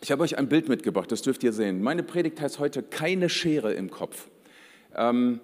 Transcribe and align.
Ich 0.00 0.12
habe 0.12 0.22
euch 0.22 0.38
ein 0.38 0.48
Bild 0.48 0.68
mitgebracht, 0.68 1.10
das 1.10 1.22
dürft 1.22 1.42
ihr 1.42 1.52
sehen. 1.52 1.82
Meine 1.82 2.02
Predigt 2.02 2.40
heißt 2.40 2.58
heute 2.58 2.82
keine 2.82 3.28
Schere 3.28 3.72
im 3.72 3.90
Kopf. 3.90 4.28
Ähm, 4.94 5.40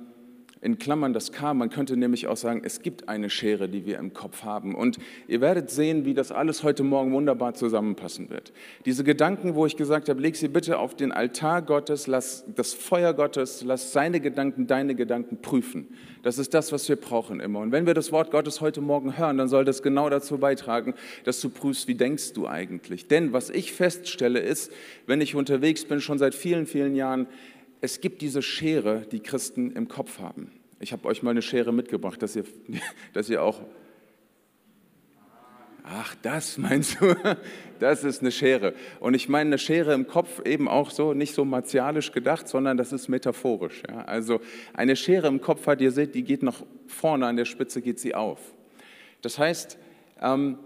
in 0.65 0.79
Klammern 0.79 1.13
das 1.13 1.31
K, 1.31 1.53
man 1.53 1.69
könnte 1.69 1.95
nämlich 1.97 2.27
auch 2.27 2.39
sagen, 2.39 2.63
es 2.65 2.81
gibt 2.81 3.09
eine 3.09 3.29
Schere, 3.29 3.69
die 3.69 3.85
wir 3.85 3.99
im 3.99 4.15
Kopf 4.15 4.45
haben. 4.45 4.75
Und 4.75 4.99
ihr 5.29 5.43
werdet 5.43 5.71
sehen, 5.71 6.07
wie 6.07 6.15
das 6.15 6.33
alles 6.33 6.63
heute 6.63 6.83
Morgen 6.83 7.13
wunderbar 7.13 7.53
zusammenpassen 7.53 8.31
wird. 8.31 8.53
Diese 8.87 9.05
Gedanken, 9.05 9.55
wo 9.55 9.67
ich 9.67 9.77
gesagt 9.77 10.09
habe, 10.09 10.23
leg 10.23 10.37
sie 10.37 10.49
bitte 10.49 10.79
auf 10.79 10.95
den 10.95 11.13
Altar 11.13 11.61
Gottes, 11.61 12.07
lass 12.07 12.45
das 12.55 12.73
Feuer 12.73 13.13
Gottes, 13.13 13.63
lass 13.63 13.93
seine 13.93 14.21
Gedanken, 14.21 14.67
deine 14.67 14.95
Gedanken 14.95 15.37
prüfen. 15.43 15.89
Das 16.23 16.39
ist 16.39 16.55
das, 16.55 16.73
was 16.73 16.89
wir 16.89 16.97
brauchen 16.97 17.41
immer. 17.41 17.61
Und 17.61 17.71
wenn 17.71 17.87
wir 17.87 17.93
das 17.93 18.11
Wort 18.11 18.31
Gottes 18.31 18.63
heute 18.63 18.81
Morgen 18.81 19.19
hören, 19.19 19.37
dann 19.37 19.49
soll 19.49 19.67
das 19.67 19.83
genau 19.83 20.09
dazu 20.09 20.39
beitragen, 20.39 20.95
dass 21.25 21.43
du 21.43 21.51
prüfst, 21.51 21.87
wie 21.89 21.95
denkst 21.95 22.33
du 22.33 22.49
eigentlich. 22.49 23.07
Denn 23.07 23.35
was 23.35 23.51
ich 23.51 23.75
feststelle 23.75 24.41
ist, 24.41 24.73
wenn 25.07 25.21
ich 25.21 25.35
unterwegs 25.35 25.85
bin, 25.85 26.01
schon 26.01 26.17
seit 26.17 26.35
vielen, 26.35 26.67
vielen 26.67 26.97
Jahren, 26.97 27.27
es 27.85 28.01
gibt 28.01 28.23
diese 28.23 28.41
Schere, 28.41 29.07
die 29.13 29.21
Christen 29.21 29.73
im 29.73 29.89
Kopf 29.89 30.19
haben. 30.19 30.51
Ich 30.81 30.93
habe 30.93 31.07
euch 31.07 31.23
mal 31.23 31.33
eine 31.33 31.43
Schere 31.43 31.71
mitgebracht, 31.71 32.23
dass 32.23 32.35
ihr, 32.35 32.45
dass 33.13 33.29
ihr 33.29 33.43
auch... 33.43 33.61
Ach, 35.83 36.15
das 36.23 36.57
meinst 36.57 37.01
du? 37.01 37.15
Das 37.81 38.05
ist 38.05 38.23
eine 38.23 38.31
Schere. 38.31 38.73
Und 39.01 39.13
ich 39.13 39.29
meine 39.29 39.49
eine 39.49 39.59
Schere 39.59 39.93
im 39.93 40.07
Kopf 40.07 40.41
eben 40.47 40.69
auch 40.69 40.91
so, 40.91 41.13
nicht 41.13 41.35
so 41.35 41.45
martialisch 41.45 42.13
gedacht, 42.13 42.49
sondern 42.49 42.79
das 42.79 42.93
ist 42.93 43.09
metaphorisch. 43.09 43.83
Ja? 43.87 44.05
Also 44.05 44.41
eine 44.73 44.97
Schere 44.97 45.27
im 45.27 45.43
Kopf 45.43 45.67
hat, 45.67 45.83
ihr 45.83 45.91
seht, 45.91 46.15
die 46.15 46.23
geht 46.23 46.43
nach 46.43 46.63
vorne, 46.87 47.27
an 47.27 47.37
der 47.37 47.45
Spitze 47.45 47.83
geht 47.83 47.99
sie 47.99 48.15
auf. 48.15 48.39
Das 49.21 49.39
heißt, 49.39 49.77
ähm, 50.23 50.57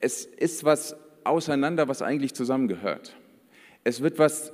es 0.00 0.26
ist 0.26 0.64
was 0.64 0.96
auseinander, 1.24 1.88
was 1.88 2.02
eigentlich 2.02 2.34
zusammengehört. 2.34 3.16
Es 3.84 4.02
wird 4.02 4.18
was 4.18 4.52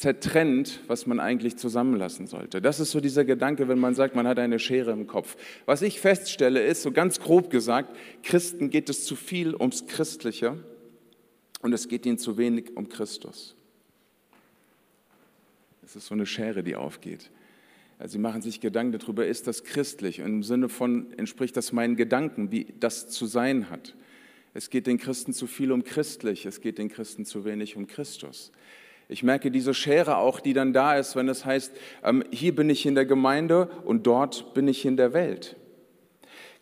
zertrennt, 0.00 0.80
was 0.86 1.06
man 1.06 1.20
eigentlich 1.20 1.58
zusammenlassen 1.58 2.26
sollte. 2.26 2.62
Das 2.62 2.80
ist 2.80 2.90
so 2.90 3.00
dieser 3.00 3.26
Gedanke, 3.26 3.68
wenn 3.68 3.78
man 3.78 3.94
sagt, 3.94 4.16
man 4.16 4.26
hat 4.26 4.38
eine 4.38 4.58
Schere 4.58 4.92
im 4.92 5.06
Kopf. 5.06 5.36
Was 5.66 5.82
ich 5.82 6.00
feststelle, 6.00 6.62
ist, 6.62 6.80
so 6.80 6.90
ganz 6.90 7.20
grob 7.20 7.50
gesagt, 7.50 7.94
Christen 8.22 8.70
geht 8.70 8.88
es 8.88 9.04
zu 9.04 9.14
viel 9.14 9.54
ums 9.54 9.86
Christliche 9.86 10.56
und 11.60 11.74
es 11.74 11.86
geht 11.86 12.06
ihnen 12.06 12.16
zu 12.16 12.38
wenig 12.38 12.78
um 12.78 12.88
Christus. 12.88 13.54
Es 15.84 15.96
ist 15.96 16.06
so 16.06 16.14
eine 16.14 16.24
Schere, 16.24 16.62
die 16.62 16.76
aufgeht. 16.76 17.30
Also 17.98 18.12
sie 18.12 18.20
machen 18.20 18.40
sich 18.40 18.62
Gedanken 18.62 18.98
darüber, 18.98 19.26
ist 19.26 19.46
das 19.48 19.64
christlich? 19.64 20.22
Und 20.22 20.26
Im 20.28 20.42
Sinne 20.42 20.70
von, 20.70 21.12
entspricht 21.18 21.58
das 21.58 21.72
meinen 21.72 21.96
Gedanken, 21.96 22.50
wie 22.50 22.72
das 22.80 23.08
zu 23.08 23.26
sein 23.26 23.68
hat. 23.68 23.94
Es 24.54 24.70
geht 24.70 24.86
den 24.86 24.96
Christen 24.96 25.34
zu 25.34 25.46
viel 25.46 25.70
um 25.72 25.84
christlich, 25.84 26.46
es 26.46 26.62
geht 26.62 26.78
den 26.78 26.88
Christen 26.88 27.26
zu 27.26 27.44
wenig 27.44 27.76
um 27.76 27.86
Christus. 27.86 28.50
Ich 29.10 29.24
merke 29.24 29.50
diese 29.50 29.74
Schere 29.74 30.18
auch, 30.18 30.38
die 30.38 30.52
dann 30.52 30.72
da 30.72 30.96
ist, 30.96 31.16
wenn 31.16 31.28
es 31.28 31.44
heißt, 31.44 31.72
ähm, 32.04 32.22
hier 32.30 32.54
bin 32.54 32.70
ich 32.70 32.86
in 32.86 32.94
der 32.94 33.06
Gemeinde 33.06 33.68
und 33.84 34.06
dort 34.06 34.54
bin 34.54 34.68
ich 34.68 34.84
in 34.84 34.96
der 34.96 35.12
Welt. 35.12 35.56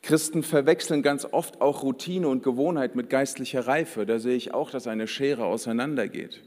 Christen 0.00 0.42
verwechseln 0.42 1.02
ganz 1.02 1.26
oft 1.26 1.60
auch 1.60 1.82
Routine 1.82 2.26
und 2.26 2.42
Gewohnheit 2.42 2.96
mit 2.96 3.10
geistlicher 3.10 3.66
Reife. 3.66 4.06
Da 4.06 4.18
sehe 4.18 4.34
ich 4.34 4.54
auch, 4.54 4.70
dass 4.70 4.86
eine 4.86 5.06
Schere 5.06 5.44
auseinandergeht. 5.44 6.42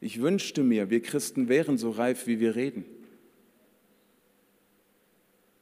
Ich 0.00 0.22
wünschte 0.22 0.62
mir, 0.62 0.90
wir 0.90 1.02
Christen 1.02 1.48
wären 1.48 1.76
so 1.76 1.90
reif, 1.90 2.28
wie 2.28 2.38
wir 2.38 2.54
reden. 2.54 2.84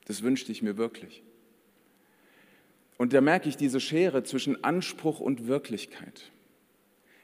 Das 0.04 0.22
wünschte 0.22 0.52
ich 0.52 0.60
mir 0.60 0.76
wirklich. 0.76 1.22
Und 2.98 3.14
da 3.14 3.22
merke 3.22 3.48
ich 3.48 3.56
diese 3.56 3.80
Schere 3.80 4.24
zwischen 4.24 4.62
Anspruch 4.62 5.20
und 5.20 5.46
Wirklichkeit. 5.46 6.30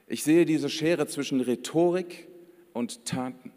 Ich 0.07 0.23
sehe 0.23 0.47
diese 0.47 0.71
Schere 0.71 1.07
zwischen 1.07 1.43
Rhetorik 1.43 2.29
und 2.77 3.05
Taten. 3.07 3.51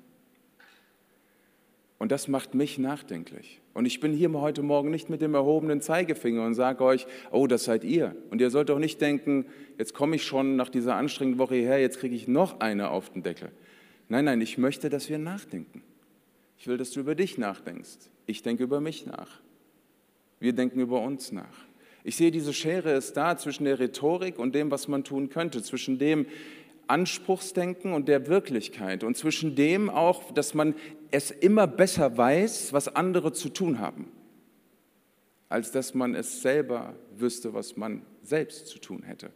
Und 1.97 2.13
das 2.13 2.29
macht 2.29 2.55
mich 2.55 2.77
nachdenklich. 2.77 3.59
Und 3.73 3.85
ich 3.85 3.99
bin 3.99 4.13
hier 4.13 4.31
heute 4.31 4.63
Morgen 4.63 4.89
nicht 4.89 5.09
mit 5.09 5.21
dem 5.21 5.33
erhobenen 5.33 5.81
Zeigefinger 5.81 6.45
und 6.45 6.53
sage 6.53 6.83
euch, 6.83 7.05
oh, 7.31 7.45
das 7.45 7.65
seid 7.65 7.83
ihr. 7.83 8.15
Und 8.29 8.39
ihr 8.39 8.49
sollt 8.49 8.71
auch 8.71 8.79
nicht 8.79 9.02
denken, 9.02 9.45
jetzt 9.77 9.93
komme 9.93 10.15
ich 10.15 10.23
schon 10.23 10.55
nach 10.55 10.69
dieser 10.69 10.95
anstrengenden 10.95 11.39
Woche 11.39 11.55
hierher, 11.55 11.81
jetzt 11.81 11.99
kriege 11.99 12.15
ich 12.15 12.27
noch 12.27 12.61
eine 12.61 12.89
auf 12.89 13.09
den 13.09 13.21
Deckel. 13.21 13.52
Nein, 14.08 14.25
nein, 14.25 14.39
ich 14.39 14.58
möchte, 14.58 14.89
dass 14.89 15.09
wir 15.09 15.17
nachdenken. 15.17 15.83
Ich 16.58 16.67
will, 16.67 16.77
dass 16.77 16.91
du 16.91 17.02
über 17.02 17.15
dich 17.15 17.37
nachdenkst. 17.37 18.09
Ich 18.25 18.41
denke 18.41 18.63
über 18.63 18.79
mich 18.79 19.05
nach. 19.05 19.41
Wir 20.39 20.53
denken 20.53 20.79
über 20.79 21.02
uns 21.02 21.33
nach. 21.33 21.67
Ich 22.03 22.15
sehe, 22.15 22.31
diese 22.31 22.53
Schere 22.53 22.93
ist 22.93 23.17
da 23.17 23.37
zwischen 23.37 23.65
der 23.65 23.77
Rhetorik 23.77 24.39
und 24.39 24.55
dem, 24.55 24.71
was 24.71 24.87
man 24.87 25.03
tun 25.03 25.29
könnte, 25.29 25.61
zwischen 25.61 25.99
dem, 25.99 26.25
Anspruchsdenken 26.89 27.94
und 27.94 28.08
der 28.08 28.27
Wirklichkeit 28.27 29.04
und 29.04 29.16
zwischen 29.16 29.55
dem 29.55 29.89
auch, 29.89 30.32
dass 30.32 30.54
man 30.54 30.76
es 31.11 31.32
immer 31.32 31.67
besser 31.67 32.17
weiß, 32.17 32.73
was 32.73 32.94
andere 32.95 33.33
zu 33.33 33.50
tun 33.50 33.80
haben, 33.80 34.11
als 35.50 35.72
dass 35.72 35.94
man 35.94 36.16
es 36.16 36.42
selber 36.42 36.95
wüsste, 37.16 37.54
was 37.54 37.77
man 37.77 38.02
selbst 38.23 38.67
zu 38.67 38.80
tun 38.80 39.04
hätte. 39.04 39.32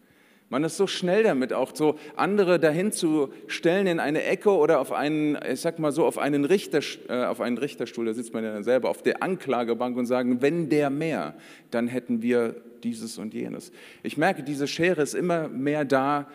Man 0.49 0.63
ist 0.63 0.77
so 0.77 0.85
schnell 0.85 1.23
damit, 1.23 1.51
auch 1.51 1.71
so 1.73 1.97
andere 2.15 2.59
dahin 2.59 2.91
zu 2.91 3.33
stellen 3.47 3.87
in 3.87 3.99
eine 3.99 4.23
Ecke 4.23 4.51
oder 4.51 4.79
auf 4.79 4.91
einen, 4.91 5.35
ich 5.51 5.61
sag 5.61 5.79
mal 5.79 5.91
so, 5.91 6.05
auf 6.05 6.19
einen, 6.19 6.45
Richter, 6.45 6.79
äh, 7.09 7.25
auf 7.25 7.41
einen 7.41 7.57
Richterstuhl, 7.57 8.05
da 8.05 8.13
sitzt 8.13 8.35
man 8.35 8.43
ja 8.43 8.53
dann 8.53 8.63
selber, 8.63 8.89
auf 8.89 9.01
der 9.01 9.23
Anklagebank 9.23 9.97
und 9.97 10.05
sagen, 10.05 10.43
wenn 10.43 10.69
der 10.69 10.91
mehr, 10.91 11.33
dann 11.71 11.87
hätten 11.87 12.21
wir 12.21 12.55
dieses 12.83 13.17
und 13.17 13.33
jenes. 13.33 13.71
Ich 14.03 14.15
merke, 14.15 14.43
diese 14.43 14.67
Schere 14.67 15.01
ist 15.01 15.15
immer 15.15 15.47
mehr 15.47 15.85
da, 15.85 16.27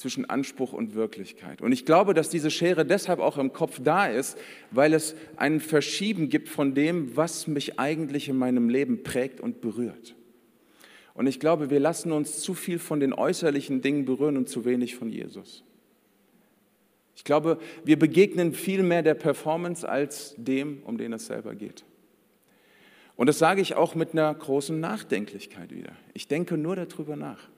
zwischen 0.00 0.28
Anspruch 0.28 0.72
und 0.72 0.94
Wirklichkeit. 0.94 1.62
Und 1.62 1.72
ich 1.72 1.84
glaube, 1.84 2.14
dass 2.14 2.30
diese 2.30 2.50
Schere 2.50 2.84
deshalb 2.84 3.20
auch 3.20 3.38
im 3.38 3.52
Kopf 3.52 3.80
da 3.82 4.06
ist, 4.06 4.36
weil 4.70 4.94
es 4.94 5.14
ein 5.36 5.60
Verschieben 5.60 6.28
gibt 6.28 6.48
von 6.48 6.74
dem, 6.74 7.16
was 7.16 7.46
mich 7.46 7.78
eigentlich 7.78 8.28
in 8.28 8.36
meinem 8.36 8.68
Leben 8.68 9.02
prägt 9.02 9.40
und 9.40 9.60
berührt. 9.60 10.14
Und 11.14 11.26
ich 11.26 11.38
glaube, 11.38 11.70
wir 11.70 11.80
lassen 11.80 12.12
uns 12.12 12.40
zu 12.40 12.54
viel 12.54 12.78
von 12.78 12.98
den 12.98 13.12
äußerlichen 13.12 13.82
Dingen 13.82 14.06
berühren 14.06 14.36
und 14.36 14.48
zu 14.48 14.64
wenig 14.64 14.96
von 14.96 15.10
Jesus. 15.10 15.62
Ich 17.14 17.24
glaube, 17.24 17.58
wir 17.84 17.98
begegnen 17.98 18.54
viel 18.54 18.82
mehr 18.82 19.02
der 19.02 19.14
Performance 19.14 19.86
als 19.86 20.34
dem, 20.38 20.82
um 20.84 20.96
den 20.96 21.12
es 21.12 21.26
selber 21.26 21.54
geht. 21.54 21.84
Und 23.16 23.26
das 23.26 23.38
sage 23.38 23.60
ich 23.60 23.74
auch 23.74 23.94
mit 23.94 24.12
einer 24.12 24.34
großen 24.34 24.80
Nachdenklichkeit 24.80 25.74
wieder. 25.74 25.92
Ich 26.14 26.26
denke 26.26 26.56
nur 26.56 26.76
darüber 26.76 27.16
nach. 27.16 27.50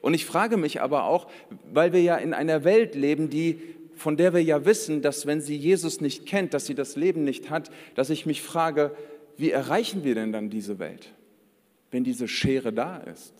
Und 0.00 0.14
ich 0.14 0.26
frage 0.26 0.56
mich 0.56 0.80
aber 0.80 1.04
auch, 1.04 1.28
weil 1.72 1.92
wir 1.92 2.02
ja 2.02 2.16
in 2.16 2.34
einer 2.34 2.64
Welt 2.64 2.94
leben, 2.94 3.30
die, 3.30 3.60
von 3.94 4.16
der 4.16 4.34
wir 4.34 4.42
ja 4.42 4.64
wissen, 4.64 5.02
dass 5.02 5.26
wenn 5.26 5.40
sie 5.40 5.56
Jesus 5.56 6.00
nicht 6.00 6.26
kennt, 6.26 6.54
dass 6.54 6.66
sie 6.66 6.74
das 6.74 6.96
Leben 6.96 7.24
nicht 7.24 7.50
hat, 7.50 7.70
dass 7.94 8.10
ich 8.10 8.26
mich 8.26 8.42
frage, 8.42 8.94
wie 9.36 9.50
erreichen 9.50 10.04
wir 10.04 10.14
denn 10.14 10.32
dann 10.32 10.50
diese 10.50 10.78
Welt, 10.78 11.12
wenn 11.90 12.04
diese 12.04 12.28
Schere 12.28 12.72
da 12.72 12.98
ist? 12.98 13.34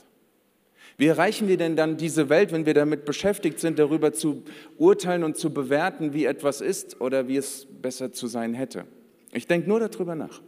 Wie 0.98 1.06
erreichen 1.06 1.46
wir 1.46 1.58
denn 1.58 1.76
dann 1.76 1.98
diese 1.98 2.30
Welt, 2.30 2.52
wenn 2.52 2.64
wir 2.64 2.72
damit 2.72 3.04
beschäftigt 3.04 3.60
sind, 3.60 3.78
darüber 3.78 4.14
zu 4.14 4.44
urteilen 4.78 5.24
und 5.24 5.36
zu 5.36 5.52
bewerten, 5.52 6.14
wie 6.14 6.24
etwas 6.24 6.62
ist 6.62 7.00
oder 7.02 7.28
wie 7.28 7.36
es 7.36 7.66
besser 7.82 8.12
zu 8.12 8.26
sein 8.26 8.54
hätte? 8.54 8.86
Ich 9.32 9.46
denke 9.46 9.68
nur 9.68 9.80
darüber 9.80 10.14
nach. 10.14 10.40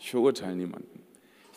Ich 0.00 0.10
verurteile 0.10 0.56
niemanden 0.56 0.91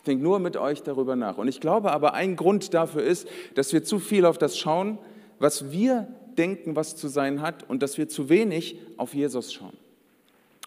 denke 0.06 0.24
nur 0.24 0.38
mit 0.38 0.56
euch 0.56 0.82
darüber 0.82 1.16
nach. 1.16 1.38
Und 1.38 1.48
ich 1.48 1.60
glaube 1.60 1.92
aber, 1.92 2.14
ein 2.14 2.36
Grund 2.36 2.74
dafür 2.74 3.02
ist, 3.02 3.28
dass 3.54 3.72
wir 3.72 3.84
zu 3.84 3.98
viel 3.98 4.24
auf 4.24 4.38
das 4.38 4.58
schauen, 4.58 4.98
was 5.38 5.70
wir 5.70 6.08
denken, 6.38 6.76
was 6.76 6.96
zu 6.96 7.08
sein 7.08 7.40
hat, 7.40 7.68
und 7.68 7.82
dass 7.82 7.98
wir 7.98 8.08
zu 8.08 8.28
wenig 8.28 8.78
auf 8.96 9.14
Jesus 9.14 9.52
schauen. 9.52 9.76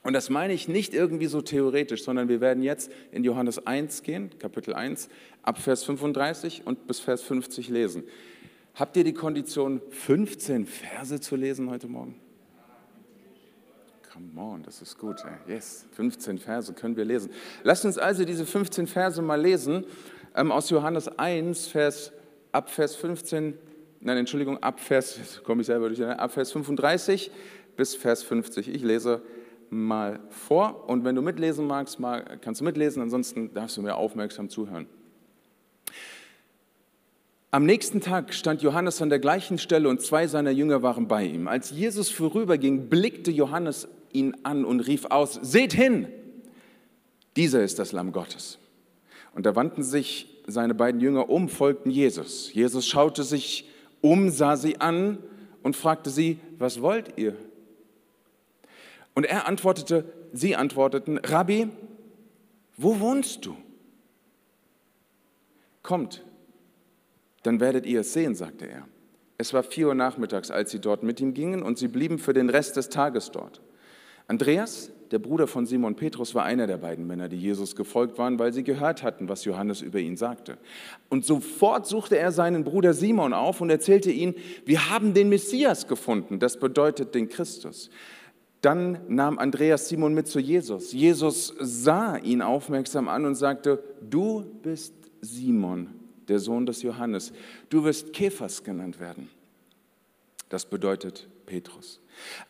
Und 0.03 0.13
das 0.13 0.29
meine 0.29 0.53
ich 0.53 0.67
nicht 0.67 0.93
irgendwie 0.93 1.25
so 1.25 1.41
theoretisch, 1.41 2.03
sondern 2.03 2.29
wir 2.29 2.41
werden 2.41 2.63
jetzt 2.63 2.91
in 3.11 3.23
Johannes 3.23 3.65
1 3.67 4.03
gehen, 4.03 4.31
Kapitel 4.39 4.73
1, 4.73 5.09
ab 5.43 5.57
Vers 5.57 5.83
35 5.83 6.63
und 6.65 6.87
bis 6.87 6.99
Vers 6.99 7.21
50 7.21 7.69
lesen. 7.69 8.03
Habt 8.75 8.95
ihr 8.95 9.03
die 9.03 9.13
Kondition, 9.13 9.81
15 9.89 10.65
Verse 10.65 11.19
zu 11.19 11.35
lesen 11.35 11.69
heute 11.69 11.87
Morgen? 11.87 12.15
Come 14.19 14.41
on, 14.41 14.63
das 14.63 14.81
ist 14.81 14.97
gut. 14.97 15.23
Yes, 15.47 15.85
15 15.93 16.39
Verse 16.39 16.73
können 16.73 16.97
wir 16.97 17.05
lesen. 17.05 17.31
Lasst 17.63 17.85
uns 17.85 17.97
also 17.97 18.25
diese 18.25 18.45
15 18.45 18.85
Verse 18.85 19.21
mal 19.21 19.39
lesen 19.39 19.85
ähm, 20.35 20.51
aus 20.51 20.69
Johannes 20.69 21.07
1, 21.07 21.67
Vers, 21.67 22.11
ab 22.51 22.69
Vers 22.69 22.97
15, 22.97 23.53
nein, 24.01 24.17
Entschuldigung, 24.17 24.61
ab 24.61 24.81
Vers, 24.81 25.41
komme 25.45 25.61
ich 25.61 25.67
selber 25.67 25.87
durch, 25.87 26.03
ab 26.03 26.33
Vers 26.33 26.51
35 26.51 27.31
bis 27.77 27.95
Vers 27.95 28.23
50. 28.23 28.67
Ich 28.67 28.83
lese 28.83 29.21
mal 29.69 30.19
vor 30.29 30.89
und 30.89 31.05
wenn 31.05 31.15
du 31.15 31.21
mitlesen 31.21 31.65
magst, 31.65 31.97
mal, 31.97 32.39
kannst 32.41 32.59
du 32.59 32.65
mitlesen, 32.65 33.01
ansonsten 33.01 33.53
darfst 33.53 33.77
du 33.77 33.81
mir 33.81 33.95
aufmerksam 33.95 34.49
zuhören. 34.49 34.87
Am 37.51 37.65
nächsten 37.65 38.01
Tag 38.01 38.33
stand 38.33 38.63
Johannes 38.63 39.01
an 39.01 39.09
der 39.09 39.19
gleichen 39.19 39.57
Stelle 39.59 39.87
und 39.87 40.01
zwei 40.01 40.27
seiner 40.27 40.51
Jünger 40.51 40.83
waren 40.83 41.07
bei 41.07 41.23
ihm. 41.23 41.47
Als 41.47 41.71
Jesus 41.71 42.09
vorüberging, 42.09 42.89
blickte 42.89 43.31
Johannes 43.31 43.87
ihn 44.13 44.35
an 44.43 44.65
und 44.65 44.81
rief 44.81 45.05
aus, 45.05 45.33
seht 45.41 45.73
hin, 45.73 46.07
dieser 47.35 47.63
ist 47.63 47.79
das 47.79 47.91
Lamm 47.91 48.11
Gottes. 48.11 48.59
Und 49.33 49.45
da 49.45 49.55
wandten 49.55 49.83
sich 49.83 50.43
seine 50.47 50.73
beiden 50.73 50.99
Jünger 50.99 51.29
um, 51.29 51.49
folgten 51.49 51.91
Jesus. 51.91 52.53
Jesus 52.53 52.87
schaute 52.87 53.23
sich 53.23 53.69
um, 54.01 54.29
sah 54.29 54.57
sie 54.57 54.81
an 54.81 55.19
und 55.63 55.75
fragte 55.75 56.09
sie, 56.09 56.39
was 56.57 56.81
wollt 56.81 57.17
ihr? 57.17 57.35
Und 59.13 59.25
er 59.25 59.47
antwortete, 59.47 60.05
sie 60.33 60.55
antworteten, 60.55 61.17
Rabbi, 61.17 61.69
wo 62.77 62.99
wohnst 62.99 63.45
du? 63.45 63.55
Kommt, 65.83 66.23
dann 67.43 67.59
werdet 67.59 67.85
ihr 67.85 68.01
es 68.01 68.13
sehen, 68.13 68.35
sagte 68.35 68.65
er. 68.67 68.87
Es 69.37 69.53
war 69.53 69.63
vier 69.63 69.87
Uhr 69.87 69.95
nachmittags, 69.95 70.51
als 70.51 70.71
sie 70.71 70.79
dort 70.79 71.03
mit 71.03 71.21
ihm 71.21 71.33
gingen, 71.33 71.63
und 71.63 71.77
sie 71.77 71.87
blieben 71.87 72.19
für 72.19 72.33
den 72.33 72.49
Rest 72.49 72.75
des 72.75 72.89
Tages 72.89 73.31
dort. 73.31 73.61
Andreas, 74.29 74.91
der 75.09 75.17
Bruder 75.17 75.47
von 75.47 75.65
Simon 75.65 75.95
Petrus, 75.95 76.35
war 76.35 76.43
einer 76.43 76.67
der 76.67 76.77
beiden 76.77 77.07
Männer, 77.07 77.29
die 77.29 77.35
Jesus 77.35 77.75
gefolgt 77.75 78.19
waren, 78.19 78.37
weil 78.37 78.53
sie 78.53 78.63
gehört 78.63 79.01
hatten, 79.01 79.27
was 79.27 79.43
Johannes 79.43 79.81
über 79.81 79.97
ihn 79.97 80.17
sagte. 80.17 80.59
Und 81.09 81.25
sofort 81.25 81.87
suchte 81.87 82.15
er 82.15 82.31
seinen 82.31 82.63
Bruder 82.63 82.93
Simon 82.93 83.33
auf 83.33 83.59
und 83.59 83.71
erzählte 83.71 84.11
ihm, 84.11 84.35
wir 84.65 84.91
haben 84.91 85.15
den 85.15 85.29
Messias 85.29 85.87
gefunden, 85.87 86.37
das 86.37 86.59
bedeutet 86.59 87.15
den 87.15 87.27
Christus. 87.27 87.89
Dann 88.61 88.99
nahm 89.07 89.39
Andreas 89.39 89.89
Simon 89.89 90.13
mit 90.13 90.27
zu 90.27 90.39
Jesus. 90.39 90.93
Jesus 90.93 91.55
sah 91.59 92.17
ihn 92.17 92.43
aufmerksam 92.43 93.07
an 93.07 93.25
und 93.25 93.33
sagte, 93.33 93.81
du 94.07 94.45
bist 94.61 94.93
Simon, 95.21 95.87
der 96.27 96.37
Sohn 96.37 96.67
des 96.67 96.83
Johannes. 96.83 97.33
Du 97.69 97.83
wirst 97.83 98.13
Kephas 98.13 98.63
genannt 98.63 98.99
werden. 98.99 99.27
Das 100.49 100.65
bedeutet 100.65 101.27
Petrus. 101.49 101.99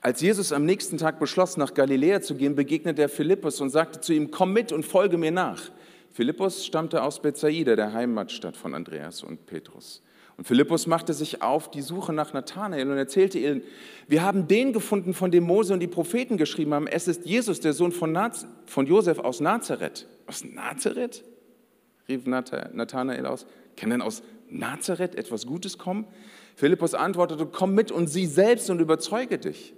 Als 0.02 0.22
Jesus 0.22 0.52
am 0.52 0.66
nächsten 0.66 0.98
Tag 0.98 1.20
beschloss, 1.20 1.58
nach 1.58 1.74
Galiläa 1.74 2.22
zu 2.22 2.36
gehen, 2.36 2.56
begegnete 2.56 3.02
er 3.02 3.10
Philippus 3.10 3.62
und 3.62 3.70
sagte 3.70 4.02
zu 4.02 4.14
ihm, 4.14 4.30
komm 4.30 4.54
mit 4.54 4.72
und 4.72 4.84
folge 4.86 5.18
mir 5.18 5.32
nach. 5.32 5.72
Philippus 6.12 6.66
stammte 6.66 7.02
aus 7.02 7.22
Bethsaida, 7.22 7.76
der 7.76 7.94
Heimatstadt 7.94 8.58
von 8.58 8.76
Andreas 8.76 9.24
und 9.24 9.46
Petrus. 9.46 10.04
Und 10.38 10.46
Philippus 10.46 10.86
machte 10.88 11.14
sich 11.14 11.42
auf 11.42 11.72
die 11.72 11.82
Suche 11.82 12.14
nach 12.14 12.34
Nathanael 12.34 12.90
und 12.90 12.98
erzählte 12.98 13.40
ihnen, 13.40 13.62
wir 14.08 14.22
haben 14.22 14.48
den 14.48 14.74
gefunden, 14.74 15.14
von 15.14 15.32
dem 15.32 15.44
Mose 15.44 15.74
und 15.74 15.80
die 15.80 15.88
Propheten 15.88 16.38
geschrieben 16.38 16.74
haben. 16.74 16.88
Es 16.88 17.08
ist 17.08 17.26
Jesus, 17.26 17.60
der 17.60 17.74
Sohn 17.74 17.92
von, 17.92 18.12
Naz 18.12 18.48
von 18.66 18.86
Josef 18.86 19.20
aus 19.20 19.40
Nazareth. 19.40 20.08
Aus 20.28 20.44
Nazareth? 20.44 21.24
rief 22.08 22.26
Nathanael 22.26 23.26
aus. 23.26 23.46
Kann 23.78 23.92
denn 23.92 24.02
aus 24.02 24.24
Nazareth 24.50 25.16
etwas 25.16 25.46
Gutes 25.46 25.78
kommen? 25.78 26.06
Philippus 26.60 26.94
antwortete, 26.94 27.46
komm 27.46 27.74
mit 27.74 27.90
und 27.90 28.08
sieh 28.08 28.26
selbst 28.26 28.70
und 28.70 28.82
überzeuge 28.82 29.38
dich. 29.38 29.74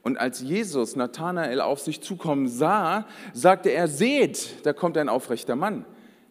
Und 0.00 0.16
als 0.16 0.40
Jesus 0.40 0.96
Nathanael 0.96 1.60
auf 1.60 1.80
sich 1.80 2.00
zukommen 2.00 2.48
sah, 2.48 3.06
sagte 3.34 3.68
er, 3.68 3.86
seht, 3.86 4.64
da 4.64 4.72
kommt 4.72 4.96
ein 4.96 5.10
aufrechter 5.10 5.56
Mann, 5.56 5.84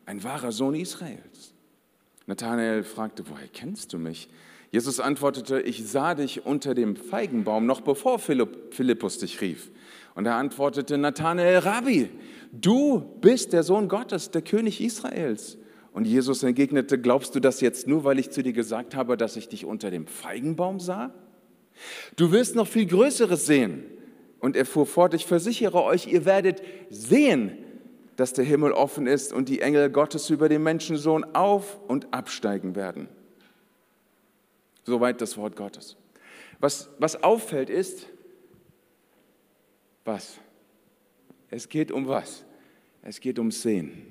ein 0.07 0.23
wahrer 0.23 0.51
Sohn 0.51 0.73
Israels. 0.73 1.53
Nathanael 2.25 2.81
fragte, 2.81 3.25
woher 3.29 3.47
kennst 3.47 3.93
du 3.93 3.99
mich? 3.99 4.27
Jesus 4.71 4.99
antwortete, 4.99 5.61
ich 5.61 5.85
sah 5.87 6.15
dich 6.15 6.47
unter 6.47 6.73
dem 6.73 6.95
Feigenbaum, 6.95 7.67
noch 7.67 7.81
bevor 7.81 8.17
Philippus 8.17 9.19
dich 9.19 9.39
rief. 9.39 9.69
Und 10.15 10.25
er 10.25 10.33
antwortete, 10.33 10.97
Nathanael, 10.97 11.59
Rabbi, 11.59 12.09
du 12.51 13.01
bist 13.21 13.53
der 13.53 13.61
Sohn 13.61 13.87
Gottes, 13.87 14.31
der 14.31 14.41
König 14.41 14.81
Israels. 14.81 15.59
Und 15.93 16.07
Jesus 16.07 16.41
entgegnete, 16.43 16.99
glaubst 16.99 17.35
du 17.35 17.39
das 17.39 17.59
jetzt 17.59 17.87
nur, 17.87 18.03
weil 18.03 18.17
ich 18.19 18.31
zu 18.31 18.41
dir 18.43 18.53
gesagt 18.53 18.95
habe, 18.95 19.17
dass 19.17 19.35
ich 19.35 19.49
dich 19.49 19.65
unter 19.65 19.91
dem 19.91 20.07
Feigenbaum 20.07 20.79
sah? 20.79 21.13
Du 22.15 22.31
wirst 22.31 22.55
noch 22.55 22.67
viel 22.67 22.85
Größeres 22.85 23.45
sehen. 23.45 23.83
Und 24.39 24.55
er 24.55 24.65
fuhr 24.65 24.85
fort, 24.85 25.13
ich 25.13 25.25
versichere 25.25 25.83
euch, 25.83 26.07
ihr 26.07 26.25
werdet 26.25 26.63
sehen, 26.89 27.57
dass 28.15 28.33
der 28.33 28.45
Himmel 28.45 28.71
offen 28.71 29.05
ist 29.05 29.33
und 29.33 29.49
die 29.49 29.61
Engel 29.61 29.89
Gottes 29.89 30.29
über 30.29 30.49
den 30.49 30.63
Menschensohn 30.63 31.23
auf 31.35 31.79
und 31.87 32.13
absteigen 32.13 32.75
werden. 32.75 33.07
Soweit 34.83 35.21
das 35.21 35.37
Wort 35.37 35.55
Gottes. 35.55 35.95
Was, 36.59 36.89
was 36.97 37.23
auffällt 37.23 37.69
ist, 37.69 38.07
was? 40.05 40.39
Es 41.49 41.69
geht 41.69 41.91
um 41.91 42.07
was? 42.07 42.43
Es 43.03 43.19
geht 43.19 43.37
ums 43.37 43.61
Sehen. 43.61 44.10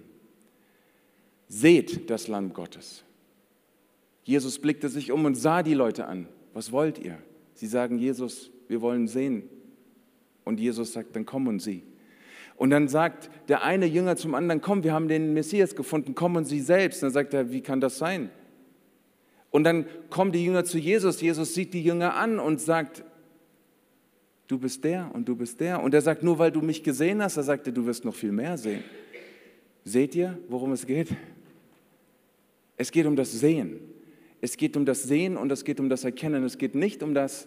Seht 1.52 2.08
das 2.08 2.28
Land 2.28 2.54
Gottes. 2.54 3.02
Jesus 4.22 4.60
blickte 4.60 4.88
sich 4.88 5.10
um 5.10 5.24
und 5.24 5.34
sah 5.34 5.64
die 5.64 5.74
Leute 5.74 6.06
an. 6.06 6.28
Was 6.54 6.70
wollt 6.70 6.96
ihr? 7.00 7.18
Sie 7.54 7.66
sagen, 7.66 7.98
Jesus, 7.98 8.52
wir 8.68 8.80
wollen 8.80 9.08
sehen. 9.08 9.42
Und 10.44 10.60
Jesus 10.60 10.92
sagt, 10.92 11.16
dann 11.16 11.26
komm 11.26 11.48
und 11.48 11.58
sieh. 11.58 11.82
Und 12.54 12.70
dann 12.70 12.86
sagt 12.86 13.30
der 13.48 13.64
eine 13.64 13.86
Jünger 13.86 14.14
zum 14.14 14.36
anderen, 14.36 14.60
komm, 14.60 14.84
wir 14.84 14.92
haben 14.92 15.08
den 15.08 15.34
Messias 15.34 15.74
gefunden, 15.74 16.14
komm 16.14 16.36
und 16.36 16.44
sieh 16.44 16.60
selbst. 16.60 17.02
Und 17.02 17.08
dann 17.08 17.14
sagt 17.14 17.34
er, 17.34 17.50
wie 17.50 17.62
kann 17.62 17.80
das 17.80 17.98
sein? 17.98 18.30
Und 19.50 19.64
dann 19.64 19.86
kommen 20.08 20.30
die 20.30 20.44
Jünger 20.44 20.64
zu 20.64 20.78
Jesus. 20.78 21.20
Jesus 21.20 21.52
sieht 21.52 21.74
die 21.74 21.82
Jünger 21.82 22.14
an 22.14 22.38
und 22.38 22.60
sagt, 22.60 23.02
du 24.46 24.56
bist 24.56 24.84
der 24.84 25.10
und 25.12 25.28
du 25.28 25.34
bist 25.34 25.58
der. 25.58 25.82
Und 25.82 25.94
er 25.94 26.00
sagt, 26.00 26.22
nur 26.22 26.38
weil 26.38 26.52
du 26.52 26.60
mich 26.60 26.84
gesehen 26.84 27.20
hast, 27.20 27.38
er 27.38 27.42
sagte, 27.42 27.72
du 27.72 27.86
wirst 27.86 28.04
noch 28.04 28.14
viel 28.14 28.30
mehr 28.30 28.56
sehen. 28.56 28.84
Seht 29.82 30.14
ihr, 30.14 30.38
worum 30.48 30.70
es 30.70 30.86
geht? 30.86 31.08
Es 32.80 32.92
geht 32.92 33.04
um 33.04 33.14
das 33.14 33.30
Sehen. 33.30 33.78
Es 34.40 34.56
geht 34.56 34.74
um 34.74 34.86
das 34.86 35.02
Sehen 35.02 35.36
und 35.36 35.52
es 35.52 35.64
geht 35.64 35.80
um 35.80 35.90
das 35.90 36.04
Erkennen. 36.04 36.44
Es 36.44 36.56
geht 36.56 36.74
nicht 36.74 37.02
um 37.02 37.12
das 37.12 37.46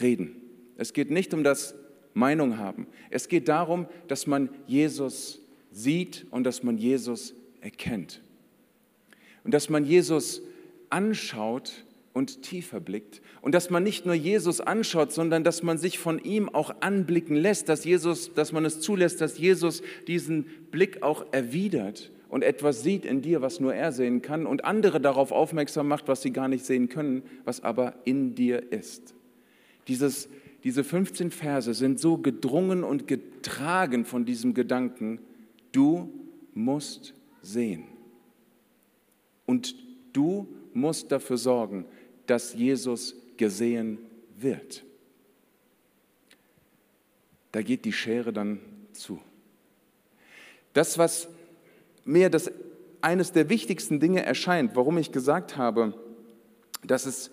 Reden. 0.00 0.36
Es 0.78 0.94
geht 0.94 1.10
nicht 1.10 1.34
um 1.34 1.44
das 1.44 1.74
Meinung 2.14 2.56
haben. 2.56 2.86
Es 3.10 3.28
geht 3.28 3.48
darum, 3.48 3.86
dass 4.08 4.26
man 4.26 4.48
Jesus 4.66 5.42
sieht 5.70 6.24
und 6.30 6.44
dass 6.44 6.62
man 6.62 6.78
Jesus 6.78 7.34
erkennt. 7.60 8.22
Und 9.44 9.52
dass 9.52 9.68
man 9.68 9.84
Jesus 9.84 10.40
anschaut 10.88 11.84
und 12.14 12.40
tiefer 12.40 12.80
blickt. 12.80 13.20
Und 13.42 13.54
dass 13.54 13.68
man 13.68 13.82
nicht 13.82 14.06
nur 14.06 14.14
Jesus 14.14 14.62
anschaut, 14.62 15.12
sondern 15.12 15.44
dass 15.44 15.62
man 15.62 15.76
sich 15.76 15.98
von 15.98 16.18
ihm 16.18 16.48
auch 16.48 16.74
anblicken 16.80 17.36
lässt, 17.36 17.68
dass 17.68 17.84
Jesus, 17.84 18.32
dass 18.32 18.50
man 18.50 18.64
es 18.64 18.80
zulässt, 18.80 19.20
dass 19.20 19.36
Jesus 19.36 19.82
diesen 20.06 20.44
Blick 20.70 21.02
auch 21.02 21.26
erwidert 21.34 22.10
und 22.32 22.42
etwas 22.42 22.82
sieht 22.82 23.04
in 23.04 23.20
dir, 23.20 23.42
was 23.42 23.60
nur 23.60 23.74
er 23.74 23.92
sehen 23.92 24.22
kann 24.22 24.46
und 24.46 24.64
andere 24.64 25.02
darauf 25.02 25.32
aufmerksam 25.32 25.86
macht, 25.86 26.08
was 26.08 26.22
sie 26.22 26.32
gar 26.32 26.48
nicht 26.48 26.64
sehen 26.64 26.88
können, 26.88 27.24
was 27.44 27.62
aber 27.62 27.94
in 28.06 28.34
dir 28.34 28.72
ist. 28.72 29.12
Dieses, 29.86 30.30
diese 30.64 30.82
15 30.82 31.30
Verse 31.30 31.74
sind 31.74 32.00
so 32.00 32.16
gedrungen 32.16 32.84
und 32.84 33.06
getragen 33.06 34.06
von 34.06 34.24
diesem 34.24 34.54
Gedanken, 34.54 35.18
du 35.72 36.10
musst 36.54 37.12
sehen. 37.42 37.84
Und 39.44 39.74
du 40.14 40.48
musst 40.72 41.12
dafür 41.12 41.36
sorgen, 41.36 41.84
dass 42.26 42.54
Jesus 42.54 43.14
gesehen 43.36 43.98
wird. 44.38 44.84
Da 47.52 47.60
geht 47.60 47.84
die 47.84 47.92
Schere 47.92 48.32
dann 48.32 48.58
zu. 48.94 49.20
Das, 50.72 50.96
was 50.96 51.28
mir 52.04 52.30
das 52.30 52.50
eines 53.00 53.32
der 53.32 53.48
wichtigsten 53.48 54.00
Dinge 54.00 54.24
erscheint, 54.24 54.76
warum 54.76 54.98
ich 54.98 55.12
gesagt 55.12 55.56
habe, 55.56 55.94
dass 56.84 57.06
es, 57.06 57.30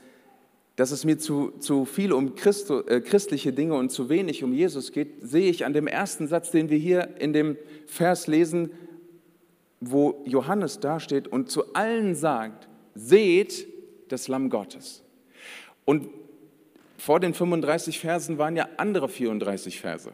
dass 0.75 0.91
es 0.91 1.05
mir 1.05 1.17
zu, 1.17 1.51
zu 1.59 1.85
viel 1.85 2.11
um 2.11 2.35
Christo, 2.35 2.81
äh, 2.81 3.01
christliche 3.01 3.53
Dinge 3.53 3.75
und 3.75 3.91
zu 3.91 4.09
wenig 4.09 4.43
um 4.43 4.53
Jesus 4.53 4.91
geht, 4.91 5.21
sehe 5.21 5.49
ich 5.49 5.65
an 5.65 5.73
dem 5.73 5.87
ersten 5.87 6.27
Satz, 6.27 6.51
den 6.51 6.69
wir 6.69 6.77
hier 6.77 7.15
in 7.19 7.33
dem 7.33 7.57
Vers 7.85 8.27
lesen, 8.27 8.71
wo 9.79 10.23
Johannes 10.25 10.79
dasteht 10.79 11.27
und 11.27 11.49
zu 11.49 11.73
allen 11.73 12.15
sagt, 12.15 12.67
seht 12.95 13.67
das 14.09 14.27
Lamm 14.27 14.49
Gottes. 14.49 15.03
Und 15.85 16.09
vor 16.97 17.19
den 17.19 17.33
35 17.33 17.99
Versen 17.99 18.37
waren 18.37 18.55
ja 18.55 18.67
andere 18.77 19.07
34 19.07 19.79
Verse. 19.79 20.11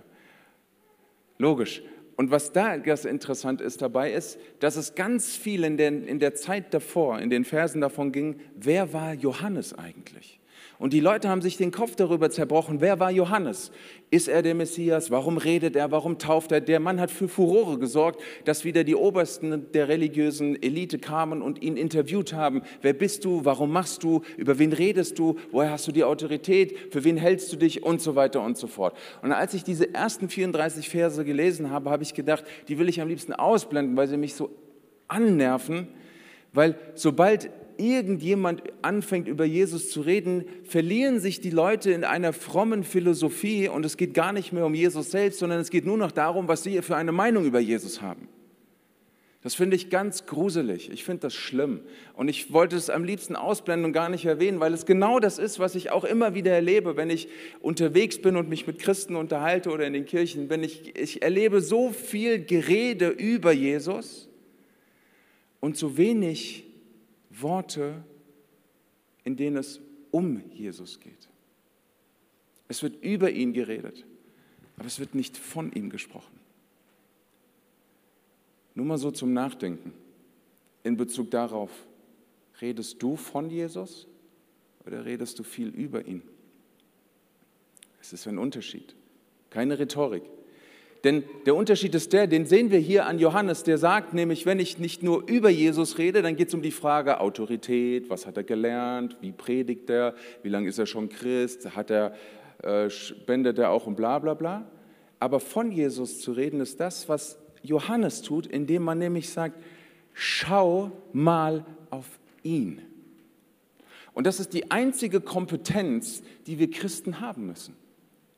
Logisch. 1.38 1.82
Und 2.18 2.32
was 2.32 2.54
da 2.54 2.78
ganz 2.78 3.04
interessant 3.04 3.60
ist 3.62 3.82
dabei 3.82 4.14
ist, 4.14 4.40
dass 4.60 4.78
es 4.78 4.96
ganz 4.96 5.36
viel 5.36 5.64
in 5.64 5.78
der, 5.78 5.90
in 5.90 6.20
der 6.20 6.34
Zeit 6.34 6.74
davor, 6.74 7.20
in 7.20 7.30
den 7.30 7.44
Versen 7.44 7.82
davon 7.82 8.12
ging, 8.12 8.40
wer 8.56 8.94
war 8.94 9.14
Johannes 9.14 9.74
eigentlich? 9.74 10.35
Und 10.78 10.92
die 10.92 11.00
Leute 11.00 11.30
haben 11.30 11.42
sich 11.42 11.56
den 11.56 11.72
Kopf 11.72 11.96
darüber 11.96 12.30
zerbrochen, 12.30 12.82
wer 12.82 13.00
war 13.00 13.10
Johannes? 13.10 13.72
Ist 14.12 14.28
er 14.28 14.42
der 14.42 14.56
Messias? 14.56 15.10
Warum 15.10 15.38
redet 15.38 15.76
er? 15.76 15.92
Warum 15.92 16.18
tauft 16.18 16.52
er? 16.52 16.60
Der 16.60 16.80
Mann 16.80 17.00
hat 17.00 17.12
für 17.12 17.30
Furore 17.30 17.80
gesorgt, 17.80 18.22
dass 18.44 18.66
wieder 18.66 18.84
die 18.84 18.96
Obersten 18.96 19.72
der 19.72 19.88
religiösen 19.88 20.62
Elite 20.62 21.00
kamen 21.00 21.42
und 21.42 21.62
ihn 21.62 21.78
interviewt 21.78 22.34
haben. 22.34 22.62
Wer 22.82 22.94
bist 22.94 23.24
du? 23.24 23.46
Warum 23.46 23.72
machst 23.72 24.04
du? 24.04 24.22
Über 24.36 24.60
wen 24.60 24.74
redest 24.74 25.18
du? 25.18 25.36
Woher 25.52 25.72
hast 25.72 25.88
du 25.88 25.94
die 25.94 26.04
Autorität? 26.04 26.78
Für 26.92 27.04
wen 27.04 27.18
hältst 27.18 27.52
du 27.54 27.56
dich? 27.56 27.84
Und 27.84 28.02
so 28.02 28.16
weiter 28.16 28.42
und 28.42 28.58
so 28.58 28.68
fort. 28.68 28.98
Und 29.22 29.32
als 29.32 29.54
ich 29.54 29.64
diese 29.64 29.94
ersten 29.94 30.28
34 30.28 30.90
Verse 30.90 31.24
gelesen 31.24 31.72
habe, 31.72 31.90
habe 31.90 32.04
ich 32.04 32.14
gedacht, 32.14 32.44
die 32.68 32.78
will 32.80 32.90
ich 32.90 33.00
am 33.00 33.08
liebsten 33.08 33.34
ausblenden, 33.34 33.96
weil 33.96 34.08
sie 34.08 34.18
mich 34.18 34.36
so 34.36 34.50
annerven. 35.08 35.88
Weil 36.54 36.78
sobald 36.96 37.50
irgendjemand 37.78 38.64
anfängt 38.82 39.28
über 39.28 39.46
Jesus 39.46 39.90
zu 39.90 40.02
reden, 40.02 40.46
verlieren 40.64 41.20
sich 41.20 41.42
die 41.42 41.50
Leute 41.50 41.92
in 41.92 42.04
einer 42.04 42.34
frommen 42.34 42.84
Philosophie 42.84 43.70
und 43.70 43.86
es 43.86 43.98
geht 43.98 44.14
gar 44.14 44.34
nicht 44.34 44.54
mehr 44.54 44.66
um 44.66 44.74
Jesus 44.74 45.12
selbst, 45.12 45.40
sondern 45.40 45.60
es 45.60 45.70
geht 45.70 45.86
nur 45.86 45.98
noch 45.98 46.12
darum, 46.12 46.48
was 46.48 46.64
sie 46.64 46.82
für 46.82 46.96
eine 46.96 47.12
Meinung 47.12 47.46
über 47.46 47.60
Jesus 47.60 48.02
haben. 48.02 48.28
Das 49.46 49.54
finde 49.54 49.76
ich 49.76 49.92
ganz 49.92 50.26
gruselig. 50.26 50.90
Ich 50.92 51.04
finde 51.04 51.22
das 51.22 51.36
schlimm. 51.36 51.82
Und 52.16 52.30
ich 52.30 52.52
wollte 52.52 52.76
es 52.76 52.90
am 52.90 53.04
liebsten 53.04 53.36
ausblenden 53.36 53.86
und 53.86 53.94
gar 53.94 54.10
nicht 54.10 54.26
erwähnen, 54.26 54.60
weil 54.60 54.74
es 54.74 54.88
genau 54.88 55.20
das 55.20 55.38
ist, 55.38 55.60
was 55.60 55.76
ich 55.76 55.92
auch 55.92 56.04
immer 56.04 56.34
wieder 56.34 56.52
erlebe, 56.52 56.98
wenn 56.98 57.12
ich 57.12 57.28
unterwegs 57.62 58.20
bin 58.20 58.38
und 58.38 58.50
mich 58.50 58.66
mit 58.66 58.80
Christen 58.80 59.16
unterhalte 59.16 59.70
oder 59.70 59.86
in 59.86 59.94
den 59.94 60.06
Kirchen 60.06 60.48
bin. 60.48 60.64
Ich, 60.64 60.96
ich 61.00 61.22
erlebe 61.22 61.62
so 61.62 61.92
viel 61.92 62.40
Gerede 62.44 63.10
über 63.10 63.52
Jesus 63.52 64.30
und 65.60 65.78
so 65.78 65.96
wenig 65.96 66.64
Worte, 67.42 68.04
in 69.24 69.36
denen 69.36 69.58
es 69.58 69.82
um 70.12 70.42
Jesus 70.52 71.00
geht. 71.00 71.30
Es 72.68 72.82
wird 72.82 73.04
über 73.04 73.32
ihn 73.32 73.54
geredet, 73.54 74.06
aber 74.78 74.88
es 74.88 75.00
wird 75.00 75.16
nicht 75.16 75.38
von 75.38 75.72
ihm 75.72 75.90
gesprochen. 75.90 76.40
Nur 78.74 78.86
mal 78.86 78.98
so 78.98 79.12
zum 79.12 79.34
Nachdenken 79.34 79.94
in 80.84 80.98
Bezug 80.98 81.32
darauf, 81.32 81.72
redest 82.62 83.02
du 83.02 83.16
von 83.16 83.50
Jesus 83.50 84.08
oder 84.86 85.06
redest 85.06 85.40
du 85.40 85.44
viel 85.44 85.70
über 85.70 86.06
ihn? 86.06 86.22
Es 88.02 88.14
ist 88.14 88.28
ein 88.28 88.38
Unterschied, 88.38 88.96
keine 89.50 89.80
Rhetorik. 89.80 90.24
Denn 91.06 91.24
der 91.46 91.56
Unterschied 91.56 91.94
ist 91.94 92.14
der, 92.14 92.26
den 92.26 92.48
sehen 92.48 92.72
wir 92.72 92.80
hier 92.80 93.06
an 93.06 93.20
Johannes, 93.20 93.62
der 93.62 93.78
sagt 93.78 94.16
nämlich, 94.16 94.48
wenn 94.48 94.60
ich 94.60 94.80
nicht 94.80 95.04
nur 95.04 95.30
über 95.30 95.52
Jesus 95.52 96.00
rede, 96.00 96.24
dann 96.24 96.36
geht 96.36 96.48
es 96.48 96.56
um 96.56 96.64
die 96.64 96.72
Frage 96.72 97.20
Autorität, 97.20 98.10
was 98.10 98.26
hat 98.26 98.38
er 98.38 98.44
gelernt, 98.44 99.16
wie 99.22 99.32
predigt 99.32 99.88
er, 99.92 100.16
wie 100.42 100.50
lange 100.50 100.68
ist 100.68 100.80
er 100.80 100.88
schon 100.88 101.08
Christ, 101.08 101.76
hat 101.76 101.92
er, 101.92 102.16
äh, 102.64 102.90
spendet 102.90 103.60
er 103.60 103.70
auch 103.70 103.86
und 103.86 103.96
bla 103.96 104.18
bla 104.18 104.34
bla. 104.34 104.66
Aber 105.20 105.40
von 105.40 105.72
Jesus 105.72 106.22
zu 106.22 106.32
reden 106.32 106.60
ist 106.60 106.80
das, 106.80 107.08
was 107.08 107.38
Johannes 107.62 108.24
tut, 108.24 108.48
indem 108.48 108.82
man 108.82 108.98
nämlich 108.98 109.30
sagt, 109.30 109.62
schau 110.12 110.92
mal 111.14 111.68
auf 111.92 112.20
ihn. 112.42 112.82
Und 114.14 114.26
das 114.26 114.40
ist 114.40 114.54
die 114.54 114.72
einzige 114.72 115.22
Kompetenz, 115.22 116.24
die 116.48 116.58
wir 116.58 116.72
Christen 116.72 117.20
haben 117.20 117.46
müssen, 117.46 117.76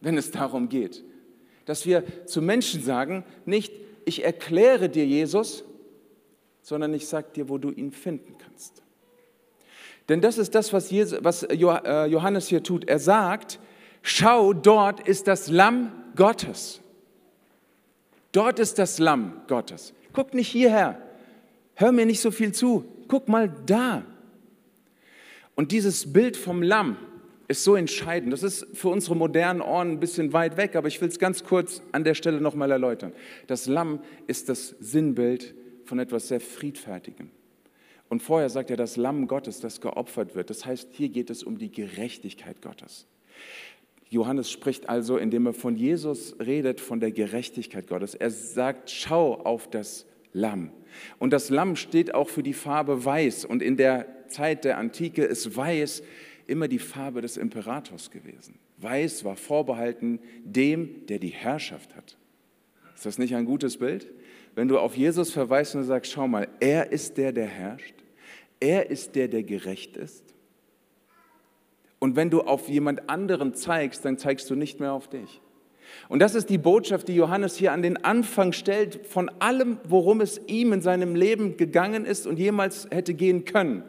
wenn 0.01 0.17
es 0.17 0.31
darum 0.31 0.67
geht, 0.67 1.05
dass 1.67 1.85
wir 1.85 2.03
zu 2.25 2.41
Menschen 2.41 2.81
sagen, 2.81 3.25
nicht 3.45 3.73
ich 4.05 4.23
erkläre 4.23 4.87
dir 4.87 5.05
Jesus, 5.05 5.65
sondern 6.61 6.93
ich 6.93 7.07
sage 7.07 7.27
dir, 7.35 7.49
wo 7.49 7.57
du 7.57 7.71
ihn 7.71 7.91
finden 7.91 8.37
kannst. 8.37 8.81
Denn 10.07 10.21
das 10.21 10.37
ist 10.37 10.55
das, 10.55 10.71
was 10.71 10.89
äh, 11.43 11.55
Johannes 12.05 12.47
hier 12.47 12.63
tut. 12.63 12.87
Er 12.87 12.99
sagt, 12.99 13.59
schau, 14.01 14.53
dort 14.53 15.05
ist 15.05 15.27
das 15.27 15.49
Lamm 15.49 15.91
Gottes. 16.15 16.79
Dort 18.31 18.59
ist 18.59 18.79
das 18.79 18.97
Lamm 18.97 19.41
Gottes. 19.47 19.93
Guck 20.13 20.33
nicht 20.33 20.47
hierher. 20.47 21.01
Hör 21.75 21.91
mir 21.91 22.05
nicht 22.05 22.21
so 22.21 22.31
viel 22.31 22.53
zu. 22.53 22.85
Guck 23.09 23.27
mal 23.27 23.53
da. 23.65 24.03
Und 25.55 25.73
dieses 25.73 26.13
Bild 26.13 26.37
vom 26.37 26.61
Lamm 26.61 26.95
ist 27.47 27.63
so 27.63 27.75
entscheidend. 27.75 28.33
Das 28.33 28.43
ist 28.43 28.67
für 28.73 28.89
unsere 28.89 29.15
modernen 29.15 29.61
Ohren 29.61 29.91
ein 29.91 29.99
bisschen 29.99 30.33
weit 30.33 30.57
weg, 30.57 30.75
aber 30.75 30.87
ich 30.87 30.99
will 30.99 31.07
es 31.07 31.19
ganz 31.19 31.43
kurz 31.43 31.81
an 31.91 32.03
der 32.03 32.13
Stelle 32.13 32.41
nochmal 32.41 32.71
erläutern. 32.71 33.13
Das 33.47 33.67
Lamm 33.67 33.99
ist 34.27 34.49
das 34.49 34.75
Sinnbild 34.79 35.55
von 35.85 35.99
etwas 35.99 36.27
sehr 36.27 36.41
Friedfertigem. 36.41 37.29
Und 38.09 38.21
vorher 38.21 38.49
sagt 38.49 38.69
er 38.69 38.77
das 38.77 38.97
Lamm 38.97 39.27
Gottes, 39.27 39.59
das 39.59 39.81
geopfert 39.81 40.35
wird. 40.35 40.49
Das 40.49 40.65
heißt, 40.65 40.89
hier 40.91 41.09
geht 41.09 41.29
es 41.29 41.43
um 41.43 41.57
die 41.57 41.71
Gerechtigkeit 41.71 42.61
Gottes. 42.61 43.07
Johannes 44.09 44.49
spricht 44.49 44.87
also, 44.87 45.17
indem 45.17 45.47
er 45.47 45.53
von 45.53 45.75
Jesus 45.75 46.35
redet, 46.39 46.79
von 46.79 47.01
der 47.01 47.11
Gerechtigkeit 47.11 47.87
Gottes. 47.87 48.15
Er 48.15 48.31
sagt, 48.31 48.89
schau 48.89 49.35
auf 49.35 49.69
das 49.69 50.05
Lamm. 50.31 50.71
Und 51.19 51.31
das 51.31 51.49
Lamm 51.49 51.75
steht 51.75 52.13
auch 52.13 52.29
für 52.29 52.43
die 52.43 52.53
Farbe 52.53 53.03
weiß. 53.03 53.43
Und 53.43 53.61
in 53.61 53.75
der 53.75 54.05
Zeit 54.29 54.63
der 54.63 54.77
Antike 54.77 55.23
ist 55.23 55.55
weiß 55.55 56.03
immer 56.47 56.67
die 56.67 56.79
Farbe 56.79 57.21
des 57.21 57.37
Imperators 57.37 58.11
gewesen. 58.11 58.59
Weiß 58.77 59.23
war 59.23 59.35
vorbehalten 59.35 60.19
dem, 60.43 61.05
der 61.07 61.19
die 61.19 61.29
Herrschaft 61.29 61.95
hat. 61.95 62.17
Ist 62.95 63.05
das 63.05 63.17
nicht 63.17 63.35
ein 63.35 63.45
gutes 63.45 63.77
Bild? 63.77 64.07
Wenn 64.55 64.67
du 64.67 64.79
auf 64.79 64.97
Jesus 64.97 65.31
verweist 65.31 65.75
und 65.75 65.83
sagst, 65.83 66.11
schau 66.11 66.27
mal, 66.27 66.47
er 66.59 66.91
ist 66.91 67.17
der, 67.17 67.31
der 67.31 67.45
herrscht. 67.45 67.93
Er 68.59 68.89
ist 68.89 69.15
der, 69.15 69.27
der 69.27 69.43
gerecht 69.43 69.97
ist. 69.97 70.23
Und 71.99 72.15
wenn 72.15 72.29
du 72.29 72.41
auf 72.41 72.69
jemand 72.69 73.09
anderen 73.09 73.53
zeigst, 73.53 74.05
dann 74.05 74.17
zeigst 74.17 74.49
du 74.49 74.55
nicht 74.55 74.79
mehr 74.79 74.93
auf 74.93 75.07
dich. 75.07 75.41
Und 76.09 76.19
das 76.19 76.35
ist 76.35 76.49
die 76.49 76.57
Botschaft, 76.57 77.07
die 77.07 77.15
Johannes 77.15 77.55
hier 77.55 77.71
an 77.71 77.81
den 77.81 78.03
Anfang 78.03 78.51
stellt 78.51 79.05
von 79.05 79.29
allem, 79.39 79.77
worum 79.87 80.21
es 80.21 80.41
ihm 80.47 80.73
in 80.73 80.81
seinem 80.81 81.15
Leben 81.15 81.57
gegangen 81.57 82.05
ist 82.05 82.27
und 82.27 82.39
jemals 82.39 82.87
hätte 82.91 83.13
gehen 83.13 83.45
können. 83.45 83.83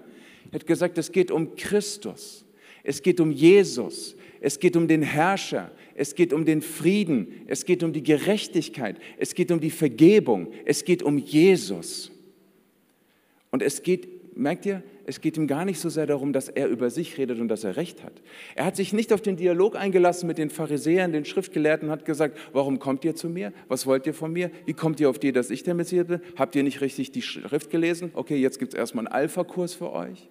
Er 0.50 0.60
hat 0.60 0.66
gesagt, 0.66 0.96
es 0.98 1.12
geht 1.12 1.30
um 1.30 1.56
Christus, 1.56 2.44
es 2.88 3.02
geht 3.02 3.20
um 3.20 3.30
Jesus, 3.30 4.16
es 4.40 4.58
geht 4.58 4.74
um 4.74 4.88
den 4.88 5.02
Herrscher, 5.02 5.70
es 5.94 6.14
geht 6.14 6.32
um 6.32 6.46
den 6.46 6.62
Frieden, 6.62 7.42
es 7.46 7.66
geht 7.66 7.82
um 7.82 7.92
die 7.92 8.02
Gerechtigkeit, 8.02 8.96
es 9.18 9.34
geht 9.34 9.52
um 9.52 9.60
die 9.60 9.70
Vergebung, 9.70 10.48
es 10.64 10.86
geht 10.86 11.02
um 11.02 11.18
Jesus. 11.18 12.10
Und 13.50 13.62
es 13.62 13.82
geht, 13.82 14.38
merkt 14.38 14.64
ihr, 14.64 14.82
es 15.04 15.20
geht 15.20 15.36
ihm 15.36 15.46
gar 15.46 15.66
nicht 15.66 15.78
so 15.80 15.90
sehr 15.90 16.06
darum, 16.06 16.32
dass 16.32 16.48
er 16.48 16.66
über 16.68 16.88
sich 16.88 17.18
redet 17.18 17.40
und 17.40 17.48
dass 17.48 17.62
er 17.62 17.76
recht 17.76 18.02
hat. 18.02 18.22
Er 18.54 18.64
hat 18.64 18.76
sich 18.76 18.94
nicht 18.94 19.12
auf 19.12 19.20
den 19.20 19.36
Dialog 19.36 19.76
eingelassen 19.76 20.26
mit 20.26 20.38
den 20.38 20.48
Pharisäern, 20.48 21.12
den 21.12 21.26
Schriftgelehrten, 21.26 21.90
hat 21.90 22.06
gesagt, 22.06 22.38
warum 22.54 22.78
kommt 22.78 23.04
ihr 23.04 23.14
zu 23.14 23.28
mir? 23.28 23.52
Was 23.68 23.86
wollt 23.86 24.06
ihr 24.06 24.14
von 24.14 24.32
mir? 24.32 24.50
Wie 24.64 24.72
kommt 24.72 24.98
ihr 24.98 25.10
auf 25.10 25.18
die, 25.18 25.32
dass 25.32 25.50
ich 25.50 25.62
der 25.62 25.74
Messias 25.74 26.06
bin? 26.06 26.20
Habt 26.36 26.56
ihr 26.56 26.62
nicht 26.62 26.80
richtig 26.80 27.12
die 27.12 27.20
Schrift 27.20 27.68
gelesen? 27.68 28.12
Okay, 28.14 28.36
jetzt 28.36 28.58
gibt 28.58 28.72
es 28.72 28.78
erstmal 28.78 29.06
einen 29.06 29.12
Alpha-Kurs 29.12 29.74
für 29.74 29.92
euch. 29.92 30.30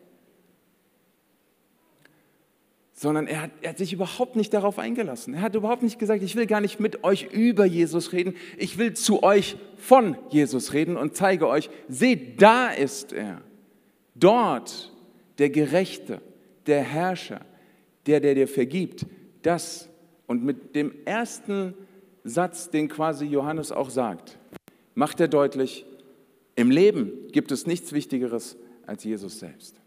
Sondern 2.99 3.27
er 3.27 3.43
hat, 3.43 3.51
er 3.61 3.69
hat 3.69 3.77
sich 3.77 3.93
überhaupt 3.93 4.35
nicht 4.35 4.55
darauf 4.55 4.79
eingelassen. 4.79 5.35
Er 5.35 5.41
hat 5.41 5.53
überhaupt 5.53 5.83
nicht 5.83 5.99
gesagt, 5.99 6.23
ich 6.23 6.35
will 6.35 6.47
gar 6.47 6.61
nicht 6.61 6.79
mit 6.79 7.03
euch 7.03 7.31
über 7.31 7.63
Jesus 7.63 8.11
reden, 8.11 8.35
ich 8.57 8.79
will 8.79 8.95
zu 8.95 9.21
euch 9.21 9.55
von 9.77 10.17
Jesus 10.29 10.73
reden 10.73 10.97
und 10.97 11.15
zeige 11.15 11.47
euch, 11.47 11.69
seht, 11.87 12.41
da 12.41 12.69
ist 12.69 13.13
er. 13.13 13.41
Dort 14.15 14.91
der 15.37 15.51
Gerechte, 15.51 16.23
der 16.65 16.81
Herrscher, 16.81 17.41
der, 18.07 18.19
der 18.19 18.33
dir 18.33 18.47
vergibt, 18.47 19.05
das 19.43 19.89
und 20.25 20.43
mit 20.43 20.73
dem 20.75 20.91
ersten 21.05 21.75
Satz, 22.23 22.71
den 22.71 22.87
quasi 22.87 23.25
Johannes 23.25 23.71
auch 23.71 23.91
sagt, 23.91 24.39
macht 24.95 25.19
er 25.19 25.27
deutlich, 25.27 25.85
im 26.55 26.71
Leben 26.71 27.11
gibt 27.31 27.51
es 27.51 27.67
nichts 27.67 27.93
Wichtigeres 27.93 28.57
als 28.87 29.03
Jesus 29.03 29.37
selbst. 29.37 29.79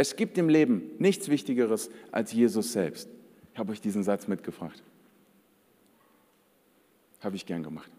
Es 0.00 0.16
gibt 0.16 0.38
im 0.38 0.48
Leben 0.48 0.92
nichts 0.98 1.28
Wichtigeres 1.28 1.90
als 2.10 2.32
Jesus 2.32 2.72
selbst. 2.72 3.10
Ich 3.52 3.58
habe 3.58 3.72
euch 3.72 3.82
diesen 3.82 4.02
Satz 4.02 4.28
mitgefragt. 4.28 4.82
Habe 7.20 7.36
ich 7.36 7.44
gern 7.44 7.62
gemacht 7.62 7.90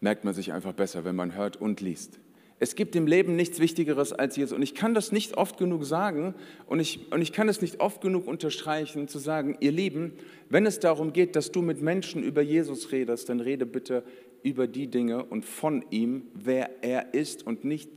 merkt 0.00 0.24
man 0.24 0.34
sich 0.34 0.52
einfach 0.52 0.72
besser, 0.72 1.04
wenn 1.04 1.16
man 1.16 1.34
hört 1.34 1.60
und 1.60 1.80
liest. 1.80 2.18
Es 2.62 2.74
gibt 2.74 2.94
im 2.94 3.06
Leben 3.06 3.36
nichts 3.36 3.58
Wichtigeres 3.58 4.12
als 4.12 4.36
Jesus. 4.36 4.54
Und 4.54 4.62
ich 4.62 4.74
kann 4.74 4.92
das 4.92 5.12
nicht 5.12 5.38
oft 5.38 5.56
genug 5.56 5.84
sagen 5.84 6.34
und 6.66 6.78
ich, 6.78 7.10
und 7.10 7.22
ich 7.22 7.32
kann 7.32 7.48
es 7.48 7.62
nicht 7.62 7.80
oft 7.80 8.02
genug 8.02 8.26
unterstreichen, 8.26 9.08
zu 9.08 9.18
sagen, 9.18 9.56
ihr 9.60 9.72
Lieben, 9.72 10.12
wenn 10.50 10.66
es 10.66 10.78
darum 10.78 11.14
geht, 11.14 11.36
dass 11.36 11.52
du 11.52 11.62
mit 11.62 11.80
Menschen 11.80 12.22
über 12.22 12.42
Jesus 12.42 12.92
redest, 12.92 13.30
dann 13.30 13.40
rede 13.40 13.64
bitte 13.64 14.02
über 14.42 14.66
die 14.66 14.88
Dinge 14.88 15.24
und 15.24 15.44
von 15.46 15.84
ihm, 15.90 16.24
wer 16.34 16.82
er 16.82 17.14
ist 17.14 17.46
und 17.46 17.64
nicht, 17.64 17.90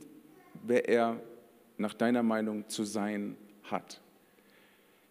wer 0.66 0.88
er 0.88 1.20
nach 1.76 1.94
deiner 1.94 2.22
Meinung 2.22 2.68
zu 2.68 2.84
sein 2.84 3.36
hat. 3.64 4.00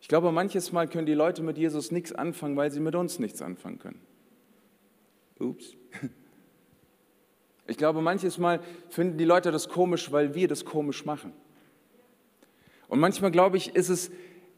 Ich 0.01 0.07
glaube, 0.07 0.31
manches 0.31 0.72
Mal 0.72 0.88
können 0.88 1.05
die 1.05 1.13
Leute 1.13 1.43
mit 1.43 1.57
Jesus 1.57 1.91
nichts 1.91 2.12
anfangen, 2.12 2.57
weil 2.57 2.72
sie 2.72 2.79
mit 2.79 2.95
uns 2.95 3.19
nichts 3.19 3.41
anfangen 3.41 3.79
können. 3.79 4.01
Ups. 5.39 5.75
Ich 7.67 7.77
glaube, 7.77 8.01
manches 8.01 8.38
Mal 8.38 8.60
finden 8.89 9.17
die 9.17 9.24
Leute 9.24 9.51
das 9.51 9.69
komisch, 9.69 10.12
weil 10.12 10.36
wir 10.36 10.50
das 10.50 10.65
komisch 10.65 11.05
machen. 11.05 11.31
Und 12.89 13.00
manchmal, 13.00 13.31
glaube 13.31 13.55
ich, 13.55 13.75
ist 13.75 13.88
es 13.88 14.12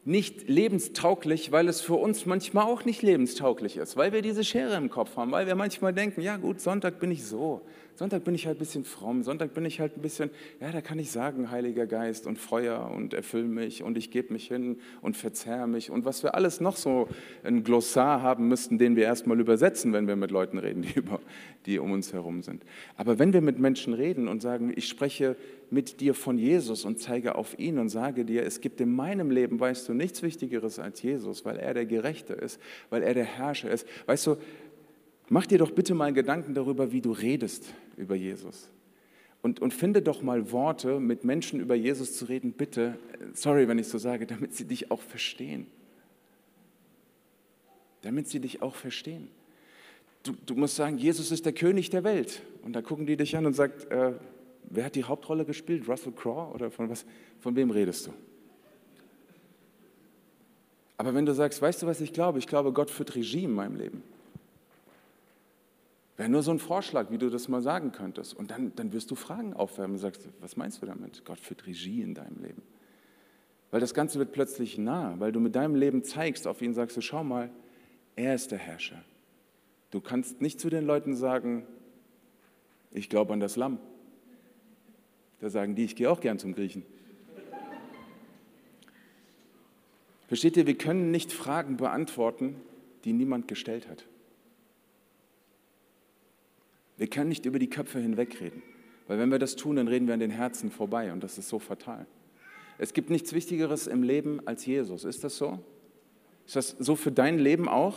nicht 0.04 0.48
lebenstauglich, 0.48 1.52
weil 1.52 1.68
es 1.68 1.80
für 1.80 1.94
uns 1.94 2.26
manchmal 2.26 2.64
auch 2.64 2.84
nicht 2.84 3.02
lebenstauglich 3.02 3.76
ist, 3.76 3.96
weil 3.96 4.12
wir 4.12 4.22
diese 4.22 4.44
Schere 4.44 4.76
im 4.76 4.90
Kopf 4.90 5.16
haben, 5.16 5.32
weil 5.32 5.46
wir 5.46 5.54
manchmal 5.54 5.92
denken, 5.92 6.20
ja 6.20 6.36
gut, 6.36 6.60
Sonntag 6.60 7.00
bin 7.00 7.10
ich 7.10 7.24
so, 7.24 7.62
Sonntag 7.96 8.24
bin 8.24 8.34
ich 8.34 8.46
halt 8.46 8.56
ein 8.56 8.58
bisschen 8.58 8.84
fromm, 8.84 9.22
Sonntag 9.22 9.54
bin 9.54 9.64
ich 9.64 9.80
halt 9.80 9.96
ein 9.96 10.02
bisschen, 10.02 10.28
ja, 10.60 10.70
da 10.70 10.82
kann 10.82 10.98
ich 10.98 11.10
sagen, 11.10 11.50
Heiliger 11.50 11.86
Geist 11.86 12.26
und 12.26 12.38
Feuer 12.38 12.92
und 12.94 13.14
erfüll 13.14 13.44
mich 13.44 13.82
und 13.82 13.96
ich 13.96 14.10
gebe 14.10 14.34
mich 14.34 14.48
hin 14.48 14.78
und 15.00 15.16
verzerre 15.16 15.66
mich 15.66 15.90
und 15.90 16.04
was 16.04 16.22
wir 16.22 16.34
alles 16.34 16.60
noch 16.60 16.76
so 16.76 17.08
ein 17.42 17.64
Glossar 17.64 18.20
haben 18.20 18.48
müssten, 18.48 18.76
den 18.76 18.96
wir 18.96 19.04
erstmal 19.04 19.40
übersetzen, 19.40 19.94
wenn 19.94 20.06
wir 20.06 20.14
mit 20.14 20.30
Leuten 20.30 20.58
reden, 20.58 20.82
die, 20.82 20.92
über, 20.94 21.20
die 21.64 21.78
um 21.78 21.90
uns 21.92 22.12
herum 22.12 22.42
sind. 22.42 22.64
Aber 22.96 23.18
wenn 23.18 23.32
wir 23.32 23.40
mit 23.40 23.58
Menschen 23.58 23.94
reden 23.94 24.28
und 24.28 24.42
sagen, 24.42 24.74
ich 24.76 24.88
spreche 24.88 25.34
mit 25.70 26.00
dir 26.00 26.14
von 26.14 26.38
Jesus 26.38 26.84
und 26.84 27.00
zeige 27.00 27.34
auf 27.34 27.58
ihn 27.58 27.78
und 27.78 27.88
sage 27.88 28.24
dir, 28.24 28.44
es 28.44 28.60
gibt 28.60 28.80
in 28.80 28.94
meinem 28.94 29.30
Leben, 29.30 29.58
weißt 29.58 29.88
du, 29.88 29.94
nichts 29.94 30.22
Wichtigeres 30.22 30.78
als 30.78 31.02
Jesus, 31.02 31.44
weil 31.44 31.56
er 31.56 31.74
der 31.74 31.86
Gerechte 31.86 32.34
ist, 32.34 32.60
weil 32.90 33.02
er 33.02 33.14
der 33.14 33.24
Herrscher 33.24 33.70
ist. 33.70 33.86
Weißt 34.06 34.26
du, 34.26 34.36
Mach 35.28 35.46
dir 35.46 35.58
doch 35.58 35.72
bitte 35.72 35.94
mal 35.94 36.12
Gedanken 36.12 36.54
darüber, 36.54 36.92
wie 36.92 37.00
du 37.00 37.12
redest 37.12 37.72
über 37.96 38.14
Jesus. 38.14 38.68
Und, 39.42 39.60
und 39.60 39.74
finde 39.74 40.02
doch 40.02 40.22
mal 40.22 40.50
Worte, 40.52 41.00
mit 41.00 41.24
Menschen 41.24 41.60
über 41.60 41.74
Jesus 41.74 42.16
zu 42.16 42.24
reden, 42.26 42.52
bitte, 42.52 42.98
sorry, 43.32 43.68
wenn 43.68 43.78
ich 43.78 43.88
so 43.88 43.98
sage, 43.98 44.26
damit 44.26 44.54
sie 44.54 44.64
dich 44.64 44.90
auch 44.90 45.02
verstehen. 45.02 45.66
Damit 48.02 48.28
sie 48.28 48.40
dich 48.40 48.62
auch 48.62 48.74
verstehen. 48.74 49.28
Du, 50.22 50.32
du 50.46 50.54
musst 50.54 50.76
sagen, 50.76 50.98
Jesus 50.98 51.30
ist 51.30 51.44
der 51.44 51.52
König 51.52 51.90
der 51.90 52.04
Welt. 52.04 52.42
Und 52.62 52.74
da 52.74 52.82
gucken 52.82 53.06
die 53.06 53.16
dich 53.16 53.36
an 53.36 53.46
und 53.46 53.54
sagen, 53.54 53.72
äh, 53.90 54.12
wer 54.64 54.84
hat 54.84 54.94
die 54.94 55.04
Hauptrolle 55.04 55.44
gespielt? 55.44 55.88
Russell 55.88 56.12
Crowe? 56.12 56.52
Oder 56.54 56.70
von, 56.70 56.88
was, 56.88 57.04
von 57.40 57.54
wem 57.54 57.70
redest 57.70 58.08
du? 58.08 58.12
Aber 60.96 61.14
wenn 61.14 61.26
du 61.26 61.34
sagst, 61.34 61.60
weißt 61.60 61.82
du, 61.82 61.86
was 61.86 62.00
ich 62.00 62.12
glaube? 62.12 62.38
Ich 62.38 62.46
glaube, 62.46 62.72
Gott 62.72 62.90
führt 62.90 63.14
Regie 63.14 63.44
in 63.44 63.52
meinem 63.52 63.76
Leben. 63.76 64.02
Wäre 66.16 66.30
nur 66.30 66.42
so 66.42 66.50
ein 66.50 66.58
Vorschlag, 66.58 67.10
wie 67.10 67.18
du 67.18 67.28
das 67.28 67.48
mal 67.48 67.60
sagen 67.60 67.92
könntest. 67.92 68.34
Und 68.34 68.50
dann, 68.50 68.74
dann 68.74 68.92
wirst 68.92 69.10
du 69.10 69.14
Fragen 69.14 69.52
aufwärmen 69.52 69.96
und 69.96 70.00
sagst, 70.00 70.28
was 70.40 70.56
meinst 70.56 70.80
du 70.80 70.86
damit? 70.86 71.24
Gott 71.24 71.38
führt 71.38 71.66
Regie 71.66 72.00
in 72.00 72.14
deinem 72.14 72.42
Leben. 72.42 72.62
Weil 73.70 73.80
das 73.80 73.92
Ganze 73.92 74.18
wird 74.18 74.32
plötzlich 74.32 74.78
nah, 74.78 75.16
weil 75.18 75.32
du 75.32 75.40
mit 75.40 75.54
deinem 75.54 75.74
Leben 75.74 76.04
zeigst 76.04 76.46
auf 76.46 76.62
ihn, 76.62 76.72
sagst 76.72 76.96
du, 76.96 77.00
schau 77.02 77.22
mal, 77.22 77.50
er 78.14 78.34
ist 78.34 78.50
der 78.50 78.58
Herrscher. 78.58 79.04
Du 79.90 80.00
kannst 80.00 80.40
nicht 80.40 80.58
zu 80.58 80.70
den 80.70 80.86
Leuten 80.86 81.14
sagen, 81.14 81.66
ich 82.92 83.10
glaube 83.10 83.34
an 83.34 83.40
das 83.40 83.56
Lamm. 83.56 83.78
Da 85.40 85.50
sagen 85.50 85.74
die, 85.74 85.84
ich 85.84 85.96
gehe 85.96 86.10
auch 86.10 86.20
gern 86.20 86.38
zum 86.38 86.54
Griechen. 86.54 86.82
Versteht 90.28 90.56
ihr, 90.56 90.66
wir 90.66 90.78
können 90.78 91.10
nicht 91.10 91.32
Fragen 91.32 91.76
beantworten, 91.76 92.56
die 93.04 93.12
niemand 93.12 93.48
gestellt 93.48 93.88
hat. 93.88 94.06
Wir 96.96 97.08
können 97.08 97.28
nicht 97.28 97.44
über 97.44 97.58
die 97.58 97.68
Köpfe 97.68 97.98
hinwegreden, 97.98 98.62
weil 99.06 99.18
wenn 99.18 99.30
wir 99.30 99.38
das 99.38 99.56
tun, 99.56 99.76
dann 99.76 99.88
reden 99.88 100.06
wir 100.06 100.14
an 100.14 100.20
den 100.20 100.30
Herzen 100.30 100.70
vorbei 100.70 101.12
und 101.12 101.22
das 101.22 101.38
ist 101.38 101.48
so 101.48 101.58
fatal. 101.58 102.06
Es 102.78 102.92
gibt 102.92 103.10
nichts 103.10 103.32
Wichtigeres 103.32 103.86
im 103.86 104.02
Leben 104.02 104.46
als 104.46 104.66
Jesus. 104.66 105.04
Ist 105.04 105.24
das 105.24 105.36
so? 105.36 105.58
Ist 106.46 106.56
das 106.56 106.70
so 106.78 106.96
für 106.96 107.12
dein 107.12 107.38
Leben 107.38 107.68
auch? 107.68 107.96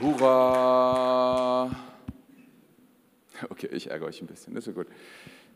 Hurra! 0.00 1.70
Okay, 3.50 3.68
ich 3.72 3.90
ärgere 3.90 4.08
euch 4.08 4.20
ein 4.20 4.26
bisschen, 4.26 4.56
ist 4.56 4.66
ja 4.66 4.72
gut. 4.72 4.86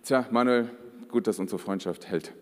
Tja, 0.02 0.26
Manuel, 0.30 0.70
gut, 1.08 1.26
dass 1.26 1.38
unsere 1.38 1.58
Freundschaft 1.58 2.06
hält. 2.08 2.32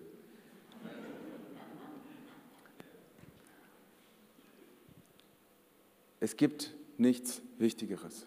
Es 6.29 6.37
gibt 6.37 6.75
nichts 6.99 7.41
Wichtigeres. 7.57 8.27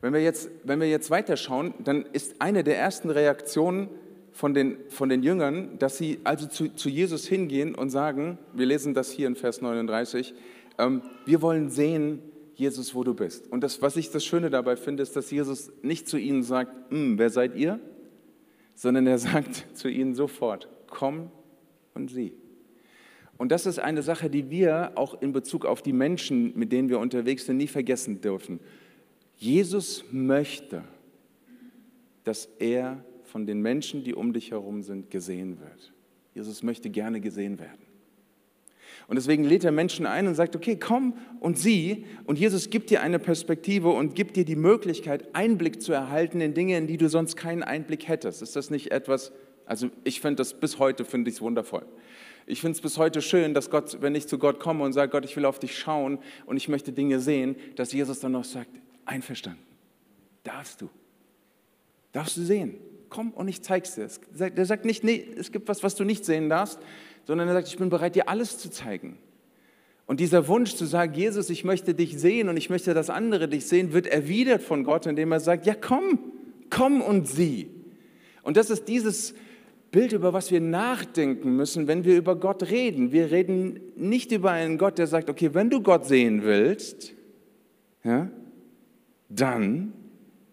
Wenn 0.00 0.12
wir 0.12 0.20
jetzt, 0.20 0.50
wenn 0.64 0.80
wir 0.80 0.90
jetzt 0.90 1.10
weiterschauen, 1.10 1.74
dann 1.78 2.04
ist 2.06 2.42
eine 2.42 2.64
der 2.64 2.76
ersten 2.76 3.08
Reaktionen 3.08 3.88
von 4.32 4.52
den, 4.52 4.78
von 4.88 5.08
den 5.08 5.22
Jüngern, 5.22 5.78
dass 5.78 5.96
sie 5.96 6.18
also 6.24 6.48
zu, 6.48 6.74
zu 6.74 6.88
Jesus 6.88 7.28
hingehen 7.28 7.76
und 7.76 7.90
sagen, 7.90 8.36
wir 8.52 8.66
lesen 8.66 8.94
das 8.94 9.12
hier 9.12 9.28
in 9.28 9.36
Vers 9.36 9.60
39, 9.60 10.34
ähm, 10.78 11.02
wir 11.24 11.40
wollen 11.40 11.70
sehen, 11.70 12.20
Jesus, 12.56 12.96
wo 12.96 13.04
du 13.04 13.14
bist. 13.14 13.46
Und 13.52 13.60
das, 13.60 13.80
was 13.80 13.96
ich 13.96 14.10
das 14.10 14.24
Schöne 14.24 14.50
dabei 14.50 14.74
finde, 14.74 15.04
ist, 15.04 15.14
dass 15.14 15.30
Jesus 15.30 15.70
nicht 15.82 16.08
zu 16.08 16.18
ihnen 16.18 16.42
sagt, 16.42 16.90
hm, 16.90 17.16
wer 17.16 17.30
seid 17.30 17.54
ihr? 17.54 17.78
Sondern 18.74 19.06
er 19.06 19.18
sagt 19.20 19.78
zu 19.78 19.88
ihnen 19.88 20.16
sofort, 20.16 20.68
komm 20.88 21.30
und 21.94 22.10
sieh. 22.10 22.32
Und 23.40 23.50
das 23.50 23.64
ist 23.64 23.78
eine 23.78 24.02
Sache, 24.02 24.28
die 24.28 24.50
wir 24.50 24.92
auch 24.96 25.22
in 25.22 25.32
Bezug 25.32 25.64
auf 25.64 25.80
die 25.80 25.94
Menschen, 25.94 26.52
mit 26.58 26.72
denen 26.72 26.90
wir 26.90 26.98
unterwegs 26.98 27.46
sind, 27.46 27.56
nie 27.56 27.68
vergessen 27.68 28.20
dürfen. 28.20 28.60
Jesus 29.34 30.04
möchte, 30.12 30.84
dass 32.24 32.50
er 32.58 33.02
von 33.24 33.46
den 33.46 33.62
Menschen, 33.62 34.04
die 34.04 34.14
um 34.14 34.34
dich 34.34 34.50
herum 34.50 34.82
sind, 34.82 35.10
gesehen 35.10 35.58
wird. 35.58 35.94
Jesus 36.34 36.62
möchte 36.62 36.90
gerne 36.90 37.22
gesehen 37.22 37.58
werden. 37.58 37.80
Und 39.08 39.16
deswegen 39.16 39.44
lädt 39.44 39.64
er 39.64 39.72
Menschen 39.72 40.04
ein 40.04 40.26
und 40.26 40.34
sagt, 40.34 40.54
okay, 40.54 40.76
komm 40.76 41.14
und 41.40 41.56
sieh. 41.58 42.04
Und 42.26 42.38
Jesus 42.38 42.68
gibt 42.68 42.90
dir 42.90 43.00
eine 43.00 43.18
Perspektive 43.18 43.88
und 43.88 44.14
gibt 44.14 44.36
dir 44.36 44.44
die 44.44 44.54
Möglichkeit, 44.54 45.34
Einblick 45.34 45.80
zu 45.80 45.94
erhalten 45.94 46.42
in 46.42 46.52
Dinge, 46.52 46.76
in 46.76 46.86
die 46.86 46.98
du 46.98 47.08
sonst 47.08 47.36
keinen 47.36 47.62
Einblick 47.62 48.06
hättest. 48.06 48.42
Ist 48.42 48.54
das 48.54 48.68
nicht 48.68 48.92
etwas, 48.92 49.32
also 49.64 49.88
ich 50.04 50.20
finde 50.20 50.36
das 50.36 50.52
bis 50.52 50.78
heute, 50.78 51.06
finde 51.06 51.30
ich 51.30 51.36
es 51.36 51.40
wundervoll. 51.40 51.86
Ich 52.50 52.60
finde 52.60 52.74
es 52.74 52.80
bis 52.80 52.98
heute 52.98 53.22
schön, 53.22 53.54
dass 53.54 53.70
Gott, 53.70 53.98
wenn 54.00 54.16
ich 54.16 54.26
zu 54.26 54.36
Gott 54.36 54.58
komme 54.58 54.82
und 54.82 54.92
sage, 54.92 55.12
Gott, 55.12 55.24
ich 55.24 55.36
will 55.36 55.44
auf 55.44 55.60
dich 55.60 55.78
schauen 55.78 56.18
und 56.46 56.56
ich 56.56 56.68
möchte 56.68 56.90
Dinge 56.90 57.20
sehen, 57.20 57.54
dass 57.76 57.92
Jesus 57.92 58.18
dann 58.18 58.32
noch 58.32 58.42
sagt, 58.42 58.70
einverstanden, 59.04 59.62
darfst 60.42 60.80
du, 60.80 60.90
darfst 62.10 62.36
du 62.36 62.42
sehen, 62.42 62.74
komm 63.08 63.30
und 63.30 63.46
ich 63.46 63.62
zeig's 63.62 63.94
dir. 63.94 64.08
Der 64.50 64.66
sagt 64.66 64.84
nicht, 64.84 65.04
nee, 65.04 65.24
es 65.36 65.52
gibt 65.52 65.68
was, 65.68 65.84
was 65.84 65.94
du 65.94 66.02
nicht 66.02 66.24
sehen 66.24 66.48
darfst, 66.48 66.80
sondern 67.24 67.46
er 67.46 67.54
sagt, 67.54 67.68
ich 67.68 67.78
bin 67.78 67.88
bereit, 67.88 68.16
dir 68.16 68.28
alles 68.28 68.58
zu 68.58 68.68
zeigen. 68.68 69.16
Und 70.06 70.18
dieser 70.18 70.48
Wunsch 70.48 70.74
zu 70.74 70.86
sagen, 70.86 71.14
Jesus, 71.14 71.50
ich 71.50 71.62
möchte 71.62 71.94
dich 71.94 72.18
sehen 72.18 72.48
und 72.48 72.56
ich 72.56 72.68
möchte, 72.68 72.94
dass 72.94 73.10
andere 73.10 73.46
dich 73.46 73.66
sehen, 73.66 73.92
wird 73.92 74.08
erwidert 74.08 74.62
von 74.62 74.82
Gott, 74.82 75.06
indem 75.06 75.30
er 75.30 75.38
sagt, 75.38 75.66
ja 75.66 75.76
komm, 75.76 76.18
komm 76.68 77.00
und 77.00 77.28
sieh. 77.28 77.68
Und 78.42 78.56
das 78.56 78.70
ist 78.70 78.88
dieses 78.88 79.34
Bild, 79.90 80.12
über 80.12 80.32
was 80.32 80.50
wir 80.50 80.60
nachdenken 80.60 81.56
müssen, 81.56 81.88
wenn 81.88 82.04
wir 82.04 82.16
über 82.16 82.36
Gott 82.36 82.70
reden. 82.70 83.12
Wir 83.12 83.30
reden 83.30 83.80
nicht 83.96 84.30
über 84.30 84.52
einen 84.52 84.78
Gott, 84.78 84.98
der 84.98 85.06
sagt, 85.06 85.28
okay, 85.28 85.52
wenn 85.52 85.68
du 85.68 85.82
Gott 85.82 86.06
sehen 86.06 86.42
willst, 86.44 87.12
ja, 88.04 88.30
dann 89.28 89.92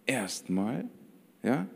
erstmal, 0.05 0.85
ja, 1.43 1.67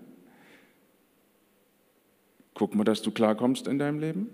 guck 2.56 2.76
mal, 2.76 2.84
dass 2.84 3.02
du 3.02 3.12
klarkommst 3.12 3.68
in 3.68 3.78
deinem 3.78 4.00
Leben, 4.00 4.30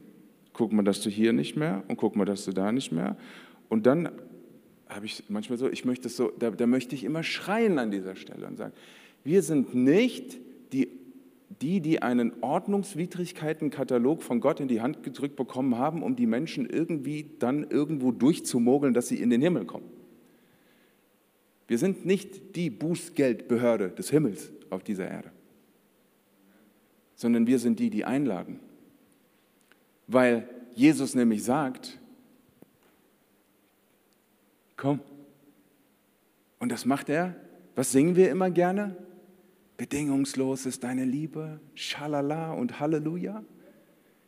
guck 0.54 0.72
mal, 0.72 0.84
dass 0.84 1.02
du 1.02 1.10
hier 1.10 1.34
nicht 1.34 1.56
mehr 1.56 1.84
und 1.88 1.98
guck 1.98 2.16
mal, 2.16 2.26
dass 2.26 2.46
du 2.46 2.52
da 2.52 2.72
nicht 2.72 2.92
mehr. 2.92 3.18
Und 3.70 3.86
dann 3.86 4.10
habe 4.88 5.06
ich 5.06 5.24
manchmal 5.28 5.58
so, 5.58 5.70
ich 5.70 5.86
möchte 5.86 6.10
so, 6.10 6.32
da, 6.40 6.52
da 6.52 6.66
möchte 6.66 6.96
ich 6.96 7.04
immer 7.04 7.24
schreien 7.24 7.78
an 7.78 7.92
dieser 7.92 8.16
Stelle 8.16 8.48
und 8.48 8.58
sagen, 8.58 8.74
wir 9.24 9.42
sind 9.42 9.76
nicht 9.76 10.38
die 10.72 10.90
die, 11.62 11.82
die 11.82 12.02
einen 12.02 12.32
Ordnungswidrigkeitenkatalog 12.42 14.22
von 14.22 14.40
Gott 14.40 14.60
in 14.60 14.68
die 14.68 14.82
Hand 14.82 15.04
gedrückt 15.04 15.36
bekommen 15.36 15.78
haben, 15.78 16.04
um 16.04 16.16
die 16.16 16.28
Menschen 16.28 16.70
irgendwie 16.70 17.32
dann 17.40 17.70
irgendwo 17.70 18.12
durchzumogeln, 18.12 18.94
dass 18.94 19.08
sie 19.08 19.22
in 19.22 19.30
den 19.30 19.42
Himmel 19.42 19.66
kommen. 19.66 19.90
Wir 21.68 21.78
sind 21.78 22.06
nicht 22.06 22.56
die 22.56 22.70
Bußgeldbehörde 22.70 23.90
des 23.90 24.10
Himmels 24.10 24.52
auf 24.70 24.84
dieser 24.84 25.10
Erde, 25.10 25.32
sondern 27.16 27.48
wir 27.48 27.60
sind 27.60 27.80
die, 27.80 27.90
die 27.90 28.06
einladen. 28.06 28.60
Weil 30.08 30.48
Jesus 30.74 31.16
nämlich 31.16 31.44
sagt, 31.44 32.00
komm. 34.78 35.02
Und 36.60 36.72
das 36.72 36.86
macht 36.86 37.10
er. 37.10 37.36
Was 37.76 37.92
singen 37.92 38.16
wir 38.16 38.32
immer 38.32 38.50
gerne? 38.50 38.96
Bedingungslos 39.78 40.66
ist 40.66 40.84
deine 40.84 41.06
Liebe, 41.06 41.60
Schalala 41.76 42.52
und 42.54 42.80
Halleluja. 42.80 43.44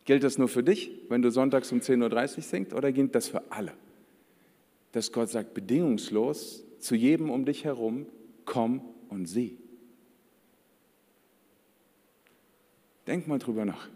Gilt 0.06 0.24
das 0.24 0.38
nur 0.38 0.48
für 0.48 0.64
dich, 0.64 0.92
wenn 1.10 1.22
du 1.22 1.32
sonntags 1.32 1.72
um 1.72 1.80
10.30 1.80 2.38
Uhr 2.38 2.44
singst, 2.44 2.74
oder 2.74 2.92
gilt 2.92 3.16
das 3.16 3.28
für 3.28 3.52
alle? 3.52 3.74
Dass 4.92 5.12
Gott 5.12 5.30
sagt, 5.30 5.56
bedingungslos 5.56 6.64
zu 6.80 6.96
jedem 6.96 7.30
um 7.30 7.46
dich 7.46 7.66
herum, 7.66 8.06
komm 8.46 8.82
und 9.10 9.26
sieh. 9.26 9.58
Denk 13.08 13.28
mal 13.28 13.40
drüber 13.40 13.66
nach. 13.66 13.90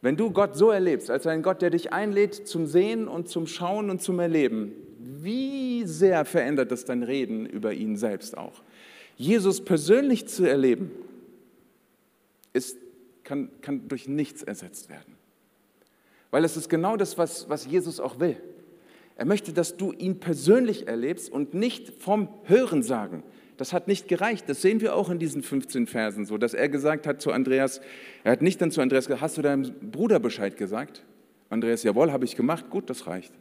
Wenn 0.00 0.16
du 0.16 0.30
Gott 0.30 0.56
so 0.56 0.70
erlebst, 0.70 1.10
als 1.10 1.26
einen 1.26 1.42
Gott, 1.42 1.62
der 1.62 1.70
dich 1.70 1.92
einlädt 1.92 2.46
zum 2.46 2.66
Sehen 2.66 3.08
und 3.08 3.28
zum 3.28 3.46
Schauen 3.46 3.90
und 3.90 4.02
zum 4.02 4.20
Erleben, 4.20 4.72
wie 4.98 5.84
sehr 5.84 6.24
verändert 6.24 6.70
das 6.70 6.84
dein 6.84 7.02
Reden 7.02 7.46
über 7.46 7.72
ihn 7.72 7.96
selbst 7.96 8.36
auch? 8.36 8.62
Jesus 9.16 9.64
persönlich 9.64 10.26
zu 10.26 10.44
erleben, 10.44 10.90
ist, 12.52 12.76
kann, 13.22 13.50
kann 13.60 13.88
durch 13.88 14.08
nichts 14.08 14.42
ersetzt 14.42 14.88
werden. 14.88 15.14
Weil 16.30 16.44
es 16.44 16.56
ist 16.56 16.68
genau 16.68 16.96
das, 16.96 17.16
was, 17.16 17.48
was 17.48 17.66
Jesus 17.66 18.00
auch 18.00 18.18
will. 18.18 18.36
Er 19.16 19.24
möchte, 19.24 19.52
dass 19.52 19.76
du 19.76 19.92
ihn 19.92 20.18
persönlich 20.18 20.88
erlebst 20.88 21.30
und 21.30 21.54
nicht 21.54 22.02
vom 22.02 22.28
Hören 22.44 22.82
sagen. 22.82 23.22
Das 23.56 23.72
hat 23.72 23.86
nicht 23.86 24.08
gereicht. 24.08 24.48
Das 24.48 24.60
sehen 24.60 24.80
wir 24.80 24.96
auch 24.96 25.10
in 25.10 25.20
diesen 25.20 25.42
15 25.42 25.86
Versen 25.86 26.24
so, 26.24 26.38
dass 26.38 26.54
er 26.54 26.68
gesagt 26.68 27.06
hat 27.06 27.22
zu 27.22 27.30
Andreas, 27.30 27.80
er 28.24 28.32
hat 28.32 28.42
nicht 28.42 28.60
dann 28.60 28.72
zu 28.72 28.80
Andreas 28.80 29.06
gesagt, 29.06 29.22
hast 29.22 29.38
du 29.38 29.42
deinem 29.42 29.72
Bruder 29.92 30.18
Bescheid 30.18 30.56
gesagt? 30.56 31.04
Andreas, 31.50 31.84
jawohl, 31.84 32.10
habe 32.10 32.24
ich 32.24 32.34
gemacht, 32.34 32.68
gut, 32.70 32.90
das 32.90 33.06
reicht. 33.06 33.32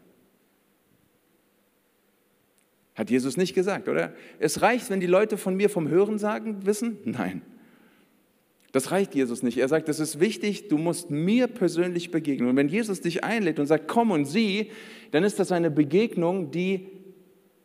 Hat 2.95 3.09
Jesus 3.09 3.37
nicht 3.37 3.53
gesagt, 3.53 3.89
oder? 3.89 4.13
Es 4.39 4.61
reicht, 4.61 4.89
wenn 4.89 4.99
die 4.99 5.07
Leute 5.07 5.37
von 5.37 5.55
mir 5.55 5.69
vom 5.69 5.87
Hören 5.87 6.19
sagen 6.19 6.65
wissen? 6.65 6.97
Nein. 7.05 7.41
Das 8.71 8.89
reicht 8.89 9.13
Jesus 9.13 9.43
nicht. 9.43 9.57
Er 9.57 9.67
sagt, 9.67 9.87
es 9.87 9.99
ist 9.99 10.19
wichtig, 10.19 10.67
du 10.67 10.77
musst 10.77 11.11
mir 11.11 11.47
persönlich 11.47 12.09
begegnen. 12.09 12.49
Und 12.49 12.55
wenn 12.55 12.69
Jesus 12.69 13.01
dich 13.01 13.23
einlädt 13.23 13.59
und 13.59 13.67
sagt, 13.67 13.87
komm 13.87 14.11
und 14.11 14.25
sieh, 14.25 14.71
dann 15.11 15.23
ist 15.23 15.39
das 15.39 15.51
eine 15.51 15.69
Begegnung, 15.69 16.49
die 16.49 16.87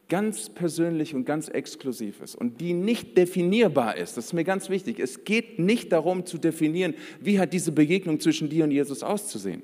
ganz 0.08 0.48
persönlich 0.48 1.14
und 1.14 1.24
ganz 1.24 1.48
exklusiv 1.48 2.20
ist 2.22 2.34
und 2.34 2.60
die 2.60 2.72
nicht 2.72 3.16
definierbar 3.16 3.96
ist. 3.96 4.16
Das 4.16 4.26
ist 4.26 4.32
mir 4.32 4.44
ganz 4.44 4.68
wichtig. 4.70 4.98
Es 4.98 5.24
geht 5.24 5.58
nicht 5.58 5.92
darum 5.92 6.26
zu 6.26 6.38
definieren, 6.38 6.94
wie 7.20 7.38
hat 7.38 7.52
diese 7.52 7.72
Begegnung 7.72 8.20
zwischen 8.20 8.48
dir 8.48 8.64
und 8.64 8.70
Jesus 8.70 9.02
auszusehen. 9.02 9.62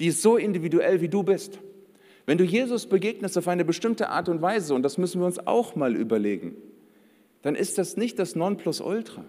Die 0.00 0.06
ist 0.06 0.22
so 0.22 0.36
individuell, 0.36 1.00
wie 1.00 1.08
du 1.08 1.22
bist. 1.22 1.58
Wenn 2.26 2.38
du 2.38 2.44
Jesus 2.44 2.86
begegnest 2.86 3.36
auf 3.36 3.48
eine 3.48 3.64
bestimmte 3.64 4.08
Art 4.08 4.28
und 4.28 4.40
Weise, 4.40 4.74
und 4.74 4.82
das 4.82 4.98
müssen 4.98 5.20
wir 5.20 5.26
uns 5.26 5.46
auch 5.46 5.76
mal 5.76 5.94
überlegen, 5.94 6.56
dann 7.42 7.54
ist 7.54 7.76
das 7.76 7.96
nicht 7.96 8.18
das 8.18 8.34
Nonplusultra. 8.34 9.24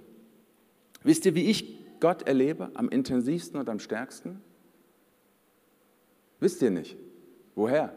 Wisst 1.04 1.26
ihr, 1.26 1.36
wie 1.36 1.50
ich 1.50 1.78
Gott 2.00 2.28
erlebe 2.28 2.72
am 2.74 2.90
intensivsten 2.90 3.60
und 3.60 3.70
am 3.70 3.80
stärksten? 3.80 4.42
Wisst 6.40 6.62
ihr 6.62 6.72
nicht? 6.72 6.96
Woher? 7.56 7.94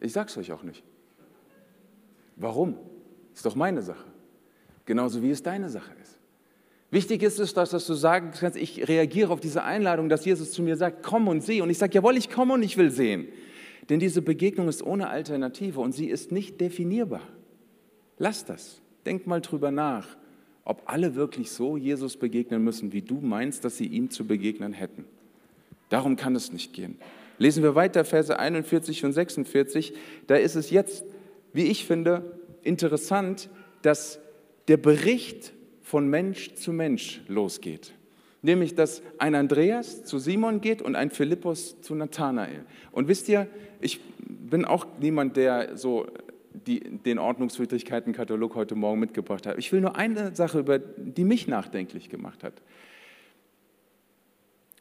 Ich 0.00 0.12
sag's 0.12 0.36
euch 0.36 0.52
auch 0.52 0.62
nicht. 0.62 0.82
Warum? 2.36 2.76
Ist 3.34 3.44
doch 3.44 3.54
meine 3.54 3.82
Sache. 3.82 4.04
Genauso 4.86 5.22
wie 5.22 5.30
es 5.30 5.42
deine 5.42 5.68
Sache 5.68 5.92
ist. 6.02 6.18
Wichtig 6.90 7.22
ist 7.22 7.40
es, 7.40 7.54
dass, 7.54 7.70
dass 7.70 7.86
du 7.86 7.94
sagen 7.94 8.32
kannst, 8.38 8.56
ich 8.56 8.86
reagiere 8.86 9.32
auf 9.32 9.40
diese 9.40 9.64
Einladung, 9.64 10.08
dass 10.08 10.24
Jesus 10.24 10.52
zu 10.52 10.62
mir 10.62 10.76
sagt, 10.76 11.02
komm 11.02 11.26
und 11.28 11.42
sieh. 11.42 11.60
Und 11.60 11.70
ich 11.70 11.78
sage, 11.78 11.94
jawohl, 11.94 12.16
ich 12.16 12.30
komme 12.30 12.54
und 12.54 12.62
ich 12.62 12.76
will 12.76 12.90
sehen. 12.90 13.28
Denn 13.88 14.00
diese 14.00 14.22
Begegnung 14.22 14.68
ist 14.68 14.82
ohne 14.82 15.08
Alternative 15.08 15.80
und 15.80 15.92
sie 15.92 16.06
ist 16.06 16.32
nicht 16.32 16.60
definierbar. 16.60 17.22
Lass 18.18 18.44
das. 18.44 18.80
Denk 19.04 19.26
mal 19.26 19.40
drüber 19.40 19.70
nach 19.70 20.16
ob 20.64 20.82
alle 20.86 21.14
wirklich 21.14 21.50
so 21.50 21.76
Jesus 21.76 22.16
begegnen 22.16 22.64
müssen, 22.64 22.92
wie 22.92 23.02
du 23.02 23.20
meinst, 23.20 23.64
dass 23.64 23.76
sie 23.76 23.86
ihm 23.86 24.10
zu 24.10 24.26
begegnen 24.26 24.72
hätten. 24.72 25.04
Darum 25.90 26.16
kann 26.16 26.34
es 26.34 26.52
nicht 26.52 26.72
gehen. 26.72 26.98
Lesen 27.38 27.62
wir 27.62 27.74
weiter 27.74 28.04
Verse 28.04 28.38
41 28.38 29.04
und 29.04 29.12
46. 29.12 29.92
Da 30.26 30.36
ist 30.36 30.54
es 30.54 30.70
jetzt, 30.70 31.04
wie 31.52 31.64
ich 31.64 31.84
finde, 31.84 32.38
interessant, 32.62 33.50
dass 33.82 34.18
der 34.68 34.78
Bericht 34.78 35.52
von 35.82 36.08
Mensch 36.08 36.54
zu 36.54 36.72
Mensch 36.72 37.20
losgeht. 37.28 37.92
Nämlich, 38.44 38.74
dass 38.74 39.00
ein 39.16 39.34
Andreas 39.34 40.04
zu 40.04 40.18
Simon 40.18 40.60
geht 40.60 40.82
und 40.82 40.96
ein 40.96 41.08
Philippus 41.10 41.80
zu 41.80 41.94
Nathanael. 41.94 42.66
Und 42.92 43.08
wisst 43.08 43.26
ihr, 43.30 43.46
ich 43.80 44.00
bin 44.18 44.66
auch 44.66 44.86
niemand, 45.00 45.38
der 45.38 45.78
so 45.78 46.06
die, 46.52 46.80
den 46.80 47.18
Ordnungswidrigkeiten-Katalog 47.18 48.54
heute 48.54 48.74
Morgen 48.74 49.00
mitgebracht 49.00 49.46
habe. 49.46 49.58
Ich 49.58 49.72
will 49.72 49.80
nur 49.80 49.96
eine 49.96 50.36
Sache, 50.36 50.58
über 50.58 50.78
die 50.78 51.24
mich 51.24 51.48
nachdenklich 51.48 52.10
gemacht 52.10 52.44
hat. 52.44 52.60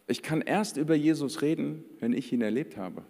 Ich 0.08 0.22
kann 0.22 0.42
erst 0.42 0.76
über 0.76 0.94
Jesus 0.94 1.42
reden, 1.42 1.86
wenn 2.02 2.12
ich 2.12 2.34
ihn 2.34 2.42
erlebt 2.42 2.76
habe. 2.76 3.04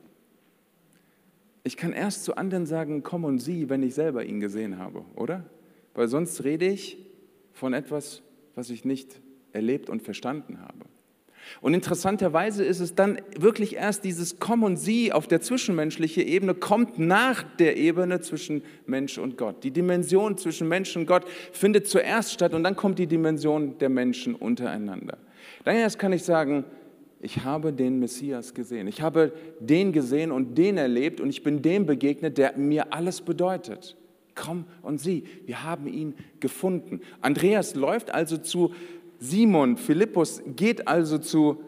Ich 1.63 1.78
kann 1.78 1.94
erst 1.94 2.26
zu 2.26 2.36
anderen 2.36 2.68
sagen, 2.68 3.02
komm 3.02 3.24
und 3.24 3.39
sieh, 3.39 3.70
wenn 3.70 3.82
ich 3.82 3.96
selber 3.96 4.24
ihn 4.24 4.39
gesehen 4.39 4.78
habe, 4.78 5.04
oder? 5.16 5.50
Weil 5.96 6.08
sonst 6.10 6.44
rede 6.44 6.68
ich 6.68 7.00
von 7.54 7.74
etwas, 7.74 8.22
was 8.54 8.70
ich 8.70 8.86
nicht 8.86 9.20
erlebt 9.54 9.89
und 9.89 10.02
verstanden 10.02 10.60
habe. 10.62 10.86
Und 11.62 11.74
interessanterweise 11.74 12.63
ist 12.63 12.80
es 12.80 12.96
dann 12.96 13.20
wirklich 13.38 13.76
erst 13.76 14.04
dieses 14.04 14.39
Komm 14.39 14.63
und 14.63 14.78
Sie 14.78 15.12
auf 15.12 15.28
der 15.28 15.42
zwischenmenschlichen 15.42 16.26
Ebene 16.26 16.54
kommt 16.54 17.00
nach 17.00 17.44
der 17.58 17.78
Ebene 17.78 18.22
zwischen 18.22 18.63
Mensch 18.86 19.18
und 19.18 19.38
Gott. 19.38 19.63
Die 19.63 19.72
Dimension 19.72 20.38
zwischen 20.38 20.68
Mensch 20.68 20.96
und 20.96 21.06
Gott 21.06 21.26
findet 21.52 21.88
zuerst 21.88 22.34
statt 22.34 22.54
und 22.54 22.63
dann 22.63 22.76
kommt 22.76 23.00
die 23.00 23.08
Dimension 23.08 23.78
der 23.78 23.89
Menschen 23.89 24.36
untereinander. 24.36 25.18
Dann 25.63 25.76
erst 25.76 26.00
kann 26.00 26.13
ich 26.13 26.24
sagen, 26.24 26.66
ich 27.22 27.44
habe 27.46 27.72
den 27.72 28.00
Messias 28.00 28.54
gesehen. 28.54 28.88
Ich 28.88 29.02
habe 29.02 29.32
den 29.60 29.94
gesehen 29.94 30.32
und 30.32 30.58
den 30.58 30.78
erlebt 30.78 31.22
und 31.22 31.30
ich 31.30 31.42
bin 31.42 31.62
dem 31.62 31.86
begegnet, 31.86 32.38
der 32.38 32.58
mir 32.58 32.92
alles 32.92 33.22
bedeutet. 33.22 33.96
Komm 34.36 34.66
und 34.82 35.00
sieh, 35.00 35.24
wir 35.46 35.63
haben 35.63 35.88
ihn 35.88 36.16
gefunden. 36.39 37.00
Andreas 37.22 37.76
läuft 37.76 38.13
also 38.13 38.38
zu 38.38 38.74
Simon, 39.24 39.78
Philippus 39.78 40.42
geht 40.46 40.86
also 40.86 41.18
zu 41.18 41.64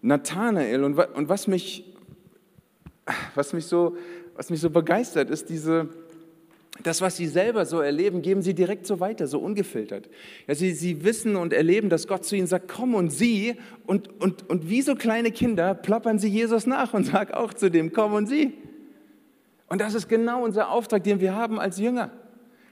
Nathanael 0.00 0.82
und, 0.82 0.96
was 0.96 1.46
mich, 1.46 1.84
was 3.34 3.52
mich, 3.52 3.66
so, 3.66 3.98
was 4.34 4.48
mich 4.48 4.60
so 4.60 4.70
begeistert, 4.70 5.28
ist 5.28 5.50
diese, 5.50 5.90
das, 6.82 7.02
was 7.02 7.18
sie 7.18 7.26
selber 7.26 7.66
so 7.66 7.80
erleben, 7.80 8.22
geben 8.22 8.40
sie 8.40 8.54
direkt 8.54 8.86
so 8.86 8.98
weiter, 8.98 9.26
so 9.26 9.40
ungefiltert. 9.40 10.08
Ja, 10.46 10.54
sie, 10.54 10.72
sie 10.72 11.04
wissen 11.04 11.36
und 11.36 11.52
erleben, 11.52 11.90
dass 11.90 12.08
Gott 12.08 12.24
zu 12.24 12.34
ihnen 12.34 12.46
sagt, 12.46 12.68
komm 12.68 12.94
und 12.94 13.10
sieh. 13.10 13.56
Und, 13.86 14.18
und, 14.18 14.48
und 14.48 14.70
wie 14.70 14.80
so 14.80 14.94
kleine 14.94 15.32
Kinder 15.32 15.74
ploppern 15.74 16.18
sie 16.18 16.28
Jesus 16.28 16.66
nach 16.66 16.94
und 16.94 17.04
sagen 17.04 17.34
auch 17.34 17.52
zu 17.52 17.70
dem, 17.70 17.92
komm 17.92 18.14
und 18.14 18.26
sieh. 18.26 18.54
Und 19.68 19.82
das 19.82 19.92
ist 19.92 20.08
genau 20.08 20.42
unser 20.42 20.70
Auftrag, 20.70 21.04
den 21.04 21.20
wir 21.20 21.34
haben 21.34 21.60
als 21.60 21.78
Jünger 21.78 22.10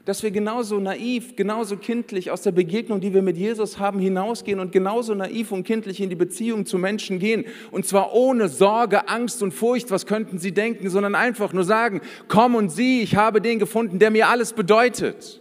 dass 0.05 0.23
wir 0.23 0.31
genauso 0.31 0.79
naiv, 0.81 1.35
genauso 1.35 1.77
kindlich 1.77 2.31
aus 2.31 2.43
der 2.43 2.53
Begegnung, 2.53 3.01
die 3.01 3.15
wir 3.15 3.23
mit 3.23 3.39
Jesus 3.39 3.79
haben, 3.79 3.99
hinausgehen 3.99 4.61
und 4.61 4.71
genauso 4.71 5.15
naiv 5.15 5.51
und 5.51 5.65
kindlich 5.65 6.01
in 6.01 6.11
die 6.11 6.17
Beziehung 6.17 6.67
zu 6.67 6.79
Menschen 6.79 7.19
gehen. 7.19 7.47
Und 7.71 7.87
zwar 7.87 8.13
ohne 8.13 8.49
Sorge, 8.49 9.09
Angst 9.09 9.43
und 9.43 9.53
Furcht, 9.53 9.91
was 9.91 10.05
könnten 10.05 10.39
sie 10.39 10.53
denken, 10.53 10.91
sondern 10.91 11.15
einfach 11.15 11.55
nur 11.55 11.65
sagen, 11.65 12.03
komm 12.29 12.55
und 12.55 12.71
sieh, 12.71 13.03
ich 13.03 13.17
habe 13.17 13.41
den 13.41 13.59
gefunden, 13.59 13.99
der 13.99 14.11
mir 14.11 14.29
alles 14.29 14.53
bedeutet. 14.53 15.41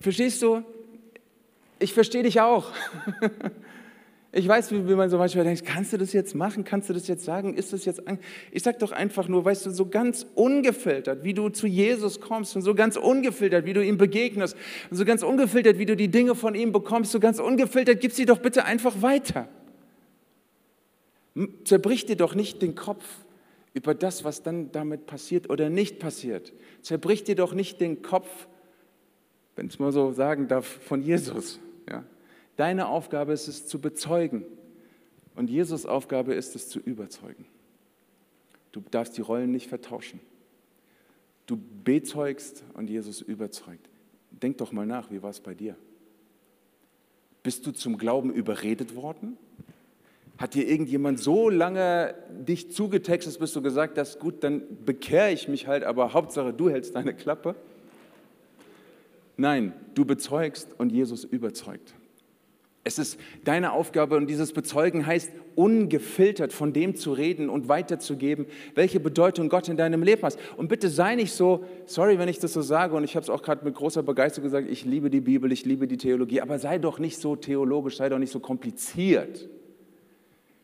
Verstehst 0.00 0.42
du? 0.42 0.62
Ich 1.78 1.94
verstehe 1.94 2.22
dich 2.22 2.40
auch. 2.40 2.70
Ich 4.36 4.48
weiß, 4.48 4.72
wie, 4.72 4.94
man 4.96 5.08
so 5.08 5.16
manchmal 5.16 5.44
denkt, 5.44 5.64
kannst 5.64 5.92
du 5.92 5.96
das 5.96 6.12
jetzt 6.12 6.34
machen? 6.34 6.64
Kannst 6.64 6.88
du 6.88 6.92
das 6.92 7.06
jetzt 7.06 7.24
sagen? 7.24 7.54
Ist 7.54 7.72
das 7.72 7.84
jetzt... 7.84 8.08
An 8.08 8.18
ich 8.50 8.64
sage 8.64 8.78
doch 8.80 8.90
einfach 8.90 9.28
nur, 9.28 9.44
weißt 9.44 9.66
du, 9.66 9.70
so 9.70 9.86
ganz 9.86 10.26
ungefiltert, 10.34 11.22
wie 11.22 11.34
du 11.34 11.50
zu 11.50 11.68
Jesus 11.68 12.20
kommst 12.20 12.56
und 12.56 12.62
so 12.62 12.74
ganz 12.74 12.96
ungefiltert, 12.96 13.64
wie 13.64 13.74
du 13.74 13.84
ihm 13.84 13.96
begegnest 13.96 14.56
und 14.90 14.96
so 14.96 15.04
ganz 15.04 15.22
ungefiltert, 15.22 15.78
wie 15.78 15.86
du 15.86 15.94
die 15.94 16.08
Dinge 16.08 16.34
von 16.34 16.56
ihm 16.56 16.72
bekommst, 16.72 17.12
so 17.12 17.20
ganz 17.20 17.38
ungefiltert, 17.38 18.00
gib 18.00 18.10
sie 18.10 18.26
doch 18.26 18.38
bitte 18.38 18.64
einfach 18.64 19.02
weiter. 19.02 19.46
Zerbrich 21.62 22.04
dir 22.04 22.16
doch 22.16 22.34
nicht 22.34 22.60
den 22.60 22.74
Kopf 22.74 23.04
über 23.72 23.94
das, 23.94 24.24
was 24.24 24.42
dann 24.42 24.72
damit 24.72 25.06
passiert 25.06 25.48
oder 25.48 25.70
nicht 25.70 26.00
passiert. 26.00 26.52
Zerbrich 26.82 27.22
dir 27.22 27.36
doch 27.36 27.54
nicht 27.54 27.80
den 27.80 28.02
Kopf, 28.02 28.48
wenn 29.54 29.68
ich 29.68 29.78
mal 29.78 29.92
so 29.92 30.10
sagen 30.10 30.48
darf, 30.48 30.66
von 30.66 31.02
Jesus. 31.02 31.60
Ja? 31.88 32.02
Deine 32.56 32.88
Aufgabe 32.88 33.32
ist 33.32 33.48
es 33.48 33.66
zu 33.66 33.80
bezeugen 33.80 34.44
und 35.34 35.50
Jesus 35.50 35.86
Aufgabe 35.86 36.34
ist 36.34 36.54
es 36.54 36.68
zu 36.68 36.78
überzeugen. 36.78 37.46
Du 38.72 38.82
darfst 38.90 39.16
die 39.16 39.20
Rollen 39.20 39.50
nicht 39.50 39.68
vertauschen. 39.68 40.20
Du 41.46 41.58
bezeugst 41.84 42.64
und 42.74 42.88
Jesus 42.88 43.20
überzeugt. 43.20 43.88
Denk 44.30 44.58
doch 44.58 44.72
mal 44.72 44.86
nach, 44.86 45.10
wie 45.10 45.22
war 45.22 45.30
es 45.30 45.40
bei 45.40 45.54
dir? 45.54 45.76
Bist 47.42 47.66
du 47.66 47.72
zum 47.72 47.98
Glauben 47.98 48.32
überredet 48.32 48.96
worden? 48.96 49.36
Hat 50.38 50.54
dir 50.54 50.66
irgendjemand 50.66 51.20
so 51.20 51.48
lange 51.48 52.14
dich 52.30 52.72
zugetextet, 52.72 53.38
bis 53.38 53.52
du 53.52 53.62
gesagt 53.62 53.98
hast, 53.98 54.18
gut, 54.18 54.42
dann 54.42 54.62
bekehre 54.84 55.30
ich 55.30 55.46
mich 55.46 55.66
halt, 55.66 55.84
aber 55.84 56.12
Hauptsache 56.12 56.52
du 56.52 56.70
hältst 56.70 56.96
deine 56.96 57.14
Klappe? 57.14 57.54
Nein, 59.36 59.72
du 59.94 60.04
bezeugst 60.04 60.68
und 60.78 60.90
Jesus 60.90 61.24
überzeugt. 61.24 61.94
Es 62.86 62.98
ist 62.98 63.18
deine 63.44 63.72
Aufgabe 63.72 64.14
und 64.16 64.26
dieses 64.26 64.52
Bezeugen 64.52 65.06
heißt, 65.06 65.32
ungefiltert 65.54 66.52
von 66.52 66.74
dem 66.74 66.96
zu 66.96 67.14
reden 67.14 67.48
und 67.48 67.66
weiterzugeben, 67.66 68.44
welche 68.74 69.00
Bedeutung 69.00 69.48
Gott 69.48 69.70
in 69.70 69.78
deinem 69.78 70.02
Leben 70.02 70.22
hat. 70.22 70.36
Und 70.58 70.68
bitte 70.68 70.90
sei 70.90 71.14
nicht 71.14 71.32
so, 71.32 71.64
sorry, 71.86 72.18
wenn 72.18 72.28
ich 72.28 72.40
das 72.40 72.52
so 72.52 72.60
sage, 72.60 72.94
und 72.94 73.02
ich 73.02 73.16
habe 73.16 73.24
es 73.24 73.30
auch 73.30 73.42
gerade 73.42 73.64
mit 73.64 73.74
großer 73.74 74.02
Begeisterung 74.02 74.44
gesagt, 74.44 74.68
ich 74.70 74.84
liebe 74.84 75.08
die 75.08 75.22
Bibel, 75.22 75.50
ich 75.50 75.64
liebe 75.64 75.86
die 75.86 75.96
Theologie, 75.96 76.42
aber 76.42 76.58
sei 76.58 76.78
doch 76.78 76.98
nicht 76.98 77.18
so 77.18 77.36
theologisch, 77.36 77.96
sei 77.96 78.10
doch 78.10 78.18
nicht 78.18 78.32
so 78.32 78.40
kompliziert, 78.40 79.48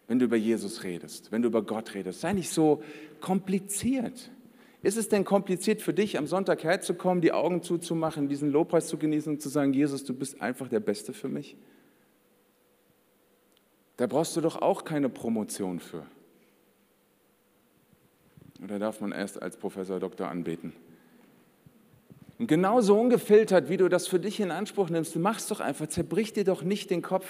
wenn 0.06 0.18
du 0.18 0.26
über 0.26 0.36
Jesus 0.36 0.84
redest, 0.84 1.32
wenn 1.32 1.40
du 1.40 1.48
über 1.48 1.62
Gott 1.62 1.94
redest. 1.94 2.20
Sei 2.20 2.34
nicht 2.34 2.50
so 2.50 2.82
kompliziert. 3.20 4.30
Ist 4.82 4.98
es 4.98 5.08
denn 5.08 5.24
kompliziert 5.24 5.80
für 5.80 5.94
dich, 5.94 6.18
am 6.18 6.26
Sonntag 6.26 6.64
herzukommen, 6.64 7.22
die 7.22 7.32
Augen 7.32 7.62
zuzumachen, 7.62 8.28
diesen 8.28 8.50
Lobpreis 8.50 8.88
zu 8.88 8.98
genießen 8.98 9.34
und 9.34 9.40
zu 9.40 9.48
sagen, 9.48 9.72
Jesus, 9.72 10.04
du 10.04 10.12
bist 10.12 10.42
einfach 10.42 10.68
der 10.68 10.80
Beste 10.80 11.14
für 11.14 11.28
mich? 11.28 11.56
Da 14.00 14.06
brauchst 14.06 14.34
du 14.34 14.40
doch 14.40 14.62
auch 14.62 14.84
keine 14.84 15.10
Promotion 15.10 15.78
für. 15.78 16.06
Oder 18.64 18.78
darf 18.78 19.02
man 19.02 19.12
erst 19.12 19.42
als 19.42 19.58
Professor 19.58 20.00
Doktor 20.00 20.28
anbeten? 20.28 20.72
Und 22.38 22.46
genauso 22.46 22.98
ungefiltert, 22.98 23.68
wie 23.68 23.76
du 23.76 23.90
das 23.90 24.08
für 24.08 24.18
dich 24.18 24.40
in 24.40 24.52
Anspruch 24.52 24.88
nimmst, 24.88 25.14
du 25.14 25.18
machst 25.18 25.50
doch 25.50 25.60
einfach, 25.60 25.86
zerbrich 25.86 26.32
dir 26.32 26.44
doch 26.44 26.62
nicht 26.62 26.88
den 26.88 27.02
Kopf. 27.02 27.26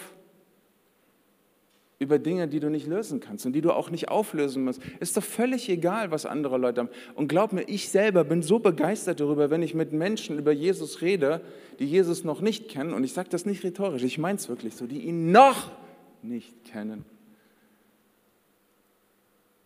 über 1.98 2.20
Dinge, 2.20 2.46
die 2.46 2.60
du 2.60 2.70
nicht 2.70 2.86
lösen 2.86 3.18
kannst 3.18 3.46
und 3.46 3.52
die 3.52 3.62
du 3.62 3.72
auch 3.72 3.90
nicht 3.90 4.08
auflösen 4.08 4.64
musst. 4.64 4.80
Ist 5.00 5.16
doch 5.16 5.24
völlig 5.24 5.68
egal, 5.68 6.12
was 6.12 6.24
andere 6.24 6.56
Leute 6.56 6.82
haben. 6.82 6.90
Und 7.16 7.26
glaub 7.26 7.52
mir, 7.52 7.64
ich 7.64 7.88
selber 7.88 8.22
bin 8.22 8.42
so 8.42 8.60
begeistert 8.60 9.18
darüber, 9.18 9.50
wenn 9.50 9.62
ich 9.62 9.74
mit 9.74 9.92
Menschen 9.92 10.38
über 10.38 10.52
Jesus 10.52 11.02
rede, 11.02 11.40
die 11.80 11.84
Jesus 11.84 12.22
noch 12.22 12.40
nicht 12.40 12.68
kennen. 12.68 12.94
Und 12.94 13.02
ich 13.02 13.12
sage 13.12 13.28
das 13.28 13.44
nicht 13.44 13.64
rhetorisch, 13.64 14.04
ich 14.04 14.18
meine 14.18 14.36
es 14.36 14.48
wirklich 14.48 14.76
so, 14.76 14.86
die 14.86 15.00
ihn 15.00 15.32
noch 15.32 15.72
nicht 16.22 16.64
kennen. 16.64 17.04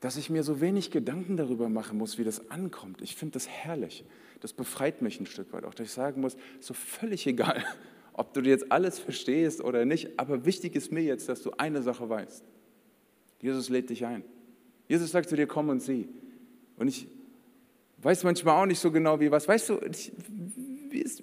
Dass 0.01 0.17
ich 0.17 0.29
mir 0.31 0.43
so 0.43 0.61
wenig 0.61 0.90
Gedanken 0.90 1.37
darüber 1.37 1.69
machen 1.69 1.99
muss, 1.99 2.19
wie 2.19 2.25
das 2.25 2.51
ankommt. 2.51 3.01
Ich 3.01 3.17
finde 3.17 3.35
das 3.35 3.49
herrlich. 3.49 4.05
Das 4.40 4.53
befreit 4.53 5.01
mich 5.01 5.21
ein 5.21 5.27
Stück 5.27 5.53
weit 5.53 5.64
auch, 5.64 5.75
dass 5.75 5.87
ich 5.87 5.93
sagen 5.93 6.21
muss, 6.21 6.37
so 6.61 6.75
völlig 6.75 7.27
egal, 7.27 7.64
ob 8.12 8.35
du 8.35 8.40
jetzt 8.43 8.71
alles 8.71 8.99
verstehst 8.99 9.62
oder 9.62 9.85
nicht, 9.85 10.19
aber 10.19 10.45
wichtig 10.45 10.77
ist 10.77 10.93
mir 10.93 11.03
jetzt, 11.03 11.29
dass 11.29 11.43
du 11.43 11.53
eine 11.53 11.83
Sache 11.83 12.09
weißt. 12.09 12.45
Jesus 13.40 13.69
lädt 13.69 13.90
dich 13.90 14.07
ein. 14.07 14.25
Jesus 14.88 15.11
sagt 15.11 15.29
zu 15.29 15.37
dir, 15.37 15.47
komm 15.47 15.69
und 15.69 15.81
sieh. 15.81 16.09
Und 16.77 16.88
ich 16.88 17.09
weiß 17.99 18.25
manchmal 18.25 18.62
auch 18.62 18.67
nicht 18.67 18.79
so 18.79 18.90
genau, 18.90 19.19
wie 19.21 19.31
was. 19.31 19.49
Weißt 19.49 19.71
du, 19.71 19.79
ich, 19.81 20.12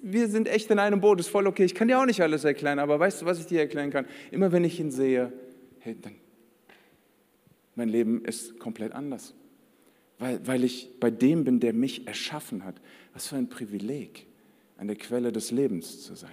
wir 0.02 0.28
sind 0.28 0.48
echt 0.48 0.70
in 0.70 0.78
einem 0.78 1.00
Boot, 1.00 1.20
ist 1.20 1.28
voll 1.28 1.46
okay. 1.46 1.64
Ich 1.64 1.74
kann 1.74 1.88
dir 1.88 1.98
auch 1.98 2.06
nicht 2.06 2.20
alles 2.20 2.44
erklären, 2.44 2.78
aber 2.78 2.98
weißt 2.98 3.22
du, 3.22 3.26
was 3.26 3.38
ich 3.38 3.46
dir 3.46 3.60
erklären 3.60 3.90
kann? 3.90 4.06
Immer 4.30 4.52
wenn 4.52 4.64
ich 4.64 4.78
ihn 4.78 4.90
sehe, 4.90 5.32
hey, 5.80 5.96
dann, 6.00 6.14
mein 7.74 7.88
Leben 7.88 8.24
ist 8.24 8.58
komplett 8.58 8.92
anders. 8.92 9.34
Weil, 10.18 10.46
weil 10.46 10.64
ich 10.64 11.00
bei 11.00 11.10
dem 11.10 11.44
bin, 11.44 11.58
der 11.58 11.72
mich 11.72 12.06
erschaffen 12.06 12.64
hat. 12.64 12.80
Was 13.12 13.28
für 13.28 13.36
ein 13.36 13.48
Privileg, 13.48 14.26
an 14.76 14.86
der 14.86 14.96
Quelle 14.96 15.32
des 15.32 15.50
Lebens 15.50 16.02
zu 16.02 16.14
sein. 16.14 16.30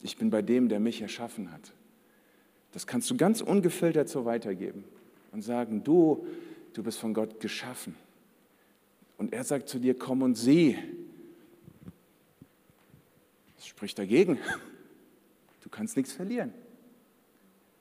Ich 0.00 0.16
bin 0.16 0.30
bei 0.30 0.42
dem, 0.42 0.68
der 0.68 0.80
mich 0.80 1.00
erschaffen 1.00 1.52
hat. 1.52 1.72
Das 2.72 2.86
kannst 2.86 3.10
du 3.10 3.16
ganz 3.16 3.40
ungefiltert 3.40 4.08
so 4.08 4.24
weitergeben 4.24 4.84
und 5.32 5.42
sagen, 5.42 5.82
du, 5.82 6.26
du 6.72 6.82
bist 6.82 6.98
von 6.98 7.14
Gott 7.14 7.40
geschaffen. 7.40 7.94
Und 9.16 9.32
er 9.32 9.44
sagt 9.44 9.68
zu 9.68 9.78
dir, 9.78 9.98
komm 9.98 10.22
und 10.22 10.36
sieh. 10.36 10.76
Das 13.58 13.66
spricht 13.66 13.98
dagegen. 13.98 14.38
Du 15.62 15.68
kannst 15.68 15.96
nichts 15.96 16.12
verlieren. 16.12 16.54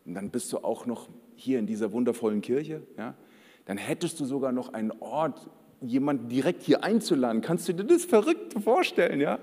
Und 0.06 0.16
dann 0.16 0.32
bist 0.32 0.52
du 0.52 0.58
auch 0.58 0.86
noch 0.88 1.08
hier 1.36 1.60
in 1.60 1.68
dieser 1.68 1.92
wundervollen 1.92 2.42
Kirche. 2.42 2.82
Ja? 2.98 3.14
Dann 3.66 3.78
hättest 3.78 4.20
du 4.20 4.26
sogar 4.26 4.52
noch 4.52 4.74
einen 4.74 4.92
Ort, 5.00 5.48
jemanden 5.82 6.30
direkt 6.30 6.64
hier 6.64 6.84
einzuladen. 6.84 7.42
Kannst 7.42 7.70
du 7.70 7.74
dir 7.74 7.84
das 7.84 8.06
verrückt 8.06 8.56
vorstellen, 8.62 9.22
ja? 9.22 9.40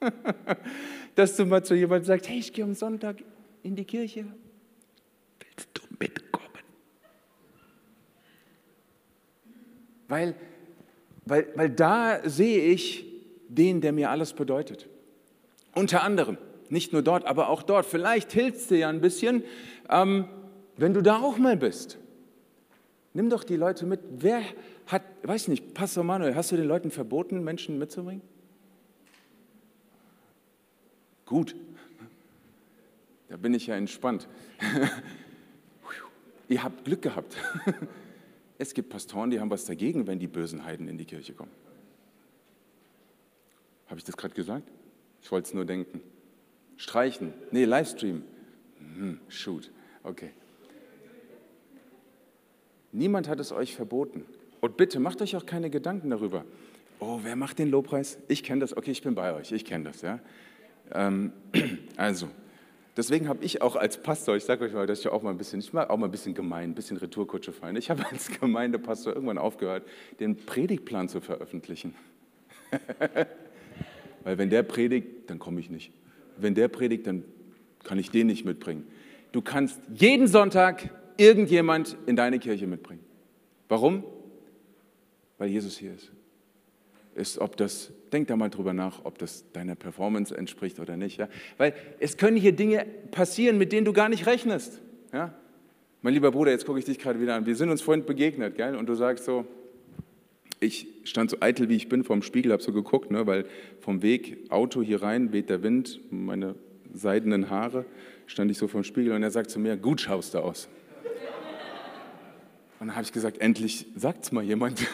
dass 1.14 1.36
du 1.36 1.46
mal 1.46 1.64
zu 1.64 1.76
jemandem 1.76 2.06
sagst, 2.06 2.28
hey, 2.28 2.40
ich 2.40 2.52
gehe 2.52 2.64
am 2.64 2.74
Sonntag 2.74 3.22
in 3.62 3.76
die 3.76 3.84
Kirche. 3.84 4.26
Willst 5.38 5.68
du 5.74 5.82
mitkommen? 6.00 6.44
Weil, 10.08 10.34
weil, 11.24 11.46
weil 11.54 11.70
da 11.70 12.28
sehe 12.28 12.64
ich 12.64 13.06
den, 13.48 13.80
der 13.80 13.92
mir 13.92 14.10
alles 14.10 14.32
bedeutet. 14.32 14.88
Unter 15.74 16.02
anderem, 16.02 16.38
nicht 16.68 16.92
nur 16.92 17.02
dort, 17.02 17.26
aber 17.26 17.48
auch 17.48 17.62
dort. 17.62 17.86
Vielleicht 17.86 18.32
hilft 18.32 18.58
es 18.58 18.66
dir 18.68 18.78
ja 18.78 18.88
ein 18.88 19.00
bisschen, 19.00 19.42
ähm, 19.88 20.28
wenn 20.76 20.94
du 20.94 21.02
da 21.02 21.20
auch 21.20 21.38
mal 21.38 21.56
bist. 21.56 21.98
Nimm 23.12 23.30
doch 23.30 23.44
die 23.44 23.56
Leute 23.56 23.86
mit. 23.86 24.00
Wer 24.10 24.42
hat, 24.86 25.02
weiß 25.22 25.48
nicht, 25.48 25.74
Pastor 25.74 26.04
Manuel, 26.04 26.34
hast 26.34 26.52
du 26.52 26.56
den 26.56 26.66
Leuten 26.66 26.90
verboten, 26.90 27.44
Menschen 27.44 27.78
mitzubringen? 27.78 28.22
Gut, 31.26 31.54
da 33.28 33.36
bin 33.36 33.54
ich 33.54 33.66
ja 33.66 33.76
entspannt. 33.76 34.28
Ihr 36.48 36.62
habt 36.62 36.84
Glück 36.84 37.02
gehabt. 37.02 37.36
Es 38.56 38.72
gibt 38.72 38.88
Pastoren, 38.88 39.30
die 39.30 39.40
haben 39.40 39.50
was 39.50 39.64
dagegen, 39.64 40.06
wenn 40.06 40.20
die 40.20 40.28
bösen 40.28 40.64
Heiden 40.64 40.86
in 40.86 40.96
die 40.96 41.04
Kirche 41.04 41.34
kommen. 41.34 41.50
Habe 43.88 43.98
ich 43.98 44.04
das 44.04 44.16
gerade 44.16 44.32
gesagt? 44.32 44.70
Ich 45.24 45.32
wollte 45.32 45.48
es 45.48 45.54
nur 45.54 45.64
denken. 45.64 46.02
Streichen. 46.76 47.32
Nee, 47.50 47.64
Livestream. 47.64 48.24
Hm, 48.78 49.20
shoot. 49.28 49.70
Okay. 50.02 50.30
Niemand 52.92 53.26
hat 53.26 53.40
es 53.40 53.50
euch 53.50 53.74
verboten. 53.74 54.26
Und 54.60 54.76
bitte 54.76 55.00
macht 55.00 55.22
euch 55.22 55.34
auch 55.34 55.46
keine 55.46 55.70
Gedanken 55.70 56.10
darüber. 56.10 56.44
Oh, 57.00 57.20
wer 57.22 57.36
macht 57.36 57.58
den 57.58 57.70
Lobpreis? 57.70 58.18
Ich 58.28 58.44
kenne 58.44 58.60
das. 58.60 58.76
Okay, 58.76 58.90
ich 58.90 59.00
bin 59.00 59.14
bei 59.14 59.34
euch. 59.34 59.50
Ich 59.50 59.64
kenne 59.64 59.84
das. 59.84 60.02
Ja? 60.02 60.20
Ähm, 60.92 61.32
also, 61.96 62.28
deswegen 62.94 63.26
habe 63.26 63.42
ich 63.42 63.62
auch 63.62 63.76
als 63.76 64.02
Pastor, 64.02 64.36
ich 64.36 64.44
sage 64.44 64.66
euch 64.66 64.74
mal, 64.74 64.86
dass 64.86 65.00
ich 65.00 65.08
auch 65.08 65.22
mal 65.22 65.30
ein 65.30 65.38
bisschen, 65.38 65.60
ich 65.60 65.72
mag 65.72 65.88
auch 65.88 65.96
mal 65.96 66.06
ein 66.06 66.12
bisschen 66.12 66.34
gemein, 66.34 66.70
ein 66.70 66.74
bisschen 66.74 66.98
Retourkutsche 66.98 67.52
fallen. 67.52 67.76
Ich 67.76 67.88
habe 67.88 68.06
als 68.10 68.28
Gemeindepastor 68.28 69.14
irgendwann 69.14 69.38
aufgehört, 69.38 69.86
den 70.20 70.36
Predigtplan 70.36 71.08
zu 71.08 71.22
veröffentlichen. 71.22 71.94
Weil 74.24 74.38
wenn 74.38 74.50
der 74.50 74.62
predigt, 74.62 75.30
dann 75.30 75.38
komme 75.38 75.60
ich 75.60 75.70
nicht. 75.70 75.92
Wenn 76.36 76.54
der 76.54 76.68
predigt, 76.68 77.06
dann 77.06 77.24
kann 77.84 77.98
ich 77.98 78.10
den 78.10 78.26
nicht 78.26 78.44
mitbringen. 78.44 78.86
Du 79.32 79.42
kannst 79.42 79.80
jeden 79.94 80.26
Sonntag 80.26 80.90
irgendjemand 81.16 81.96
in 82.06 82.16
deine 82.16 82.38
Kirche 82.38 82.66
mitbringen. 82.66 83.04
Warum? 83.68 84.04
Weil 85.38 85.48
Jesus 85.48 85.78
hier 85.78 85.94
ist 85.94 86.10
ist, 87.14 87.38
ob 87.38 87.56
das, 87.56 87.92
denk 88.12 88.28
da 88.28 88.36
mal 88.36 88.50
drüber 88.50 88.72
nach, 88.72 89.04
ob 89.04 89.18
das 89.18 89.50
deiner 89.52 89.74
Performance 89.74 90.36
entspricht 90.36 90.80
oder 90.80 90.96
nicht. 90.96 91.18
Ja? 91.18 91.28
Weil 91.56 91.74
es 92.00 92.16
können 92.16 92.36
hier 92.36 92.52
Dinge 92.52 92.86
passieren, 93.10 93.58
mit 93.58 93.72
denen 93.72 93.84
du 93.84 93.92
gar 93.92 94.08
nicht 94.08 94.26
rechnest. 94.26 94.80
Ja? 95.12 95.32
Mein 96.02 96.14
lieber 96.14 96.30
Bruder, 96.30 96.50
jetzt 96.50 96.66
gucke 96.66 96.78
ich 96.78 96.84
dich 96.84 96.98
gerade 96.98 97.20
wieder 97.20 97.34
an. 97.34 97.46
Wir 97.46 97.56
sind 97.56 97.70
uns 97.70 97.82
vorhin 97.82 98.04
begegnet, 98.04 98.56
gell? 98.56 98.76
und 98.76 98.86
du 98.88 98.94
sagst 98.94 99.24
so, 99.24 99.46
ich 100.64 100.86
stand 101.04 101.30
so 101.30 101.38
eitel, 101.40 101.68
wie 101.68 101.76
ich 101.76 101.88
bin, 101.88 102.04
vorm 102.04 102.22
Spiegel, 102.22 102.52
habe 102.52 102.62
so 102.62 102.72
geguckt, 102.72 103.10
ne? 103.10 103.26
weil 103.26 103.46
vom 103.80 104.02
Weg 104.02 104.50
Auto 104.50 104.82
hier 104.82 105.02
rein 105.02 105.32
weht 105.32 105.50
der 105.50 105.62
Wind, 105.62 106.00
meine 106.10 106.54
seidenen 106.92 107.50
Haare, 107.50 107.84
stand 108.26 108.50
ich 108.50 108.58
so 108.58 108.68
vorm 108.68 108.84
Spiegel 108.84 109.12
und 109.12 109.22
er 109.22 109.30
sagt 109.30 109.50
zu 109.50 109.58
mir, 109.58 109.76
gut 109.76 110.00
schaust 110.00 110.34
du 110.34 110.38
aus. 110.38 110.68
Und 112.80 112.88
dann 112.88 112.96
habe 112.96 113.04
ich 113.04 113.12
gesagt, 113.12 113.38
endlich 113.38 113.86
sagt 113.96 114.24
es 114.24 114.32
mal 114.32 114.42
jemand. 114.42 114.80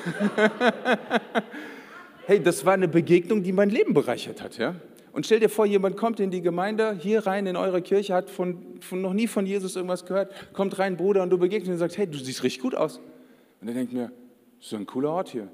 hey, 2.26 2.40
das 2.40 2.64
war 2.64 2.74
eine 2.74 2.88
Begegnung, 2.88 3.42
die 3.42 3.52
mein 3.52 3.70
Leben 3.70 3.94
bereichert 3.94 4.42
hat. 4.42 4.58
Ja? 4.58 4.76
Und 5.12 5.26
stell 5.26 5.40
dir 5.40 5.48
vor, 5.48 5.66
jemand 5.66 5.96
kommt 5.96 6.20
in 6.20 6.30
die 6.30 6.40
Gemeinde, 6.40 6.96
hier 7.00 7.26
rein 7.26 7.46
in 7.46 7.56
eure 7.56 7.82
Kirche, 7.82 8.14
hat 8.14 8.30
von, 8.30 8.80
von 8.80 9.02
noch 9.02 9.12
nie 9.12 9.26
von 9.26 9.44
Jesus 9.44 9.74
irgendwas 9.74 10.06
gehört, 10.06 10.52
kommt 10.52 10.78
rein, 10.78 10.96
Bruder, 10.96 11.22
und 11.22 11.30
du 11.30 11.38
begegnest 11.38 11.72
und 11.72 11.78
sagst, 11.78 11.98
hey, 11.98 12.06
du 12.06 12.18
siehst 12.18 12.44
richtig 12.44 12.62
gut 12.62 12.74
aus. 12.74 13.00
Und 13.60 13.68
er 13.68 13.74
denkt 13.74 13.92
mir, 13.92 14.12
das 14.58 14.68
ist 14.68 14.74
ein 14.74 14.86
cooler 14.86 15.10
Ort 15.10 15.30
hier. 15.30 15.48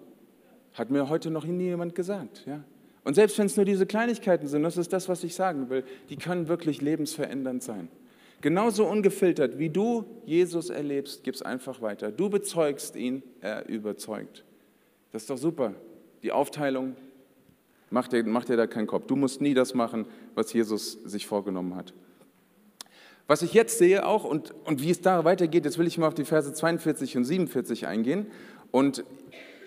Hat 0.76 0.90
mir 0.90 1.08
heute 1.08 1.30
noch 1.30 1.44
nie 1.44 1.64
jemand 1.64 1.94
gesagt. 1.94 2.44
Ja? 2.46 2.62
Und 3.02 3.14
selbst 3.14 3.38
wenn 3.38 3.46
es 3.46 3.56
nur 3.56 3.64
diese 3.64 3.86
Kleinigkeiten 3.86 4.46
sind, 4.46 4.62
das 4.62 4.76
ist 4.76 4.92
das, 4.92 5.08
was 5.08 5.24
ich 5.24 5.34
sagen 5.34 5.70
will, 5.70 5.84
die 6.10 6.16
können 6.16 6.48
wirklich 6.48 6.82
lebensverändernd 6.82 7.62
sein. 7.62 7.88
Genauso 8.42 8.86
ungefiltert, 8.86 9.58
wie 9.58 9.70
du 9.70 10.04
Jesus 10.26 10.68
erlebst, 10.68 11.24
gib 11.24 11.34
es 11.34 11.40
einfach 11.40 11.80
weiter. 11.80 12.12
Du 12.12 12.28
bezeugst 12.28 12.94
ihn, 12.94 13.22
er 13.40 13.66
überzeugt. 13.68 14.44
Das 15.12 15.22
ist 15.22 15.30
doch 15.30 15.38
super. 15.38 15.72
Die 16.22 16.30
Aufteilung, 16.30 16.94
macht 17.88 18.12
dir, 18.12 18.22
mach 18.24 18.44
dir 18.44 18.58
da 18.58 18.66
keinen 18.66 18.86
Kopf. 18.86 19.06
Du 19.06 19.16
musst 19.16 19.40
nie 19.40 19.54
das 19.54 19.72
machen, 19.72 20.04
was 20.34 20.52
Jesus 20.52 20.98
sich 21.04 21.26
vorgenommen 21.26 21.74
hat. 21.74 21.94
Was 23.26 23.40
ich 23.40 23.54
jetzt 23.54 23.78
sehe 23.78 24.06
auch 24.06 24.24
und, 24.24 24.54
und 24.64 24.82
wie 24.82 24.90
es 24.90 25.00
da 25.00 25.24
weitergeht, 25.24 25.64
jetzt 25.64 25.78
will 25.78 25.86
ich 25.86 25.96
mal 25.96 26.08
auf 26.08 26.14
die 26.14 26.24
Verse 26.24 26.52
42 26.52 27.16
und 27.16 27.24
47 27.24 27.86
eingehen. 27.86 28.26
Und 28.70 29.04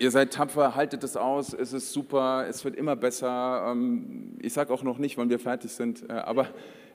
ihr 0.00 0.10
seid 0.10 0.32
tapfer, 0.32 0.74
haltet 0.74 1.04
es 1.04 1.16
aus, 1.16 1.52
es 1.52 1.72
ist 1.72 1.92
super, 1.92 2.46
es 2.48 2.64
wird 2.64 2.74
immer 2.74 2.96
besser. 2.96 3.66
Ähm, 3.70 4.38
ich 4.40 4.52
sage 4.52 4.72
auch 4.72 4.82
noch 4.82 4.98
nicht, 4.98 5.18
wann 5.18 5.28
wir 5.28 5.38
fertig 5.38 5.70
sind, 5.70 6.08
äh, 6.08 6.14
aber 6.14 6.48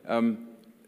ähm, 0.08 0.40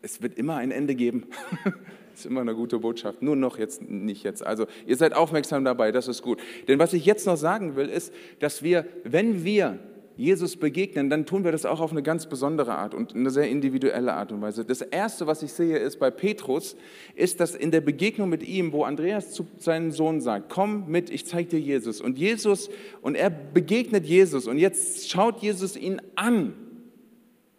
es 0.01 0.21
wird 0.21 0.35
immer 0.37 0.55
ein 0.55 0.71
Ende 0.71 0.95
geben. 0.95 1.27
Das 1.63 1.73
ist 2.21 2.25
immer 2.25 2.41
eine 2.41 2.55
gute 2.55 2.79
Botschaft. 2.79 3.21
Nur 3.21 3.35
noch 3.35 3.59
jetzt, 3.59 3.83
nicht 3.83 4.23
jetzt. 4.23 4.45
Also 4.45 4.65
ihr 4.87 4.97
seid 4.97 5.13
aufmerksam 5.13 5.63
dabei, 5.63 5.91
das 5.91 6.07
ist 6.07 6.23
gut. 6.23 6.39
Denn 6.67 6.79
was 6.79 6.93
ich 6.93 7.05
jetzt 7.05 7.27
noch 7.27 7.37
sagen 7.37 7.75
will, 7.75 7.87
ist, 7.87 8.11
dass 8.39 8.63
wir, 8.63 8.85
wenn 9.03 9.43
wir 9.43 9.77
Jesus 10.17 10.57
begegnen, 10.57 11.09
dann 11.09 11.25
tun 11.25 11.43
wir 11.43 11.51
das 11.51 11.65
auch 11.65 11.79
auf 11.79 11.91
eine 11.91 12.03
ganz 12.03 12.25
besondere 12.25 12.75
Art 12.75 12.93
und 12.93 13.15
eine 13.15 13.29
sehr 13.29 13.47
individuelle 13.47 14.13
Art 14.13 14.31
und 14.31 14.41
Weise. 14.41 14.65
Das 14.65 14.81
Erste, 14.81 15.27
was 15.27 15.43
ich 15.43 15.53
sehe, 15.53 15.77
ist 15.77 15.99
bei 15.99 16.11
Petrus, 16.11 16.75
ist, 17.15 17.39
dass 17.39 17.55
in 17.55 17.71
der 17.71 17.81
Begegnung 17.81 18.27
mit 18.27 18.43
ihm, 18.43 18.73
wo 18.73 18.83
Andreas 18.83 19.31
zu 19.31 19.47
seinem 19.57 19.91
Sohn 19.91 20.19
sagt, 20.19 20.49
komm 20.49 20.89
mit, 20.89 21.09
ich 21.09 21.25
zeige 21.25 21.49
dir 21.49 21.59
Jesus. 21.59 22.01
Und 22.01 22.17
Jesus, 22.17 22.69
und 23.01 23.15
er 23.15 23.29
begegnet 23.29 24.05
Jesus 24.05 24.47
und 24.47 24.57
jetzt 24.57 25.09
schaut 25.09 25.41
Jesus 25.41 25.77
ihn 25.77 26.01
an 26.15 26.53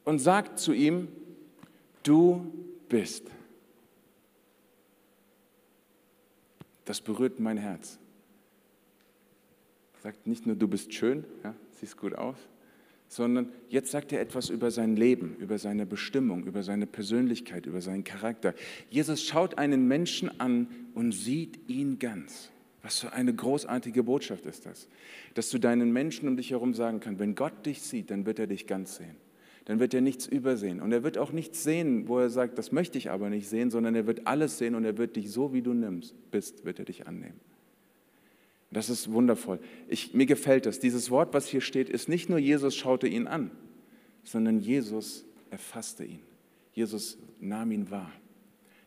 und 0.05 0.18
sagt 0.18 0.59
zu 0.59 0.73
ihm, 0.73 1.09
du 2.03 2.44
bist. 2.88 3.25
das 6.88 7.03
berührt 7.03 7.38
mein 7.38 7.59
Herz. 7.59 7.99
Sagt 10.03 10.27
nicht 10.27 10.47
nur, 10.47 10.57
du 10.57 10.69
bist 10.69 10.93
schön, 10.95 11.25
ja, 11.43 11.55
siehst 11.73 11.97
gut 11.97 12.15
aus, 12.15 12.37
sondern 13.09 13.49
jetzt 13.69 13.91
sagt 13.91 14.13
er 14.13 14.21
etwas 14.21 14.51
über 14.51 14.71
sein 14.71 14.97
Leben, 14.97 15.37
über 15.41 15.59
seine 15.59 15.87
Bestimmung, 15.87 16.45
über 16.45 16.63
seine 16.63 16.87
Persönlichkeit, 16.87 17.67
über 17.67 17.81
seinen 17.81 18.05
Charakter. 18.05 18.55
Jesus 18.91 19.25
schaut 19.25 19.59
einen 19.59 19.89
Menschen 19.89 20.41
an 20.41 20.69
und 20.95 21.13
sieht 21.13 21.59
ihn 21.69 21.99
ganz. 21.99 22.51
Was 22.83 23.01
für 23.01 23.13
eine 23.13 23.35
großartige 23.35 24.05
Botschaft 24.05 24.47
ist 24.47 24.67
das, 24.67 24.89
dass 25.35 25.51
du 25.51 25.59
deinen 25.59 25.93
Menschen 25.93 26.29
um 26.29 26.37
dich 26.37 26.51
herum 26.51 26.75
sagen 26.75 27.01
kannst, 27.01 27.19
wenn 27.19 27.35
Gott 27.35 27.67
dich 27.67 27.83
sieht, 27.83 28.11
dann 28.11 28.25
wird 28.25 28.39
er 28.39 28.47
dich 28.47 28.67
ganz 28.67 28.97
sehen. 28.97 29.17
Dann 29.65 29.81
wird 29.81 29.93
er 29.93 30.01
nichts 30.01 30.27
übersehen. 30.27 30.81
Und 30.81 30.93
er 30.93 31.03
wird 31.03 31.19
auch 31.19 31.33
nichts 31.33 31.63
sehen, 31.63 32.09
wo 32.09 32.19
er 32.19 32.31
sagt, 32.31 32.57
das 32.57 32.73
möchte 32.73 32.97
ich 32.97 33.11
aber 33.11 33.29
nicht 33.29 33.49
sehen, 33.49 33.71
sondern 33.71 33.95
er 33.95 34.07
wird 34.07 34.27
alles 34.27 34.57
sehen 34.57 34.75
und 34.75 34.85
er 34.85 34.97
wird 34.97 35.17
dich 35.17 35.31
so, 35.31 35.53
wie 35.53 35.61
du 35.61 35.75
nimmst, 35.75 36.15
bist, 36.31 36.65
wird 36.65 36.79
er 36.79 36.87
dich 36.87 37.07
annehmen. 37.07 37.39
Das 38.70 38.90
ist 38.90 39.11
wundervoll. 39.11 39.61
Ich, 39.88 40.12
mir 40.14 40.26
gefällt 40.26 40.66
das. 40.66 40.78
Dieses 40.78 41.11
Wort, 41.11 41.33
was 41.33 41.46
hier 41.46 41.61
steht, 41.61 41.88
ist 41.88 42.09
nicht 42.09 42.28
nur 42.28 42.38
Jesus 42.38 42.76
schaute 42.76 43.09
ihn 43.09 43.26
an, 43.26 43.50
sondern 44.24 44.61
Jesus 44.61 45.24
erfasste 45.50 46.04
ihn. 46.04 46.20
Jesus 46.72 47.18
nahm 47.40 47.72
ihn 47.72 47.90
wahr. 47.90 48.12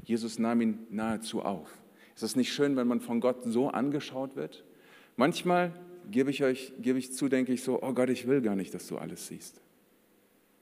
Jesus 0.04 0.40
nahm 0.40 0.62
ihn 0.62 0.80
nahezu 0.90 1.42
auf. 1.42 1.70
Ist 2.16 2.24
es 2.24 2.36
nicht 2.36 2.54
schön, 2.54 2.76
wenn 2.76 2.88
man 2.88 3.02
von 3.02 3.20
Gott 3.20 3.44
so 3.46 3.70
angeschaut 3.70 4.36
wird? 4.36 4.64
Manchmal 5.16 5.74
gebe 6.10 6.30
ich 6.30 6.44
euch, 6.44 6.74
gebe 6.80 7.00
ich 7.00 7.14
zu, 7.14 7.30
denke 7.30 7.54
ich 7.54 7.64
so, 7.64 7.82
oh 7.82 7.94
Gott, 7.94 8.10
ich 8.10 8.28
will 8.28 8.42
gar 8.42 8.56
nicht, 8.56 8.74
dass 8.74 8.88
du 8.88 8.98
alles 8.98 9.28
siehst. 9.28 9.60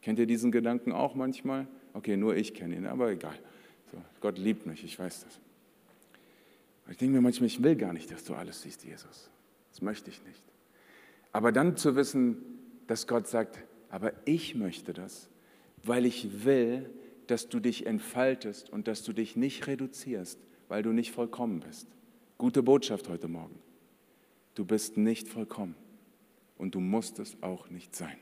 Kennt 0.01 0.19
ihr 0.19 0.25
diesen 0.25 0.51
Gedanken 0.51 0.91
auch 0.91 1.15
manchmal? 1.15 1.67
Okay, 1.93 2.15
nur 2.15 2.36
ich 2.36 2.53
kenne 2.53 2.75
ihn, 2.75 2.86
aber 2.86 3.12
egal. 3.12 3.38
So, 3.91 3.97
Gott 4.21 4.38
liebt 4.38 4.65
mich, 4.65 4.84
ich 4.84 4.97
weiß 4.97 5.25
das. 5.25 5.39
Und 6.89 6.93
ich 6.93 6.97
denke 6.97 7.17
mir 7.17 7.21
manchmal, 7.21 7.45
ich 7.45 7.62
will 7.62 7.75
gar 7.75 7.93
nicht, 7.93 8.10
dass 8.10 8.23
du 8.23 8.34
alles 8.34 8.63
siehst, 8.63 8.84
Jesus. 8.84 9.30
Das 9.69 9.84
möchte 9.84 10.10
ich 10.10 10.23
nicht. 10.25 10.41
Aber 11.32 11.52
dann 11.52 11.78
zu 11.78 11.95
wissen, 11.95 12.38
dass 12.88 13.06
Gott 13.06 13.28
sagt, 13.28 13.60
aber 13.91 14.12
ich 14.25 14.56
möchte 14.56 14.91
das, 14.91 15.30
weil 15.84 16.08
ich 16.08 16.45
will, 16.45 16.89
dass 17.28 17.47
du 17.47 17.60
dich 17.60 17.86
entfaltest 17.86 18.71
und 18.71 18.88
dass 18.88 19.04
du 19.04 19.13
dich 19.13 19.36
nicht 19.36 19.67
reduzierst, 19.67 20.39
weil 20.67 20.82
du 20.82 20.91
nicht 20.91 21.12
vollkommen 21.12 21.60
bist. 21.60 21.88
Gute 22.39 22.63
Botschaft 22.63 23.08
heute 23.08 23.28
Morgen. 23.28 23.60
Du 24.56 24.65
bist 24.65 24.97
nicht 24.97 25.28
vollkommen 25.28 25.75
und 26.58 26.73
du 26.73 26.80
musst 26.80 27.19
es 27.19 27.38
auch 27.43 27.69
nicht 27.69 27.95
sein. 27.95 28.17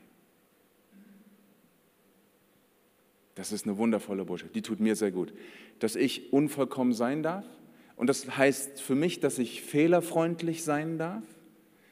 Das 3.34 3.50
ist 3.50 3.64
eine 3.64 3.78
wundervolle 3.78 4.26
Botschaft, 4.26 4.54
die 4.54 4.60
tut 4.60 4.78
mir 4.78 4.94
sehr 4.94 5.10
gut. 5.10 5.32
Dass 5.78 5.96
ich 5.96 6.34
unvollkommen 6.34 6.92
sein 6.92 7.22
darf, 7.22 7.46
und 7.98 8.06
das 8.06 8.36
heißt 8.36 8.80
für 8.80 8.94
mich, 8.94 9.18
dass 9.18 9.38
ich 9.38 9.60
fehlerfreundlich 9.60 10.62
sein 10.62 10.98
darf. 10.98 11.24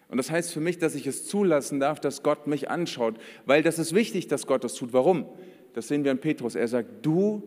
Und 0.09 0.19
das 0.19 0.31
heißt 0.31 0.53
für 0.53 0.61
mich, 0.61 0.79
dass 0.79 0.95
ich 0.95 1.09
es 1.09 1.27
zulassen 1.27 1.81
darf, 1.81 1.99
dass 1.99 2.23
Gott 2.23 2.47
mich 2.47 2.71
anschaut, 2.71 3.17
weil 3.45 3.65
das 3.65 3.81
ist 3.81 3.93
wichtig, 3.93 4.29
dass 4.29 4.47
Gott 4.47 4.63
das 4.63 4.75
tut. 4.75 4.93
Warum? 4.93 5.27
Das 5.75 5.89
sehen 5.89 6.05
wir 6.05 6.13
an 6.13 6.19
Petrus. 6.19 6.55
Er 6.55 6.69
sagt, 6.69 7.05
du 7.05 7.43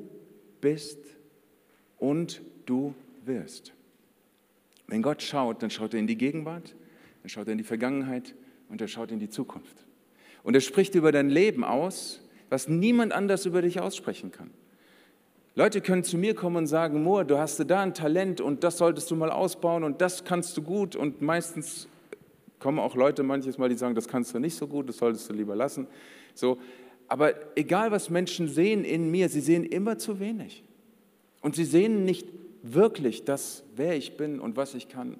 bist 0.60 1.00
und 1.98 2.42
du 2.66 2.94
wirst. 3.24 3.72
Wenn 4.88 5.02
Gott 5.02 5.24
schaut, 5.24 5.64
dann 5.64 5.70
schaut 5.70 5.94
er 5.94 6.02
in 6.02 6.08
die 6.08 6.18
Gegenwart, 6.18 6.76
dann 7.24 7.30
schaut 7.30 7.48
er 7.48 7.54
in 7.54 7.58
die 7.60 7.64
Vergangenheit 7.64 8.36
und 8.68 8.82
er 8.82 8.90
schaut 8.90 9.12
in 9.12 9.20
die 9.20 9.30
Zukunft. 9.30 9.86
Und 10.44 10.54
er 10.54 10.62
spricht 10.62 10.96
über 10.96 11.14
dein 11.14 11.30
Leben 11.30 11.64
aus, 11.64 12.22
was 12.50 12.68
niemand 12.68 13.14
anders 13.14 13.46
über 13.46 13.62
dich 13.62 13.80
aussprechen 13.80 14.34
kann. 14.34 14.52
Leute 15.56 15.82
können 15.82 16.04
zu 16.04 16.18
mir 16.18 16.36
kommen 16.36 16.58
und 16.58 16.68
sagen, 16.68 17.04
Moa, 17.04 17.24
du 17.24 17.38
hast 17.38 17.60
da 17.70 17.82
ein 17.82 17.94
Talent 17.94 18.40
und 18.40 18.64
das 18.64 18.78
solltest 18.78 19.10
du 19.12 19.16
mal 19.16 19.32
ausbauen 19.32 19.84
und 19.84 20.02
das 20.02 20.24
kannst 20.24 20.56
du 20.56 20.62
gut. 20.62 20.96
Und 20.96 21.22
meistens 21.22 21.88
kommen 22.60 22.80
auch 22.80 22.96
Leute 22.96 23.24
manches 23.24 23.58
Mal, 23.58 23.70
die 23.70 23.76
sagen, 23.76 23.96
das 23.96 24.08
kannst 24.08 24.34
du 24.34 24.40
nicht 24.40 24.56
so 24.56 24.68
gut, 24.68 24.90
das 24.90 24.98
solltest 24.98 25.30
du 25.30 25.34
lieber 25.34 25.56
lassen. 25.56 25.88
So, 26.34 26.60
aber 27.08 27.34
egal, 27.58 27.92
was 27.92 28.10
Menschen 28.10 28.48
sehen 28.48 28.86
in 28.86 29.10
mir, 29.10 29.30
sie 29.30 29.42
sehen 29.42 29.64
immer 29.66 29.98
zu 29.98 30.20
wenig. 30.20 30.64
Und 31.42 31.56
sie 31.56 31.66
sehen 31.66 32.06
nicht 32.06 32.28
wirklich 32.62 33.24
das, 33.24 33.64
wer 33.76 33.96
ich 33.96 34.18
bin 34.18 34.40
und 34.40 34.58
was 34.58 34.76
ich 34.76 34.90
kann. 34.90 35.18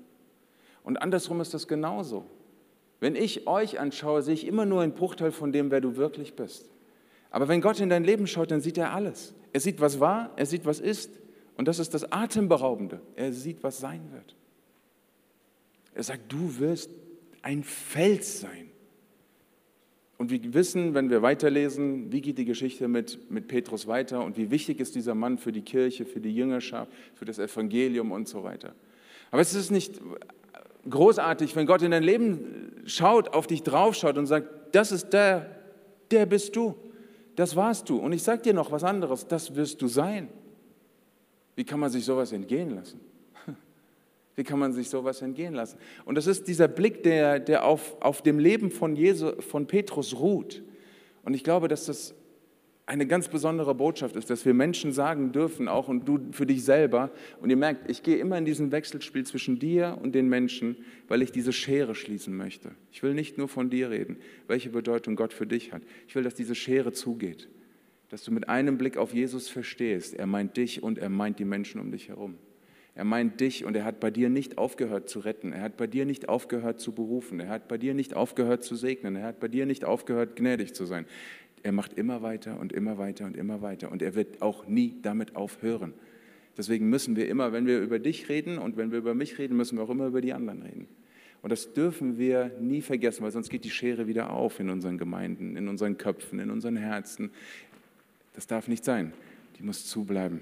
Und 0.84 1.02
andersrum 1.02 1.42
ist 1.42 1.54
das 1.54 1.68
genauso. 1.68 2.26
Wenn 3.00 3.16
ich 3.16 3.48
euch 3.48 3.80
anschaue, 3.80 4.22
sehe 4.22 4.34
ich 4.34 4.46
immer 4.46 4.66
nur 4.66 4.82
einen 4.82 4.94
Bruchteil 4.94 5.32
von 5.32 5.52
dem, 5.52 5.72
wer 5.72 5.82
du 5.82 5.96
wirklich 5.96 6.36
bist. 6.36 6.70
Aber 7.32 7.48
wenn 7.48 7.62
Gott 7.62 7.80
in 7.80 7.90
dein 7.90 8.04
Leben 8.04 8.28
schaut, 8.28 8.52
dann 8.52 8.62
sieht 8.62 8.78
er 8.78 8.94
alles. 8.94 9.34
Er 9.54 9.60
sieht, 9.60 9.82
was 9.82 10.00
war, 10.00 10.32
er 10.36 10.46
sieht, 10.46 10.66
was 10.66 10.80
ist. 10.80 11.12
Und 11.58 11.68
das 11.68 11.80
ist 11.80 11.94
das 11.94 12.12
Atemberaubende. 12.12 13.02
Er 13.16 13.34
sieht, 13.34 13.64
was 13.64 13.80
sein 13.80 14.02
wird. 14.12 14.36
Er 15.94 16.04
sagt, 16.04 16.32
du 16.32 16.60
wirst 16.60 16.90
ein 17.42 17.64
Fels 17.64 18.40
sein. 18.42 18.70
Und 20.18 20.32
wir 20.32 20.54
wissen, 20.54 20.94
wenn 20.94 21.10
wir 21.10 21.22
weiterlesen, 21.22 22.12
wie 22.12 22.20
geht 22.20 22.38
die 22.38 22.46
Geschichte 22.46 22.88
mit, 22.90 23.32
mit 23.32 23.48
Petrus 23.48 23.88
weiter 23.88 24.24
und 24.24 24.38
wie 24.38 24.52
wichtig 24.52 24.82
ist 24.82 24.96
dieser 24.96 25.16
Mann 25.16 25.38
für 25.38 25.54
die 25.54 25.62
Kirche, 25.62 26.06
für 26.06 26.20
die 26.20 26.36
Jüngerschaft, 26.36 26.92
für 27.16 27.26
das 27.26 27.40
Evangelium 27.40 28.12
und 28.12 28.28
so 28.28 28.44
weiter. 28.44 28.76
Aber 29.32 29.42
es 29.42 29.54
ist 29.54 29.72
nicht 29.72 30.02
großartig, 30.90 31.56
wenn 31.56 31.66
Gott 31.66 31.82
in 31.84 31.92
dein 31.92 32.04
Leben 32.04 32.82
schaut, 32.86 33.30
auf 33.30 33.48
dich 33.48 33.64
draufschaut 33.64 34.18
und 34.18 34.26
sagt, 34.26 34.76
das 34.76 34.92
ist 34.92 35.10
der, 35.12 35.56
der 36.12 36.26
bist 36.26 36.56
du. 36.56 36.76
Das 37.40 37.56
warst 37.56 37.88
du. 37.88 37.96
Und 37.96 38.12
ich 38.12 38.22
sage 38.22 38.42
dir 38.42 38.54
noch 38.54 38.70
was 38.70 38.84
anderes, 38.84 39.26
das 39.26 39.56
wirst 39.56 39.82
du 39.82 39.88
sein. 39.88 40.28
Wie 41.56 41.64
kann 41.64 41.80
man 41.80 41.90
sich 41.90 42.04
sowas 42.04 42.34
entgehen 42.34 42.72
lassen? 42.72 43.00
Wie 44.36 44.44
kann 44.44 44.60
man 44.60 44.74
sich 44.74 44.90
sowas 44.90 45.22
entgehen 45.22 45.54
lassen? 45.54 45.78
Und 46.04 46.16
das 46.16 46.28
ist 46.28 46.50
dieser 46.50 46.68
Blick, 46.68 47.02
der, 47.04 47.40
der 47.40 47.64
auf, 47.64 47.96
auf 48.02 48.22
dem 48.22 48.40
Leben 48.40 48.72
von, 48.72 48.98
Jesu, 48.98 49.42
von 49.42 49.68
Petrus 49.68 50.20
ruht. 50.20 50.62
Und 51.24 51.34
ich 51.34 51.46
glaube, 51.46 51.70
dass 51.70 51.86
das 51.86 52.14
eine 52.90 53.06
ganz 53.06 53.28
besondere 53.28 53.76
Botschaft 53.76 54.16
ist, 54.16 54.32
dass 54.32 54.46
wir 54.46 54.56
Menschen 54.56 54.92
sagen 54.92 55.32
dürfen, 55.32 55.68
auch 55.68 55.90
und 55.90 56.08
du 56.08 56.20
für 56.32 56.48
dich 56.48 56.64
selber. 56.66 57.12
Und 57.40 57.52
ihr 57.52 57.56
merkt, 57.56 57.90
ich 57.90 58.02
gehe 58.02 58.18
immer 58.18 58.36
in 58.36 58.46
diesen 58.46 58.72
Wechselspiel 58.72 59.28
zwischen 59.28 59.60
dir 59.60 60.00
und 60.02 60.16
den 60.16 60.28
Menschen, 60.28 60.76
weil 61.08 61.22
ich 61.22 61.32
diese 61.32 61.54
Schere 61.54 61.94
schließen 61.94 62.36
möchte. 62.36 62.72
Ich 62.92 63.04
will 63.04 63.14
nicht 63.14 63.38
nur 63.38 63.48
von 63.48 63.70
dir 63.70 63.92
reden, 63.92 64.18
welche 64.48 64.72
Bedeutung 64.72 65.16
Gott 65.16 65.34
für 65.34 65.46
dich 65.46 65.72
hat. 65.72 65.84
Ich 66.08 66.16
will, 66.16 66.24
dass 66.24 66.34
diese 66.34 66.56
Schere 66.56 66.92
zugeht, 66.92 67.48
dass 68.10 68.24
du 68.24 68.32
mit 68.32 68.50
einem 68.50 68.80
Blick 68.80 68.98
auf 68.98 69.14
Jesus 69.14 69.50
verstehst, 69.50 70.16
er 70.16 70.26
meint 70.26 70.58
dich 70.58 70.82
und 70.82 70.98
er 70.98 71.10
meint 71.10 71.38
die 71.38 71.46
Menschen 71.46 71.80
um 71.80 71.92
dich 71.92 72.10
herum. 72.10 72.40
Er 72.96 73.06
meint 73.06 73.40
dich 73.40 73.64
und 73.64 73.76
er 73.76 73.86
hat 73.86 74.00
bei 74.00 74.12
dir 74.12 74.30
nicht 74.30 74.58
aufgehört 74.58 75.08
zu 75.08 75.20
retten. 75.20 75.54
Er 75.54 75.62
hat 75.62 75.78
bei 75.78 75.88
dir 75.88 76.06
nicht 76.06 76.28
aufgehört 76.28 76.82
zu 76.82 76.92
berufen. 76.92 77.40
Er 77.40 77.48
hat 77.48 77.70
bei 77.70 77.78
dir 77.78 77.94
nicht 77.94 78.14
aufgehört 78.14 78.64
zu 78.64 78.76
segnen. 78.76 79.16
Er 79.16 79.28
hat 79.28 79.40
bei 79.40 79.48
dir 79.48 79.66
nicht 79.66 79.86
aufgehört, 79.86 80.36
gnädig 80.36 80.74
zu 80.74 80.86
sein. 80.86 81.06
Er 81.64 81.72
macht 81.72 81.94
immer 81.94 82.22
weiter 82.22 82.60
und 82.60 82.74
immer 82.74 82.98
weiter 82.98 83.26
und 83.26 83.36
immer 83.36 83.62
weiter 83.62 83.92
und 83.92 84.02
er 84.02 84.16
wird 84.16 84.42
auch 84.42 84.68
nie 84.68 84.96
damit 85.02 85.36
aufhören. 85.36 85.94
Deswegen 86.58 86.90
müssen 86.90 87.16
wir 87.16 87.28
immer, 87.30 87.54
wenn 87.54 87.66
wir 87.66 87.80
über 87.80 88.00
dich 88.00 88.30
reden 88.30 88.58
und 88.58 88.78
wenn 88.78 88.92
wir 88.92 88.98
über 88.98 89.14
mich 89.14 89.38
reden, 89.38 89.56
müssen 89.56 89.78
wir 89.78 89.84
auch 89.84 89.90
immer 89.90 90.08
über 90.08 90.22
die 90.22 90.34
anderen 90.34 90.62
reden. 90.62 90.88
Und 91.42 91.52
das 91.52 91.74
dürfen 91.74 92.18
wir 92.18 92.52
nie 92.60 92.82
vergessen, 92.82 93.24
weil 93.24 93.32
sonst 93.32 93.50
geht 93.50 93.64
die 93.64 93.70
Schere 93.70 94.08
wieder 94.08 94.32
auf 94.32 94.60
in 94.60 94.70
unseren 94.70 94.98
Gemeinden, 94.98 95.56
in 95.56 95.70
unseren 95.70 95.98
Köpfen, 95.98 96.40
in 96.40 96.50
unseren 96.50 96.76
Herzen. 96.76 97.32
Das 98.34 98.46
darf 98.46 98.68
nicht 98.68 98.84
sein. 98.84 99.14
Die 99.58 99.64
muss 99.64 99.86
zubleiben. 99.86 100.42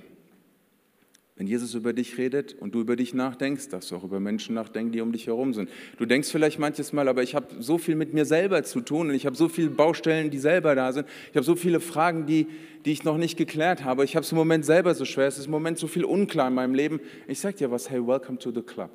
Wenn 1.37 1.45
Jesus 1.45 1.75
über 1.75 1.93
dich 1.93 2.17
redet 2.17 2.55
und 2.59 2.73
du 2.73 2.81
über 2.81 2.95
dich 2.95 3.13
nachdenkst, 3.13 3.69
darfst 3.69 3.91
du 3.91 3.95
auch 3.95 4.03
über 4.03 4.19
Menschen 4.19 4.55
nachdenken, 4.55 4.91
die 4.91 5.01
um 5.01 5.11
dich 5.11 5.27
herum 5.27 5.53
sind. 5.53 5.69
Du 5.97 6.07
denkst 6.07 6.31
vielleicht 6.31 6.57
manches 6.57 6.93
Mal, 6.93 7.07
aber 7.07 7.21
ich 7.21 7.35
habe 7.35 7.47
so 7.59 7.77
viel 7.77 7.95
mit 7.95 8.11
mir 8.11 8.25
selber 8.25 8.63
zu 8.63 8.81
tun 8.81 9.09
und 9.09 9.13
ich 9.13 9.27
habe 9.27 9.35
so 9.35 9.47
viele 9.47 9.69
Baustellen, 9.69 10.31
die 10.31 10.39
selber 10.39 10.73
da 10.73 10.91
sind. 10.91 11.07
Ich 11.29 11.35
habe 11.35 11.45
so 11.45 11.55
viele 11.55 11.79
Fragen, 11.79 12.25
die, 12.25 12.47
die 12.85 12.91
ich 12.91 13.03
noch 13.03 13.19
nicht 13.19 13.37
geklärt 13.37 13.83
habe. 13.83 14.03
Ich 14.03 14.15
habe 14.15 14.23
es 14.23 14.31
im 14.31 14.37
Moment 14.37 14.65
selber 14.65 14.95
so 14.95 15.05
schwer. 15.05 15.27
Es 15.27 15.37
ist 15.37 15.45
im 15.45 15.51
Moment 15.51 15.77
so 15.77 15.85
viel 15.85 16.05
unklar 16.05 16.47
in 16.47 16.55
meinem 16.55 16.73
Leben. 16.73 16.99
Ich 17.27 17.39
sage 17.39 17.55
dir 17.55 17.69
was, 17.69 17.91
hey, 17.91 18.05
welcome 18.05 18.39
to 18.39 18.51
the 18.51 18.63
club. 18.63 18.89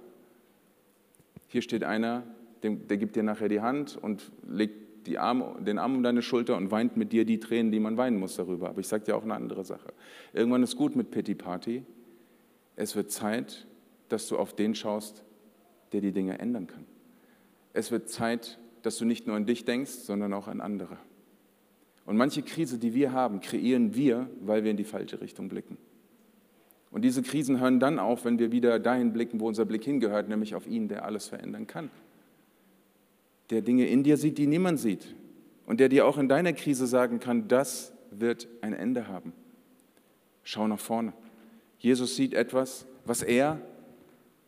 Hier 1.46 1.62
steht 1.62 1.84
einer, 1.84 2.24
der, 2.64 2.96
gibt 2.96 3.14
dir 3.14 3.22
nachher 3.22 3.48
die 3.48 3.60
Hand 3.60 3.96
und 3.96 4.32
legt 4.48 5.06
die 5.06 5.18
Arme, 5.18 5.56
den 5.60 5.78
Arm 5.78 5.94
um 5.94 6.02
deine 6.02 6.22
Schulter 6.22 6.56
und 6.56 6.72
weint 6.72 6.96
mit 6.96 7.12
dir 7.12 7.24
die 7.24 7.38
Tränen, 7.38 7.70
die 7.70 7.78
man 7.78 7.96
weinen 7.96 8.18
muss 8.18 8.34
darüber. 8.34 8.70
Aber 8.70 8.80
ich 8.80 8.88
sage 8.88 9.04
dir 9.04 9.16
auch 9.16 9.22
eine 9.22 9.34
andere 9.34 9.64
Sache. 9.64 9.92
Irgendwann 10.32 10.64
ist 10.64 10.76
gut 10.76 10.96
mit 10.96 11.12
Pity 11.12 11.36
Party 11.36 11.84
es 12.76 12.96
wird 12.96 13.10
Zeit, 13.10 13.66
dass 14.08 14.28
du 14.28 14.38
auf 14.38 14.54
den 14.54 14.74
schaust, 14.74 15.24
der 15.92 16.00
die 16.00 16.12
Dinge 16.12 16.38
ändern 16.38 16.66
kann. 16.66 16.86
Es 17.72 17.90
wird 17.90 18.08
Zeit, 18.08 18.58
dass 18.82 18.98
du 18.98 19.04
nicht 19.04 19.26
nur 19.26 19.36
an 19.36 19.46
dich 19.46 19.64
denkst, 19.64 19.90
sondern 19.90 20.32
auch 20.32 20.48
an 20.48 20.60
andere. 20.60 20.98
Und 22.04 22.16
manche 22.16 22.42
Krise, 22.42 22.78
die 22.78 22.94
wir 22.94 23.12
haben, 23.12 23.40
kreieren 23.40 23.94
wir, 23.94 24.28
weil 24.40 24.64
wir 24.64 24.70
in 24.70 24.76
die 24.76 24.84
falsche 24.84 25.20
Richtung 25.20 25.48
blicken. 25.48 25.76
Und 26.90 27.02
diese 27.02 27.22
Krisen 27.22 27.60
hören 27.60 27.80
dann 27.80 27.98
auf, 27.98 28.24
wenn 28.24 28.38
wir 28.38 28.52
wieder 28.52 28.78
dahin 28.78 29.12
blicken, 29.12 29.40
wo 29.40 29.48
unser 29.48 29.64
Blick 29.64 29.84
hingehört, 29.84 30.28
nämlich 30.28 30.54
auf 30.54 30.66
ihn, 30.66 30.88
der 30.88 31.04
alles 31.04 31.28
verändern 31.28 31.66
kann. 31.66 31.90
Der 33.50 33.62
Dinge 33.62 33.86
in 33.86 34.02
dir 34.02 34.16
sieht, 34.16 34.36
die 34.36 34.46
niemand 34.46 34.78
sieht. 34.78 35.14
Und 35.64 35.80
der 35.80 35.88
dir 35.88 36.06
auch 36.06 36.18
in 36.18 36.28
deiner 36.28 36.52
Krise 36.52 36.86
sagen 36.86 37.18
kann, 37.18 37.48
das 37.48 37.92
wird 38.10 38.48
ein 38.60 38.74
Ende 38.74 39.08
haben. 39.08 39.32
Schau 40.42 40.66
nach 40.66 40.80
vorne. 40.80 41.14
Jesus 41.82 42.14
sieht 42.14 42.32
etwas, 42.32 42.86
was 43.04 43.22
er 43.22 43.60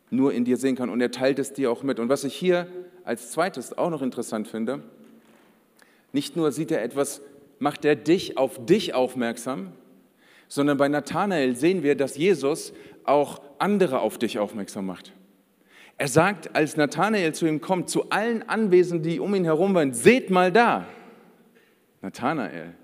nur 0.09 0.31
in 0.31 0.45
dir 0.45 0.55
sehen 0.55 0.77
kann 0.77 0.89
und 0.89 1.01
er 1.01 1.11
teilt 1.11 1.37
es 1.37 1.51
dir 1.51 1.69
auch 1.69 1.83
mit. 1.83 1.99
Und 1.99 2.07
was 2.07 2.23
ich 2.23 2.33
hier 2.33 2.67
als 3.03 3.31
zweites 3.31 3.77
auch 3.77 3.89
noch 3.89 4.01
interessant 4.01 4.47
finde, 4.47 4.81
Nicht 6.13 6.37
nur 6.37 6.53
sieht 6.53 6.71
er 6.71 6.81
etwas, 6.81 7.19
macht 7.59 7.83
er 7.83 7.97
dich 7.97 8.37
auf 8.37 8.65
dich 8.65 8.93
aufmerksam, 8.93 9.73
sondern 10.47 10.77
bei 10.77 10.87
Nathanael 10.87 11.57
sehen 11.57 11.83
wir, 11.83 11.95
dass 11.95 12.15
Jesus 12.15 12.71
auch 13.03 13.41
andere 13.59 13.99
auf 13.99 14.17
dich 14.17 14.39
aufmerksam 14.39 14.85
macht. 14.85 15.11
Er 15.97 16.07
sagt, 16.07 16.55
als 16.55 16.77
Nathanael 16.77 17.35
zu 17.35 17.45
ihm 17.45 17.59
kommt, 17.59 17.89
zu 17.89 18.11
allen 18.11 18.47
Anwesenden, 18.47 19.11
die 19.11 19.19
um 19.19 19.35
ihn 19.35 19.43
herum 19.43 19.73
waren, 19.73 19.93
seht 19.93 20.29
mal 20.29 20.53
da. 20.53 20.87
Nathanael, 22.01 22.75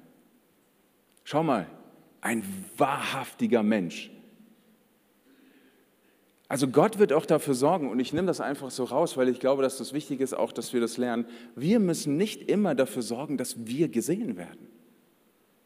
schau 1.24 1.42
mal, 1.42 1.68
ein 2.20 2.44
wahrhaftiger 2.76 3.64
Mensch. 3.64 4.12
Also 6.52 6.68
Gott 6.68 7.00
wird 7.00 7.14
auch 7.14 7.26
dafür 7.26 7.54
sorgen, 7.54 7.90
und 7.90 8.02
ich 8.02 8.12
nehme 8.12 8.28
das 8.28 8.42
einfach 8.42 8.72
so 8.72 8.84
raus, 8.84 9.16
weil 9.16 9.30
ich 9.30 9.40
glaube, 9.40 9.64
dass 9.64 9.78
das 9.78 9.94
wichtig 9.94 10.20
ist, 10.20 10.34
auch 10.34 10.52
dass 10.52 10.74
wir 10.74 10.82
das 10.82 10.98
lernen. 10.98 11.26
Wir 11.56 11.80
müssen 11.80 12.18
nicht 12.18 12.50
immer 12.50 12.76
dafür 12.76 13.04
sorgen, 13.04 13.38
dass 13.38 13.66
wir 13.66 13.88
gesehen 13.88 14.36
werden. 14.36 14.68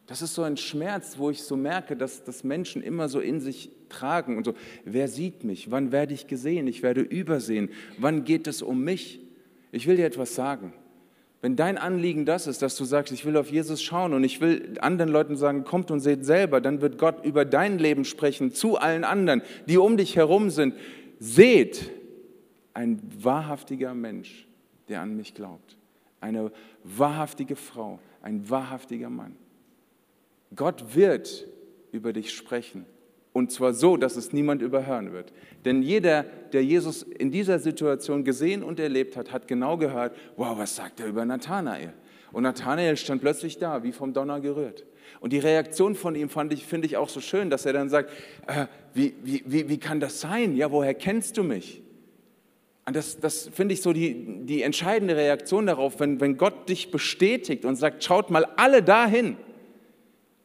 Das 0.05 0.21
ist 0.21 0.35
so 0.35 0.43
ein 0.43 0.57
Schmerz, 0.57 1.17
wo 1.17 1.31
ich 1.31 1.41
so 1.41 1.57
merke, 1.57 1.97
dass 1.97 2.23
das 2.23 2.43
Menschen 2.43 2.83
immer 2.83 3.09
so 3.09 3.19
in 3.19 3.39
sich 3.39 3.71
tragen 3.89 4.37
und 4.37 4.43
so, 4.43 4.53
wer 4.83 5.07
sieht 5.07 5.43
mich? 5.43 5.71
Wann 5.71 5.91
werde 5.91 6.13
ich 6.13 6.27
gesehen? 6.27 6.67
Ich 6.67 6.83
werde 6.83 7.01
übersehen. 7.01 7.71
Wann 7.97 8.23
geht 8.23 8.45
es 8.45 8.61
um 8.61 8.83
mich? 8.83 9.21
Ich 9.71 9.87
will 9.87 9.95
dir 9.95 10.05
etwas 10.05 10.35
sagen. 10.35 10.71
Wenn 11.41 11.55
dein 11.55 11.77
Anliegen 11.77 12.25
das 12.25 12.47
ist, 12.47 12.61
dass 12.61 12.75
du 12.75 12.85
sagst, 12.85 13.13
ich 13.13 13.25
will 13.25 13.37
auf 13.37 13.51
Jesus 13.51 13.83
schauen 13.83 14.13
und 14.13 14.23
ich 14.23 14.41
will 14.41 14.77
anderen 14.81 15.11
Leuten 15.11 15.37
sagen, 15.37 15.63
kommt 15.63 15.91
und 15.91 15.99
seht 15.99 16.25
selber, 16.25 16.61
dann 16.61 16.81
wird 16.81 16.97
Gott 16.97 17.23
über 17.23 17.45
dein 17.45 17.77
Leben 17.77 18.05
sprechen 18.05 18.51
zu 18.51 18.77
allen 18.77 19.03
anderen, 19.03 19.41
die 19.67 19.77
um 19.77 19.97
dich 19.97 20.15
herum 20.15 20.49
sind. 20.49 20.73
Seht, 21.19 21.91
ein 22.73 22.99
wahrhaftiger 23.19 23.93
Mensch, 23.93 24.47
der 24.89 25.01
an 25.01 25.15
mich 25.15 25.33
glaubt. 25.33 25.77
Eine 26.19 26.51
wahrhaftige 26.83 27.55
Frau, 27.55 27.99
ein 28.21 28.49
wahrhaftiger 28.49 29.09
Mann. 29.09 29.35
Gott 30.55 30.95
wird 30.95 31.47
über 31.91 32.11
dich 32.11 32.33
sprechen. 32.33 32.85
Und 33.35 33.51
zwar 33.51 33.73
so, 33.73 33.97
dass 33.97 34.15
es 34.15 34.31
niemand 34.31 34.61
überhören 34.61 35.11
wird. 35.11 35.33
Denn 35.65 35.81
jeder, 35.81 36.23
der 36.53 36.63
Jesus 36.63 37.03
in 37.03 37.31
dieser 37.31 37.59
Situation 37.59 38.23
gesehen 38.23 38.63
und 38.63 38.79
erlebt 38.79 39.17
hat, 39.17 39.33
hat 39.33 39.49
genau 39.49 39.75
gehört, 39.75 40.15
wow, 40.37 40.57
was 40.57 40.77
sagt 40.77 41.01
er 41.01 41.07
über 41.07 41.25
Nathanael? 41.25 41.91
Und 42.31 42.43
Nathanael 42.43 42.95
stand 42.95 43.21
plötzlich 43.21 43.57
da, 43.57 43.83
wie 43.83 43.91
vom 43.91 44.13
Donner 44.13 44.39
gerührt. 44.39 44.85
Und 45.19 45.33
die 45.33 45.39
Reaktion 45.39 45.95
von 45.95 46.15
ihm 46.15 46.29
fand 46.29 46.53
ich, 46.53 46.65
finde 46.65 46.87
ich 46.87 46.95
auch 46.95 47.09
so 47.09 47.19
schön, 47.19 47.49
dass 47.49 47.65
er 47.65 47.73
dann 47.73 47.89
sagt, 47.89 48.09
äh, 48.47 48.67
wie, 48.93 49.15
wie, 49.21 49.43
wie, 49.45 49.67
wie 49.67 49.79
kann 49.79 49.99
das 49.99 50.21
sein? 50.21 50.55
Ja, 50.55 50.71
woher 50.71 50.93
kennst 50.93 51.35
du 51.35 51.43
mich? 51.43 51.83
Und 52.85 52.95
das, 52.95 53.19
das 53.19 53.49
finde 53.49 53.73
ich 53.73 53.81
so 53.81 53.91
die, 53.91 54.45
die 54.45 54.61
entscheidende 54.61 55.17
Reaktion 55.17 55.65
darauf, 55.65 55.99
wenn, 55.99 56.21
wenn 56.21 56.37
Gott 56.37 56.69
dich 56.69 56.89
bestätigt 56.89 57.65
und 57.65 57.75
sagt, 57.75 58.01
schaut 58.01 58.29
mal 58.29 58.45
alle 58.55 58.81
dahin 58.81 59.35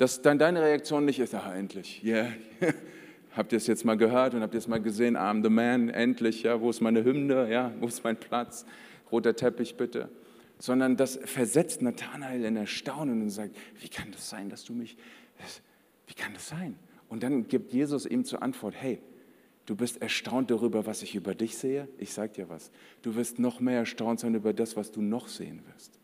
dass 0.01 0.23
dann 0.23 0.39
deine 0.39 0.63
Reaktion 0.63 1.05
nicht 1.05 1.19
ist, 1.19 1.35
ah, 1.35 1.55
endlich, 1.55 2.03
yeah, 2.03 2.33
habt 3.37 3.53
ihr 3.53 3.59
es 3.59 3.67
jetzt 3.67 3.85
mal 3.85 3.99
gehört 3.99 4.33
und 4.33 4.41
habt 4.41 4.55
ihr 4.55 4.59
es 4.59 4.67
mal 4.67 4.81
gesehen, 4.81 5.15
I'm 5.15 5.43
the 5.43 5.51
man, 5.51 5.91
endlich, 5.91 6.45
ja, 6.45 6.59
wo 6.59 6.71
ist 6.71 6.81
meine 6.81 7.05
Hymne, 7.05 7.53
ja, 7.53 7.71
wo 7.81 7.87
ist 7.87 8.03
mein 8.03 8.17
Platz, 8.19 8.65
roter 9.13 9.37
Teppich 9.37 9.77
bitte. 9.77 10.09
Sondern 10.59 10.97
das 10.97 11.21
versetzt 11.23 11.83
Nathanael 11.83 12.47
in 12.47 12.57
Erstaunen 12.57 13.21
und 13.21 13.29
sagt, 13.29 13.55
wie 13.79 13.89
kann 13.89 14.11
das 14.11 14.31
sein, 14.31 14.49
dass 14.49 14.65
du 14.65 14.73
mich, 14.73 14.97
wie 16.07 16.15
kann 16.15 16.33
das 16.33 16.49
sein? 16.49 16.79
Und 17.11 17.23
dann 17.23 17.47
gibt 17.47 17.75
Jesus 17.75 18.07
ihm 18.07 18.25
zur 18.25 18.43
Antwort, 18.43 18.75
hey, 18.79 19.03
du 19.67 19.77
bist 19.77 20.01
erstaunt 20.01 20.51
darüber, 20.51 20.87
was 20.87 21.03
ich 21.03 21.15
über 21.15 21.35
dich 21.35 21.59
sehe? 21.59 21.89
Ich 21.99 22.15
sage 22.15 22.33
dir 22.33 22.49
was, 22.49 22.71
du 23.03 23.17
wirst 23.17 23.39
noch 23.39 23.61
mehr 23.61 23.81
erstaunt 23.81 24.21
sein 24.21 24.35
über 24.35 24.55
das, 24.55 24.77
was 24.77 24.93
du 24.93 25.03
noch 25.03 25.29
sehen 25.29 25.61
wirst. 25.75 26.00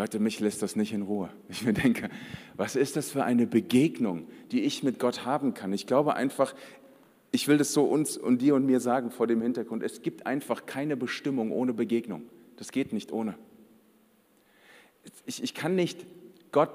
Leute, 0.00 0.18
mich 0.18 0.40
lässt 0.40 0.62
das 0.62 0.76
nicht 0.76 0.94
in 0.94 1.02
Ruhe. 1.02 1.28
Ich 1.50 1.62
mir 1.62 1.74
denke, 1.74 2.08
was 2.56 2.74
ist 2.74 2.96
das 2.96 3.10
für 3.10 3.22
eine 3.22 3.46
Begegnung, 3.46 4.26
die 4.50 4.62
ich 4.62 4.82
mit 4.82 4.98
Gott 4.98 5.26
haben 5.26 5.52
kann? 5.52 5.74
Ich 5.74 5.86
glaube 5.86 6.14
einfach, 6.14 6.54
ich 7.32 7.48
will 7.48 7.58
das 7.58 7.74
so 7.74 7.84
uns 7.84 8.16
und 8.16 8.40
dir 8.40 8.54
und 8.54 8.64
mir 8.64 8.80
sagen 8.80 9.10
vor 9.10 9.26
dem 9.26 9.42
Hintergrund, 9.42 9.82
es 9.82 10.00
gibt 10.00 10.24
einfach 10.24 10.64
keine 10.64 10.96
Bestimmung 10.96 11.52
ohne 11.52 11.74
Begegnung. 11.74 12.22
Das 12.56 12.72
geht 12.72 12.94
nicht 12.94 13.12
ohne. 13.12 13.34
Ich, 15.26 15.42
ich 15.42 15.52
kann 15.52 15.74
nicht 15.74 16.06
Gott 16.50 16.70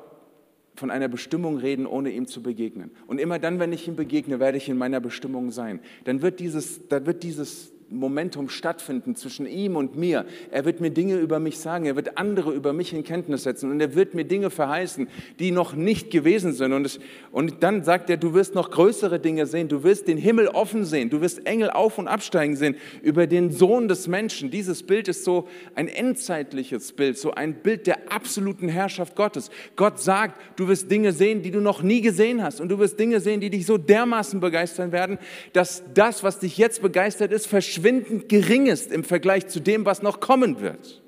von 0.75 0.91
einer 0.91 1.07
Bestimmung 1.07 1.57
reden, 1.57 1.87
ohne 1.87 2.11
ihm 2.11 2.27
zu 2.27 2.43
begegnen. 2.43 2.91
Und 3.07 3.19
immer 3.19 3.39
dann, 3.39 3.57
wenn 3.57 3.73
ich 3.73 3.87
ihm 3.87 3.95
begegne, 3.95 4.39
werde 4.39 4.59
ich 4.59 4.69
in 4.69 4.77
meiner 4.77 4.99
Bestimmung 4.99 5.49
sein. 5.49 5.79
Dann 6.03 6.21
wird 6.21 6.39
dieses, 6.39 6.87
dann 6.89 7.07
wird 7.07 7.23
dieses 7.23 7.71
Momentum 7.89 8.49
stattfinden 8.49 9.15
zwischen 9.15 9.45
ihm 9.45 9.75
und 9.75 9.95
mir. 9.95 10.25
Er 10.49 10.65
wird 10.65 10.81
mir 10.81 10.89
Dinge 10.89 11.17
über 11.17 11.39
mich 11.39 11.59
sagen, 11.59 11.85
er 11.85 11.95
wird 11.95 12.17
andere 12.17 12.51
über 12.51 12.73
mich 12.73 12.93
in 12.93 13.03
Kenntnis 13.03 13.43
setzen 13.43 13.69
und 13.69 13.79
er 13.79 13.93
wird 13.93 14.15
mir 14.15 14.25
Dinge 14.25 14.49
verheißen, 14.49 15.07
die 15.39 15.51
noch 15.51 15.73
nicht 15.73 16.09
gewesen 16.09 16.53
sind. 16.53 16.73
Und, 16.73 16.85
es, 16.85 16.99
und 17.31 17.61
dann 17.61 17.83
sagt 17.83 18.09
er, 18.09 18.17
du 18.17 18.33
wirst 18.33 18.55
noch 18.55 18.71
größere 18.71 19.19
Dinge 19.19 19.45
sehen, 19.45 19.67
du 19.67 19.83
wirst 19.83 20.07
den 20.07 20.17
Himmel 20.17 20.47
offen 20.47 20.83
sehen, 20.83 21.11
du 21.11 21.21
wirst 21.21 21.45
Engel 21.45 21.69
auf 21.69 21.99
und 21.99 22.07
absteigen 22.07 22.55
sehen 22.55 22.75
über 23.03 23.27
den 23.27 23.51
Sohn 23.51 23.87
des 23.87 24.07
Menschen. 24.07 24.49
Dieses 24.49 24.81
Bild 24.81 25.07
ist 25.07 25.23
so 25.23 25.47
ein 25.75 25.87
endzeitliches 25.87 26.91
Bild, 26.91 27.19
so 27.19 27.31
ein 27.31 27.53
Bild 27.53 27.85
der 27.85 28.11
absoluten 28.11 28.67
Herrschaft 28.67 29.15
Gottes. 29.15 29.51
Gott 29.75 29.99
sagt, 29.99 30.41
du 30.55 30.67
wirst 30.67 30.89
Dinge 30.89 31.11
sehen, 31.11 31.43
die 31.43 31.51
du 31.51 31.61
noch 31.61 31.83
nie 31.83 32.01
gesehen 32.01 32.41
hast 32.41 32.61
und 32.61 32.69
du 32.69 32.79
wirst 32.79 32.99
Dinge 32.99 33.19
sehen, 33.19 33.41
die 33.41 33.51
dich 33.51 33.67
so 33.67 33.77
dermaßen 33.77 34.39
begeistern 34.39 34.91
werden, 34.91 35.19
dass 35.53 35.83
das, 35.93 36.23
was 36.23 36.39
dich 36.39 36.57
jetzt 36.57 36.81
begeistert 36.81 37.31
ist, 37.31 37.45
verschwindet 37.45 37.74
verschwindend 37.75 38.29
gering 38.29 38.67
ist 38.67 38.91
im 38.91 39.03
Vergleich 39.03 39.47
zu 39.47 39.59
dem, 39.59 39.85
was 39.85 40.01
noch 40.01 40.19
kommen 40.19 40.61
wird. 40.61 41.01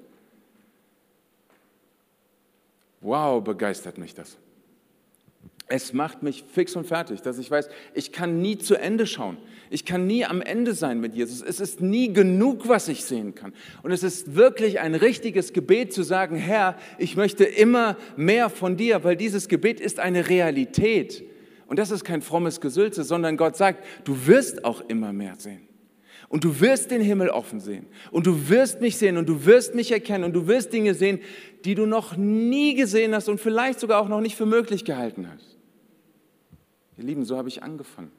Wow, 3.01 3.43
begeistert 3.43 3.97
mich 3.97 4.13
das. 4.13 4.38
Es 5.70 5.91
macht 5.91 6.24
mich 6.24 6.45
fix 6.49 6.76
und 6.76 6.88
fertig, 6.88 7.22
dass 7.22 7.38
ich 7.38 7.51
weiß, 7.51 7.70
ich 7.93 8.11
kann 8.13 8.41
nie 8.41 8.57
zu 8.57 8.76
Ende 8.76 9.05
schauen. 9.05 9.38
Ich 9.70 9.84
kann 9.86 10.07
nie 10.07 10.24
am 10.24 10.41
Ende 10.41 10.74
sein 10.74 11.01
mit 11.01 11.13
Jesus. 11.13 11.41
Es 11.41 11.59
ist 11.59 11.82
nie 11.82 12.13
genug, 12.13 12.70
was 12.70 12.88
ich 12.88 13.03
sehen 13.03 13.36
kann. 13.36 13.53
Und 13.84 13.91
es 13.91 14.01
ist 14.01 14.36
wirklich 14.36 14.80
ein 14.80 14.95
richtiges 14.95 15.51
Gebet 15.51 15.91
zu 15.91 16.03
sagen, 16.03 16.38
Herr, 16.38 16.78
ich 16.97 17.18
möchte 17.18 17.43
immer 17.43 17.97
mehr 18.15 18.49
von 18.49 18.78
dir, 18.78 19.03
weil 19.03 19.18
dieses 19.18 19.49
Gebet 19.49 19.82
ist 19.82 19.99
eine 19.99 20.30
Realität. 20.30 21.24
Und 21.68 21.80
das 21.80 21.91
ist 21.91 22.05
kein 22.05 22.22
frommes 22.22 22.61
Gesülze, 22.61 23.03
sondern 23.03 23.36
Gott 23.36 23.57
sagt, 23.57 23.84
du 24.05 24.26
wirst 24.26 24.63
auch 24.63 24.82
immer 24.88 25.11
mehr 25.11 25.36
sehen. 25.38 25.66
Und 26.30 26.43
du 26.43 26.59
wirst 26.59 26.91
den 26.91 27.01
Himmel 27.01 27.30
offen 27.30 27.59
sehen. 27.59 27.88
Und 28.11 28.28
du 28.28 28.49
wirst 28.49 28.82
mich 28.82 28.97
sehen 28.97 29.17
und 29.17 29.30
du 29.30 29.45
wirst 29.45 29.75
mich 29.75 29.91
erkennen 29.91 30.25
und 30.25 30.34
du 30.34 30.47
wirst 30.47 30.73
Dinge 30.73 30.93
sehen, 30.93 31.19
die 31.63 31.73
du 31.73 31.86
noch 31.86 32.17
nie 32.17 32.75
gesehen 32.75 33.15
hast 33.15 33.30
und 33.30 33.39
vielleicht 33.39 33.80
sogar 33.80 34.01
auch 34.01 34.09
noch 34.09 34.19
nicht 34.19 34.36
für 34.36 34.45
möglich 34.45 34.84
gehalten 34.84 35.28
hast. 35.32 35.57
Ihr 36.97 37.05
Lieben, 37.05 37.23
so 37.23 37.38
habe 37.38 37.47
ich 37.47 37.63
angefangen. 37.63 38.11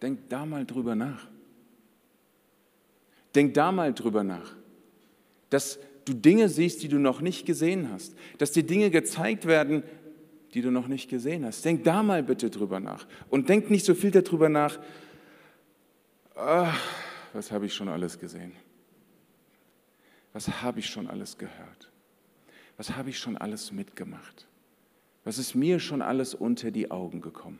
Denk 0.00 0.28
da 0.30 0.46
mal 0.46 0.64
drüber 0.64 0.94
nach. 0.94 1.26
Denk 3.34 3.54
da 3.54 3.70
mal 3.70 3.92
drüber 3.92 4.24
nach, 4.24 4.56
dass 5.50 5.78
du 6.04 6.14
Dinge 6.14 6.48
siehst, 6.48 6.82
die 6.82 6.88
du 6.88 6.98
noch 6.98 7.20
nicht 7.20 7.46
gesehen 7.46 7.90
hast, 7.92 8.16
dass 8.38 8.52
dir 8.52 8.64
Dinge 8.64 8.90
gezeigt 8.90 9.46
werden, 9.46 9.82
die 10.54 10.62
du 10.62 10.70
noch 10.70 10.88
nicht 10.88 11.08
gesehen 11.08 11.44
hast. 11.44 11.64
Denk 11.64 11.84
da 11.84 12.02
mal 12.02 12.22
bitte 12.22 12.50
drüber 12.50 12.80
nach 12.80 13.06
und 13.28 13.48
denk 13.48 13.70
nicht 13.70 13.84
so 13.84 13.94
viel 13.94 14.10
darüber 14.10 14.48
nach, 14.48 14.80
ach, 16.34 16.80
was 17.32 17.52
habe 17.52 17.66
ich 17.66 17.74
schon 17.74 17.88
alles 17.88 18.18
gesehen? 18.18 18.52
Was 20.32 20.62
habe 20.62 20.80
ich 20.80 20.86
schon 20.86 21.08
alles 21.08 21.38
gehört? 21.38 21.90
Was 22.76 22.96
habe 22.96 23.10
ich 23.10 23.18
schon 23.18 23.36
alles 23.36 23.72
mitgemacht? 23.72 24.46
Was 25.24 25.38
ist 25.38 25.54
mir 25.54 25.80
schon 25.80 26.02
alles 26.02 26.34
unter 26.34 26.70
die 26.70 26.90
Augen 26.90 27.20
gekommen? 27.20 27.58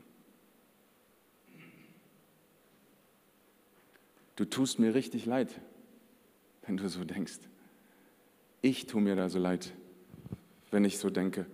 Du 4.37 4.45
tust 4.47 4.79
mir 4.79 4.95
richtig 4.95 5.27
leid, 5.27 5.61
wenn 6.63 6.79
du 6.79 6.89
so 6.89 7.05
denkst. 7.05 7.41
Ich 8.63 8.87
tue 8.87 9.03
mir 9.03 9.15
da 9.15 9.29
so 9.29 9.39
leid, 9.39 9.73
wenn 10.71 10.85
ich 10.85 10.99
so 10.99 11.11
denke, 11.11 11.47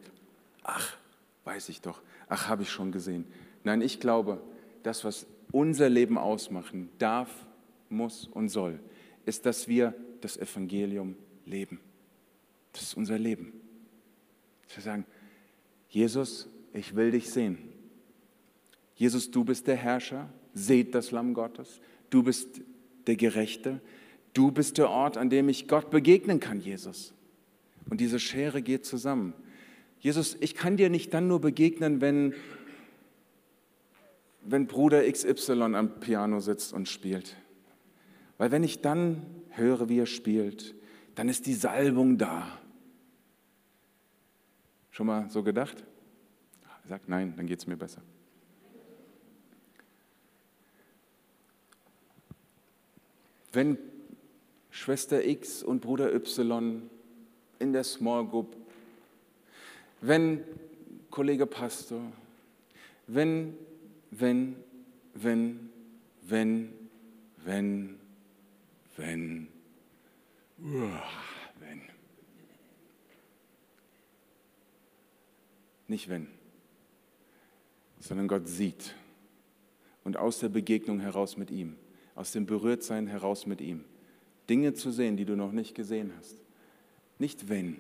ach, 0.63 0.97
weiß 1.45 1.69
ich 1.69 1.81
doch, 1.81 2.01
ach, 2.29 2.49
habe 2.49 2.63
ich 2.63 2.71
schon 2.71 2.93
gesehen. 2.93 3.27
Nein, 3.65 3.81
ich 3.81 3.99
glaube, 3.99 4.41
das, 4.83 5.05
was 5.05 5.27
unser 5.51 5.89
Leben 5.89 6.19
ausmachen 6.19 6.91
darf 6.99 7.46
muss 7.89 8.27
und 8.27 8.49
soll, 8.49 8.81
ist, 9.25 9.47
dass 9.47 9.69
wir 9.69 9.95
das 10.21 10.37
Evangelium 10.37 11.17
leben. 11.45 11.81
Das 12.73 12.83
ist 12.83 12.97
unser 12.97 13.19
Leben. 13.19 13.53
Dass 14.67 14.77
wir 14.77 14.83
sagen, 14.83 15.07
Jesus, 15.89 16.49
ich 16.73 16.95
will 16.95 17.11
dich 17.11 17.31
sehen. 17.31 17.59
Jesus, 18.95 19.31
du 19.31 19.45
bist 19.45 19.67
der 19.67 19.77
Herrscher, 19.77 20.29
seht 20.55 20.95
das 20.95 21.11
Lamm 21.11 21.35
Gottes, 21.35 21.81
du 22.11 22.23
bist 22.23 22.61
der 23.07 23.17
Gerechte, 23.17 23.81
du 24.33 24.51
bist 24.51 24.79
der 24.79 24.91
Ort, 24.91 25.17
an 25.17 25.31
dem 25.31 25.49
ich 25.49 25.69
Gott 25.69 25.91
begegnen 25.91 26.41
kann, 26.41 26.61
Jesus. 26.61 27.15
Und 27.89 28.01
diese 28.01 28.19
Schere 28.19 28.63
geht 28.63 28.85
zusammen. 28.85 29.35
Jesus, 30.01 30.37
ich 30.41 30.55
kann 30.55 30.77
dir 30.77 30.91
nicht 30.91 31.15
dann 31.15 31.29
nur 31.29 31.41
begegnen, 31.41 32.01
wenn, 32.01 32.35
wenn 34.43 34.67
Bruder 34.67 35.11
XY 35.11 35.63
am 35.75 36.01
Piano 36.01 36.41
sitzt 36.41 36.73
und 36.73 36.89
spielt. 36.89 37.37
Weil 38.39 38.51
wenn 38.51 38.65
ich 38.65 38.81
dann 38.81 39.23
höre, 39.51 39.89
wie 39.89 39.99
er 39.99 40.07
spielt, 40.07 40.75
dann 41.15 41.29
ist 41.29 41.47
die 41.47 41.55
Salbung 41.55 42.19
da. 42.19 42.59
Schon 44.91 45.07
mal 45.07 45.29
so 45.31 45.43
gedacht? 45.43 45.85
Sagt, 46.85 47.09
nein, 47.09 47.35
dann 47.37 47.47
geht 47.47 47.59
es 47.59 47.67
mir 47.67 47.77
besser. 47.77 48.01
Wenn 53.53 53.79
Schwester 54.71 55.25
X 55.25 55.63
und 55.63 55.81
Bruder 55.81 56.15
Y 56.15 56.83
in 57.59 57.73
der 57.73 57.83
Small 57.83 58.27
Group, 58.27 58.55
wenn 60.03 60.45
Kollege 61.11 61.47
Pastor, 61.47 62.03
wenn, 63.07 63.57
wenn, 64.11 64.57
wenn, 65.15 65.71
wenn, 66.23 66.73
wenn, 67.45 67.97
wenn, 67.97 68.06
wenn. 68.97 69.49
Nicht 75.89 76.09
wenn, 76.09 76.27
sondern 78.01 78.27
Gott 78.27 78.49
sieht 78.49 78.95
und 80.03 80.17
aus 80.17 80.41
der 80.41 80.49
Begegnung 80.49 80.99
heraus 80.99 81.37
mit 81.37 81.51
ihm, 81.51 81.77
aus 82.15 82.33
dem 82.33 82.47
Berührtsein 82.47 83.07
heraus 83.07 83.47
mit 83.47 83.61
ihm, 83.61 83.85
Dinge 84.49 84.75
zu 84.75 84.91
sehen, 84.91 85.17
die 85.17 85.25
du 85.25 85.37
noch 85.37 85.53
nicht 85.53 85.75
gesehen 85.75 86.13
hast. 86.19 86.37
Nicht 87.19 87.49
wenn, 87.49 87.77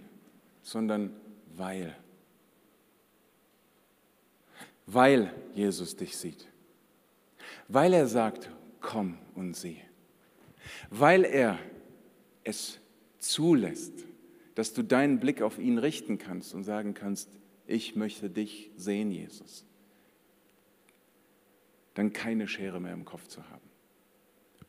sondern 0.62 1.10
weil. 1.56 1.96
Weil 4.86 5.32
Jesus 5.54 5.96
dich 5.96 6.16
sieht. 6.16 6.46
Weil 7.68 7.92
er 7.92 8.06
sagt, 8.06 8.50
komm 8.80 9.18
und 9.34 9.56
sieh. 9.56 9.80
Weil 10.90 11.24
er 11.24 11.58
es 12.44 12.80
zulässt, 13.18 13.92
dass 14.54 14.72
du 14.72 14.82
deinen 14.82 15.20
Blick 15.20 15.42
auf 15.42 15.58
ihn 15.58 15.78
richten 15.78 16.18
kannst 16.18 16.54
und 16.54 16.64
sagen 16.64 16.94
kannst, 16.94 17.28
ich 17.66 17.96
möchte 17.96 18.30
dich 18.30 18.70
sehen, 18.76 19.10
Jesus. 19.10 19.64
Dann 21.94 22.12
keine 22.12 22.48
Schere 22.48 22.80
mehr 22.80 22.94
im 22.94 23.04
Kopf 23.04 23.26
zu 23.26 23.42
haben. 23.50 23.68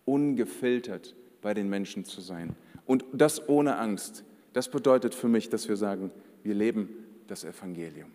Ungefiltert 0.06 1.16
bei 1.42 1.54
den 1.54 1.70
Menschen 1.70 2.04
zu 2.04 2.22
sein. 2.22 2.56
Und 2.86 3.06
das 3.14 3.48
ohne 3.48 3.78
Angst. 3.78 4.24
Das 4.54 4.70
bedeutet 4.70 5.14
für 5.14 5.28
mich, 5.28 5.50
dass 5.50 5.70
wir 5.70 5.78
sagen, 5.78 6.12
wir 6.44 6.56
leben 6.56 6.90
das 7.28 7.44
Evangelium. 7.44 8.12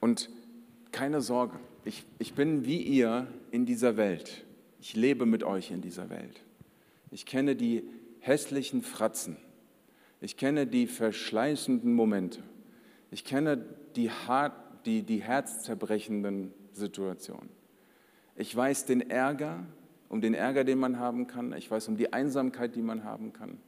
Und 0.00 0.30
keine 0.92 1.20
Sorge, 1.20 1.58
ich, 1.84 2.06
ich 2.18 2.32
bin 2.32 2.64
wie 2.64 2.80
ihr 2.80 3.26
in 3.50 3.66
dieser 3.66 3.98
Welt. 3.98 4.45
Ich 4.88 4.94
lebe 4.94 5.26
mit 5.26 5.42
euch 5.42 5.72
in 5.72 5.80
dieser 5.80 6.10
Welt. 6.10 6.44
Ich 7.10 7.26
kenne 7.26 7.56
die 7.56 7.82
hässlichen 8.20 8.82
Fratzen. 8.82 9.36
Ich 10.20 10.36
kenne 10.36 10.68
die 10.68 10.86
verschleißenden 10.86 11.92
Momente. 11.92 12.40
Ich 13.10 13.24
kenne 13.24 13.64
die, 13.96 14.12
hart, 14.12 14.52
die, 14.86 15.02
die 15.02 15.20
herzzerbrechenden 15.20 16.54
Situationen. 16.70 17.48
Ich 18.36 18.54
weiß 18.54 18.86
den 18.86 19.10
Ärger, 19.10 19.66
um 20.08 20.20
den 20.20 20.34
Ärger, 20.34 20.62
den 20.62 20.78
man 20.78 21.00
haben 21.00 21.26
kann. 21.26 21.52
Ich 21.54 21.68
weiß 21.68 21.88
um 21.88 21.96
die 21.96 22.12
Einsamkeit, 22.12 22.76
die 22.76 22.82
man 22.82 23.02
haben 23.02 23.32
kann. 23.32 23.58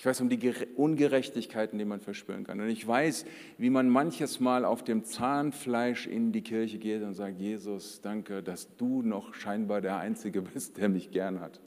Ich 0.00 0.06
weiß 0.06 0.22
um 0.22 0.30
die 0.30 0.54
Ungerechtigkeiten, 0.76 1.78
die 1.78 1.84
man 1.84 2.00
verspüren 2.00 2.44
kann. 2.44 2.58
Und 2.58 2.70
ich 2.70 2.88
weiß, 2.88 3.26
wie 3.58 3.68
man 3.68 3.90
manches 3.90 4.40
Mal 4.40 4.64
auf 4.64 4.82
dem 4.82 5.04
Zahnfleisch 5.04 6.06
in 6.06 6.32
die 6.32 6.40
Kirche 6.40 6.78
geht 6.78 7.02
und 7.02 7.12
sagt, 7.12 7.38
Jesus, 7.38 8.00
danke, 8.00 8.42
dass 8.42 8.74
du 8.78 9.02
noch 9.02 9.34
scheinbar 9.34 9.82
der 9.82 9.98
Einzige 9.98 10.40
bist, 10.40 10.78
der 10.78 10.88
mich 10.88 11.10
gern 11.10 11.42
hat. 11.42 11.60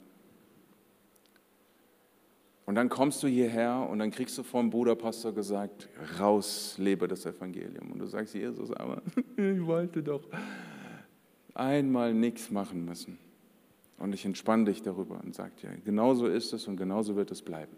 Und 2.66 2.74
dann 2.74 2.88
kommst 2.88 3.22
du 3.22 3.28
hierher 3.28 3.86
und 3.88 4.00
dann 4.00 4.10
kriegst 4.10 4.36
du 4.36 4.42
vom 4.42 4.68
Bruderpastor 4.68 5.32
gesagt, 5.32 5.88
raus, 6.18 6.74
lebe 6.76 7.06
das 7.06 7.24
Evangelium. 7.26 7.92
Und 7.92 8.00
du 8.00 8.06
sagst, 8.06 8.34
Jesus, 8.34 8.72
aber 8.72 9.00
ich 9.36 9.64
wollte 9.64 10.02
doch 10.02 10.24
einmal 11.54 12.12
nichts 12.12 12.50
machen 12.50 12.84
müssen. 12.84 13.16
Und 13.96 14.12
ich 14.12 14.24
entspanne 14.24 14.64
dich 14.64 14.82
darüber 14.82 15.20
und 15.22 15.36
sage 15.36 15.52
dir, 15.62 15.70
genauso 15.84 16.26
ist 16.26 16.52
es 16.52 16.66
und 16.66 16.76
genauso 16.76 17.14
wird 17.14 17.30
es 17.30 17.40
bleiben. 17.40 17.76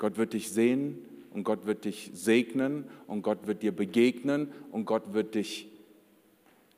Gott 0.00 0.16
wird 0.16 0.32
dich 0.32 0.50
sehen 0.50 0.98
und 1.30 1.44
Gott 1.44 1.66
wird 1.66 1.84
dich 1.84 2.10
segnen 2.14 2.88
und 3.06 3.20
Gott 3.20 3.46
wird 3.46 3.62
dir 3.62 3.70
begegnen 3.70 4.50
und 4.72 4.86
Gott 4.86 5.12
wird 5.12 5.34
dich 5.34 5.68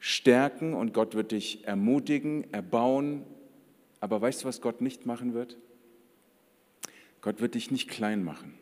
stärken 0.01 0.75
und 0.75 0.93
Gott 0.93 1.15
wird 1.15 1.31
dich 1.31 1.65
ermutigen, 1.65 2.53
erbauen. 2.53 3.23
Aber 4.01 4.21
weißt 4.21 4.43
du, 4.43 4.49
was 4.49 4.61
Gott 4.61 4.81
nicht 4.81 5.07
machen 5.07 5.35
wird? 5.35 5.57
Gott 7.21 7.41
wird 7.41 7.55
dich 7.55 7.71
nicht 7.71 7.89
klein 7.89 8.25
machen. 8.25 8.59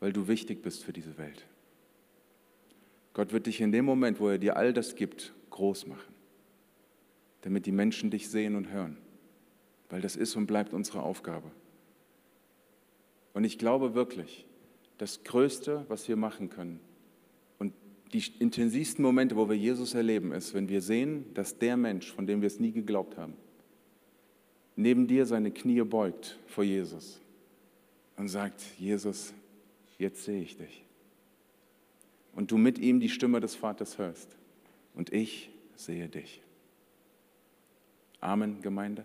Weil 0.00 0.14
du 0.14 0.28
wichtig 0.28 0.62
bist 0.62 0.82
für 0.82 0.94
diese 0.94 1.18
Welt. 1.18 1.44
Gott 3.12 3.34
wird 3.34 3.46
dich 3.48 3.60
in 3.60 3.70
dem 3.70 3.84
Moment, 3.84 4.18
wo 4.18 4.30
er 4.30 4.38
dir 4.38 4.56
all 4.56 4.72
das 4.72 4.96
gibt, 4.96 5.34
groß 5.50 5.88
machen 5.88 6.13
damit 7.44 7.66
die 7.66 7.72
Menschen 7.72 8.10
dich 8.10 8.30
sehen 8.30 8.56
und 8.56 8.70
hören, 8.70 8.96
weil 9.90 10.00
das 10.00 10.16
ist 10.16 10.34
und 10.34 10.46
bleibt 10.46 10.72
unsere 10.72 11.02
Aufgabe. 11.02 11.50
Und 13.34 13.44
ich 13.44 13.58
glaube 13.58 13.94
wirklich, 13.94 14.46
das 14.96 15.24
Größte, 15.24 15.84
was 15.88 16.08
wir 16.08 16.16
machen 16.16 16.48
können 16.48 16.80
und 17.58 17.74
die 18.14 18.22
intensivsten 18.38 19.04
Momente, 19.04 19.36
wo 19.36 19.46
wir 19.46 19.58
Jesus 19.58 19.92
erleben, 19.92 20.32
ist, 20.32 20.54
wenn 20.54 20.70
wir 20.70 20.80
sehen, 20.80 21.26
dass 21.34 21.58
der 21.58 21.76
Mensch, 21.76 22.10
von 22.10 22.26
dem 22.26 22.40
wir 22.40 22.46
es 22.46 22.60
nie 22.60 22.72
geglaubt 22.72 23.18
haben, 23.18 23.34
neben 24.74 25.06
dir 25.06 25.26
seine 25.26 25.50
Knie 25.50 25.82
beugt 25.82 26.38
vor 26.46 26.64
Jesus 26.64 27.20
und 28.16 28.28
sagt, 28.28 28.62
Jesus, 28.78 29.34
jetzt 29.98 30.24
sehe 30.24 30.40
ich 30.40 30.56
dich. 30.56 30.82
Und 32.34 32.50
du 32.50 32.56
mit 32.56 32.78
ihm 32.78 33.00
die 33.00 33.10
Stimme 33.10 33.40
des 33.40 33.54
Vaters 33.54 33.98
hörst 33.98 34.34
und 34.94 35.12
ich 35.12 35.50
sehe 35.76 36.08
dich. 36.08 36.40
Amen, 38.24 38.62
Gemeinde. 38.62 39.04